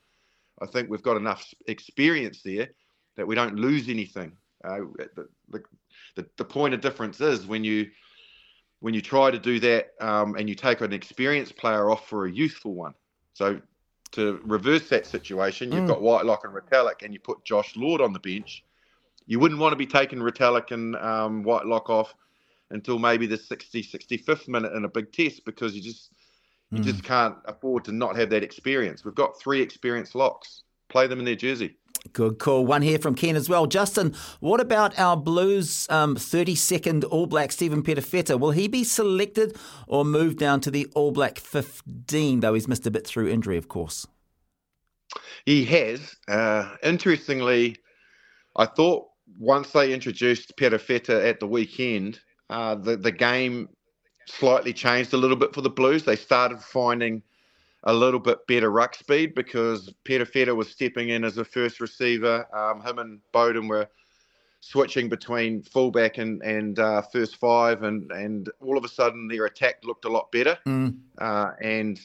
[0.61, 2.69] I think we've got enough experience there
[3.15, 4.33] that we don't lose anything.
[4.63, 4.79] Uh,
[5.15, 5.63] the, the,
[6.15, 7.89] the, the point of difference is when you
[8.79, 12.25] when you try to do that um, and you take an experienced player off for
[12.27, 12.93] a youthful one.
[13.33, 13.59] So
[14.13, 15.87] to reverse that situation, you've Mm.
[15.87, 18.63] got Whitelock and Retallick, and you put Josh Lord on the bench.
[19.25, 22.15] You wouldn't want to be taking Retallick and um, Whitelock off
[22.69, 26.11] until maybe the 60, 65th minute in a big test because you just
[26.71, 26.83] you Mm.
[26.83, 29.05] just can't afford to not have that experience.
[29.05, 30.63] We've got three experienced locks.
[30.89, 31.77] Play them in their jersey.
[32.13, 32.65] Good call.
[32.65, 33.67] One here from Ken as well.
[33.67, 38.39] Justin, what about our Blues um, 32nd All Black, Stephen Perofeta?
[38.39, 39.57] Will he be selected
[39.87, 43.57] or moved down to the All Black 15, though he's missed a bit through injury,
[43.57, 44.07] of course?
[45.45, 46.15] He has.
[46.27, 47.77] Uh, interestingly,
[48.55, 49.07] I thought
[49.39, 52.19] once they introduced Perofeta at the weekend,
[52.49, 53.69] uh, the, the game
[54.25, 56.03] slightly changed a little bit for the Blues.
[56.03, 57.21] They started finding
[57.83, 62.45] a little bit better ruck speed because Perofeta was stepping in as a first receiver.
[62.55, 63.87] Um, him and Beauden were
[64.61, 69.45] switching between fullback and and uh, first five, and and all of a sudden their
[69.45, 70.57] attack looked a lot better.
[70.65, 70.97] Mm.
[71.17, 71.99] Uh, and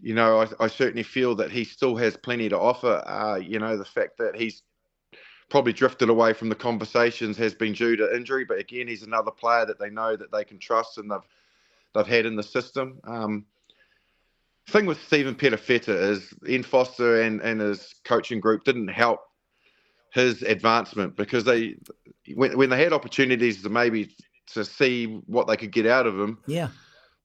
[0.00, 3.02] you know, I, I, certainly feel that he still has plenty to offer.
[3.06, 4.62] Uh, you know, the fact that he's
[5.50, 9.30] probably drifted away from the conversations has been due to injury, but again, he's another
[9.30, 11.18] player that they know that they can trust and they've
[11.94, 13.00] they've had in the system.
[13.04, 13.44] Um,
[14.68, 19.20] thing with Stephen Perofeta is Ian Foster and, and his coaching group didn't help
[20.12, 21.76] his advancement because they
[22.34, 24.14] when, when they had opportunities to maybe
[24.52, 26.38] to see what they could get out of him.
[26.46, 26.68] Yeah.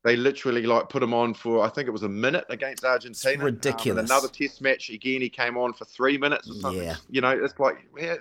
[0.03, 3.33] They literally like put him on for I think it was a minute against Argentina.
[3.33, 3.99] It's ridiculous.
[3.99, 6.83] Um, another test match again, he came on for three minutes or something.
[6.83, 6.97] Yeah.
[7.09, 8.17] You know, it's like yeah,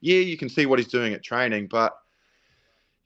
[0.00, 1.96] yeah, you can see what he's doing at training, but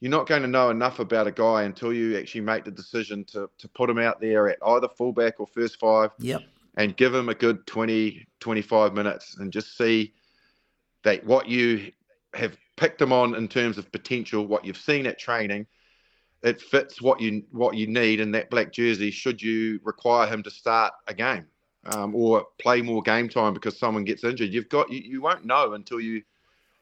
[0.05, 3.25] you're not going to know enough about a guy until you actually make the decision
[3.25, 6.43] to, to put him out there at either fullback or first five yep.
[6.77, 10.13] and give him a good 20, 25 minutes and just see
[11.05, 11.91] that what you
[12.35, 15.67] have picked him on in terms of potential, what you've seen at training,
[16.43, 20.43] it fits what you what you need in that black jersey should you require him
[20.43, 21.47] to start a game
[21.87, 24.53] um, or play more game time because someone gets injured.
[24.53, 26.23] You've got you, you won't know until you–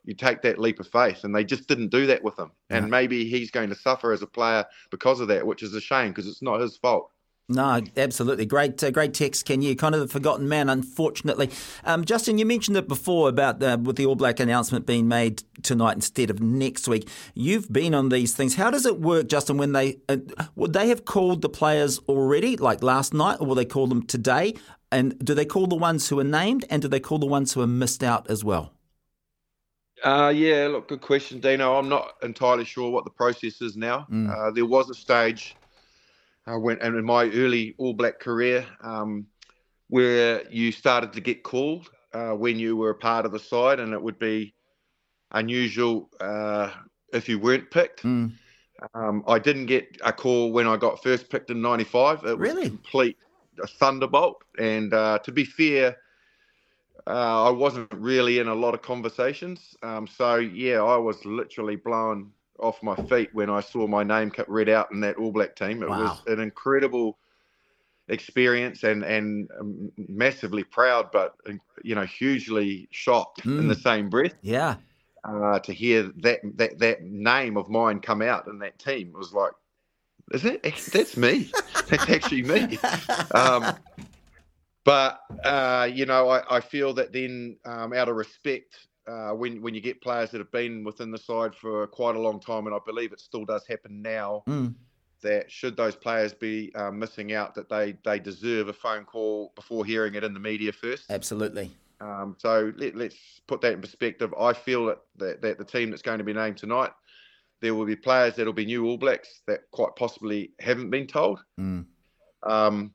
[0.05, 1.25] you take that leap of faith.
[1.25, 2.51] And they just didn't do that with him.
[2.71, 5.81] And maybe he's going to suffer as a player because of that, which is a
[5.81, 7.11] shame because it's not his fault.
[7.49, 8.47] No, absolutely.
[8.47, 9.63] Great uh, great text, Ken.
[9.63, 11.51] You kind of the forgotten man, unfortunately.
[11.85, 15.43] Um, Justin, you mentioned it before about uh, with the All Black announcement being made
[15.63, 17.09] tonight instead of next week.
[17.35, 18.55] You've been on these things.
[18.55, 20.19] How does it work, Justin, when they uh,
[20.55, 24.07] would they have called the players already, like last night, or will they call them
[24.07, 24.55] today?
[24.91, 27.55] And do they call the ones who are named and do they call the ones
[27.55, 28.73] who are missed out as well?
[30.03, 31.77] Uh, yeah, look, good question, Dino.
[31.79, 34.07] I'm not entirely sure what the process is now.
[34.11, 34.31] Mm.
[34.31, 35.55] Uh, there was a stage
[36.47, 39.27] uh, when, and in my early All Black career, um,
[39.89, 43.79] where you started to get called uh, when you were a part of the side,
[43.79, 44.55] and it would be
[45.31, 46.71] unusual uh,
[47.13, 48.03] if you weren't picked.
[48.03, 48.33] Mm.
[48.95, 52.25] Um, I didn't get a call when I got first picked in '95.
[52.25, 52.69] It was really?
[52.69, 53.17] complete
[53.63, 54.43] a thunderbolt.
[54.59, 55.97] And uh, to be fair,
[57.07, 59.77] uh, I wasn't really in a lot of conversations.
[59.83, 64.33] Um, so yeah, I was literally blown off my feet when I saw my name
[64.47, 65.83] read out in that All Black team.
[65.83, 66.01] It wow.
[66.01, 67.19] was an incredible
[68.09, 71.35] experience and and um, massively proud, but
[71.83, 73.59] you know hugely shocked mm.
[73.59, 74.35] in the same breath.
[74.43, 74.77] Yeah.
[75.25, 79.19] Uh, to hear that that that name of mine come out in that team it
[79.19, 79.53] was like,
[80.33, 80.63] is it?
[80.93, 81.51] That's me.
[81.89, 82.79] That's actually me.
[83.35, 83.77] Um,
[84.85, 88.77] but uh, you know, I, I, feel that then, um, out of respect,
[89.07, 92.21] uh, when when you get players that have been within the side for quite a
[92.21, 94.75] long time, and I believe it still does happen now, mm.
[95.23, 99.53] that should those players be uh, missing out, that they they deserve a phone call
[99.55, 101.11] before hearing it in the media first.
[101.11, 101.71] Absolutely.
[102.01, 103.15] Um, so let, us
[103.47, 104.35] put that in perspective.
[104.39, 106.91] I feel that, that that the team that's going to be named tonight,
[107.61, 111.41] there will be players that'll be new All Blacks that quite possibly haven't been told.
[111.61, 111.87] Mm.
[112.43, 112.93] Um,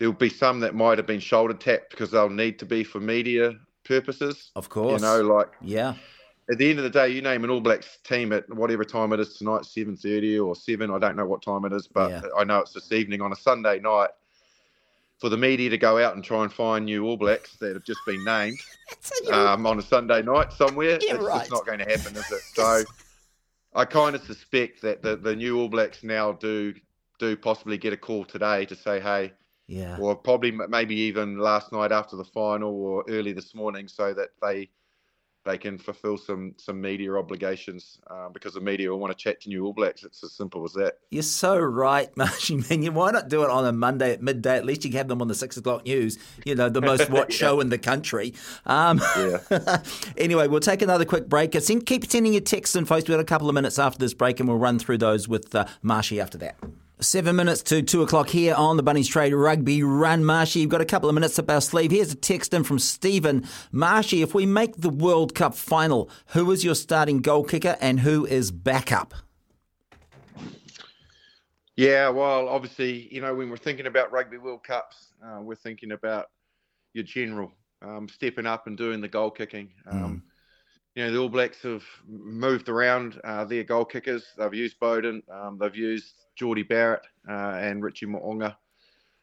[0.00, 2.98] there'll be some that might have been shoulder tapped because they'll need to be for
[3.00, 3.54] media
[3.84, 4.50] purposes.
[4.56, 5.00] Of course.
[5.00, 5.94] You know, like yeah.
[6.50, 9.12] At the end of the day, you name an All Blacks team at whatever time
[9.12, 10.90] it is tonight, seven thirty or seven.
[10.90, 12.22] I don't know what time it is, but yeah.
[12.36, 14.10] I know it's this evening on a Sunday night.
[15.20, 17.84] For the media to go out and try and find new All Blacks that have
[17.84, 18.58] just been named
[19.32, 21.40] um, on a Sunday night somewhere, yeah, it's right.
[21.40, 22.40] just not going to happen, is it?
[22.54, 22.84] So
[23.74, 26.72] I kind of suspect that the, the new All Blacks now do
[27.18, 29.32] do possibly get a call today to say, hey,
[29.70, 29.96] yeah.
[30.00, 34.30] Or probably maybe even last night after the final or early this morning, so that
[34.42, 34.68] they
[35.44, 39.40] they can fulfil some some media obligations uh, because the media will want to chat
[39.42, 40.02] to New All Blacks.
[40.02, 40.94] It's as simple as that.
[41.12, 42.92] You're so right, Marshy Man.
[42.94, 44.56] Why not do it on a Monday at midday?
[44.56, 46.18] At least you can have them on the six o'clock news.
[46.44, 47.46] You know, the most watched yeah.
[47.46, 48.34] show in the country.
[48.66, 49.82] Um, yeah.
[50.16, 51.54] anyway, we'll take another quick break.
[51.60, 53.08] Send, keep sending your texts and posts.
[53.08, 55.54] We've got a couple of minutes after this break, and we'll run through those with
[55.54, 56.56] uh, Marshy after that.
[57.02, 60.22] Seven minutes to two o'clock here on the Bunnings Trade Rugby Run.
[60.22, 61.92] Marshy, you've got a couple of minutes up our sleeve.
[61.92, 63.48] Here's a text in from Stephen.
[63.72, 68.00] Marshy, if we make the World Cup final, who is your starting goal kicker and
[68.00, 69.14] who is backup?
[71.74, 75.92] Yeah, well, obviously, you know, when we're thinking about Rugby World Cups, uh, we're thinking
[75.92, 76.26] about
[76.92, 77.50] your general
[77.80, 79.70] um, stepping up and doing the goal kicking.
[79.90, 80.22] Um,
[80.94, 84.24] You know, the All Blacks have moved around uh, their goal kickers.
[84.36, 88.56] They've used Beauden, um, they've used Jordie Barrett uh, and Richie Mo'unga.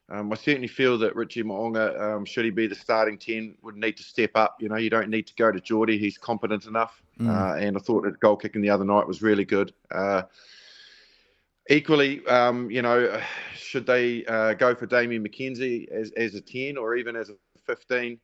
[0.09, 3.75] Um, I certainly feel that Richie Mo'unga, um, should he be the starting 10, would
[3.75, 4.55] need to step up.
[4.61, 5.97] You know, you don't need to go to Jordie.
[5.97, 7.01] He's competent enough.
[7.19, 7.27] Mm.
[7.27, 9.73] Uh, and I thought that goal kicking the other night was really good.
[9.91, 10.23] Uh,
[11.69, 13.21] equally, um, you know,
[13.55, 17.33] should they uh, go for Damien McKenzie as, as a 10 or even as a
[17.65, 18.17] 15?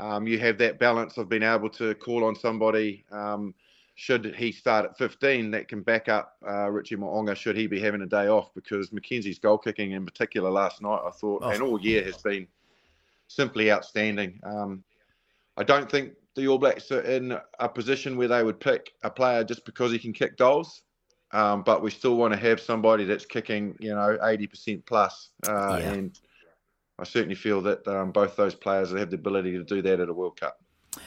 [0.00, 3.04] Um, you have that balance of being able to call on somebody.
[3.12, 3.54] Um,
[3.96, 7.78] should he start at 15, that can back up uh, Richie Mo'unga should he be
[7.78, 11.50] having a day off because McKenzie's goal kicking in particular last night, I thought, Oh.
[11.50, 12.46] and all year has been
[13.28, 14.40] simply outstanding.
[14.42, 14.82] Um,
[15.58, 19.10] I don't think the All Blacks are in a position where they would pick a
[19.10, 20.82] player just because he can kick goals.
[21.32, 25.30] Um, but we still want to have somebody that's kicking, you know, 80% plus.
[25.46, 25.92] Uh, Yeah.
[25.92, 26.18] And
[27.00, 30.08] I certainly feel that um, both those players have the ability to do that at
[30.08, 30.60] a World Cup.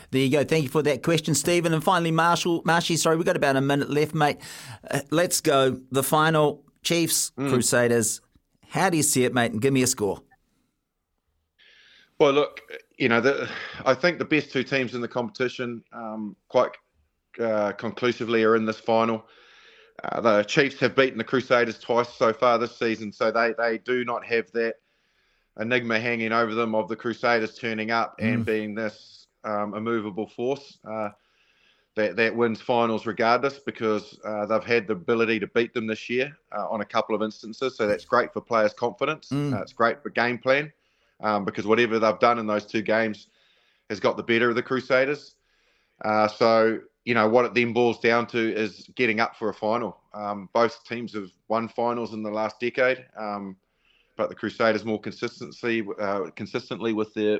[0.09, 0.43] There you go.
[0.43, 1.73] Thank you for that question, Stephen.
[1.73, 4.37] And finally, Marshall, Marshy, sorry, we've got about a minute left, mate.
[4.89, 5.79] Uh, let's go.
[5.91, 8.21] The final Chiefs, Crusaders.
[8.69, 9.51] How do you see it, mate?
[9.51, 10.21] And give me a score.
[12.19, 12.61] Well, look,
[12.97, 13.49] you know, the,
[13.85, 16.71] I think the best two teams in the competition, um, quite
[17.39, 19.25] uh, conclusively, are in this final.
[20.03, 23.77] Uh, the Chiefs have beaten the Crusaders twice so far this season, so they, they
[23.77, 24.75] do not have that
[25.59, 28.45] enigma hanging over them of the Crusaders turning up and Mm.
[28.45, 31.09] being this um, immovable force uh,
[31.95, 36.09] that, that wins finals regardless because uh, they've had the ability to beat them this
[36.09, 37.77] year uh, on a couple of instances.
[37.77, 39.29] So that's great for players' confidence.
[39.31, 39.53] Mm.
[39.53, 40.71] Uh, it's great for game plan
[41.21, 43.27] um, because whatever they've done in those two games
[43.89, 45.35] has got the better of the Crusaders.
[46.03, 49.53] Uh, so, you know, what it then boils down to is getting up for a
[49.53, 49.97] final.
[50.13, 53.55] Um, both teams have won finals in the last decade, um,
[54.15, 57.39] but the Crusaders more consistency, uh, consistently with their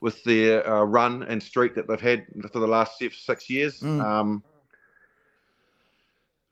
[0.00, 3.80] with their uh, run and streak that they've had for the last six, years.
[3.80, 4.02] Mm.
[4.02, 4.42] Um,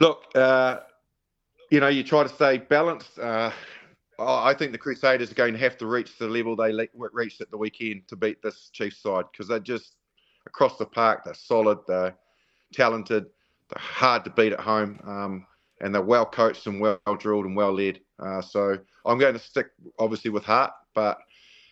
[0.01, 0.81] look, uh,
[1.71, 3.19] you know, you try to stay balanced.
[3.19, 3.51] Uh,
[4.19, 6.87] I I think the Crusaders are going to have to reach the level they le-
[7.13, 9.97] reached at the weekend to beat this Chiefs side because they're just
[10.47, 11.25] across the park.
[11.25, 11.79] They're solid.
[11.87, 12.15] They're
[12.73, 13.27] talented.
[13.71, 15.47] They're hard to beat at home, um,
[15.81, 18.01] and they're well coached and well drilled and well led.
[18.19, 19.69] Uh, so I'm going to stick
[19.99, 21.19] obviously with Hart, but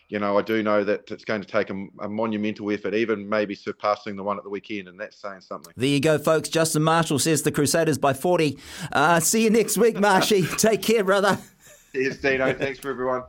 [0.09, 3.29] you know I do know that it's going to take a, a monumental effort, even
[3.29, 5.73] maybe surpassing the one at the weekend, and that's saying something.
[5.77, 6.49] There you go, folks.
[6.49, 8.59] Justin Marshall says the Crusaders by 40.
[8.93, 10.43] Uh, see you next week, Marshy.
[10.57, 11.39] Take care, brother.
[11.93, 12.53] Cheers, Dino.
[12.55, 13.23] Thanks for everyone.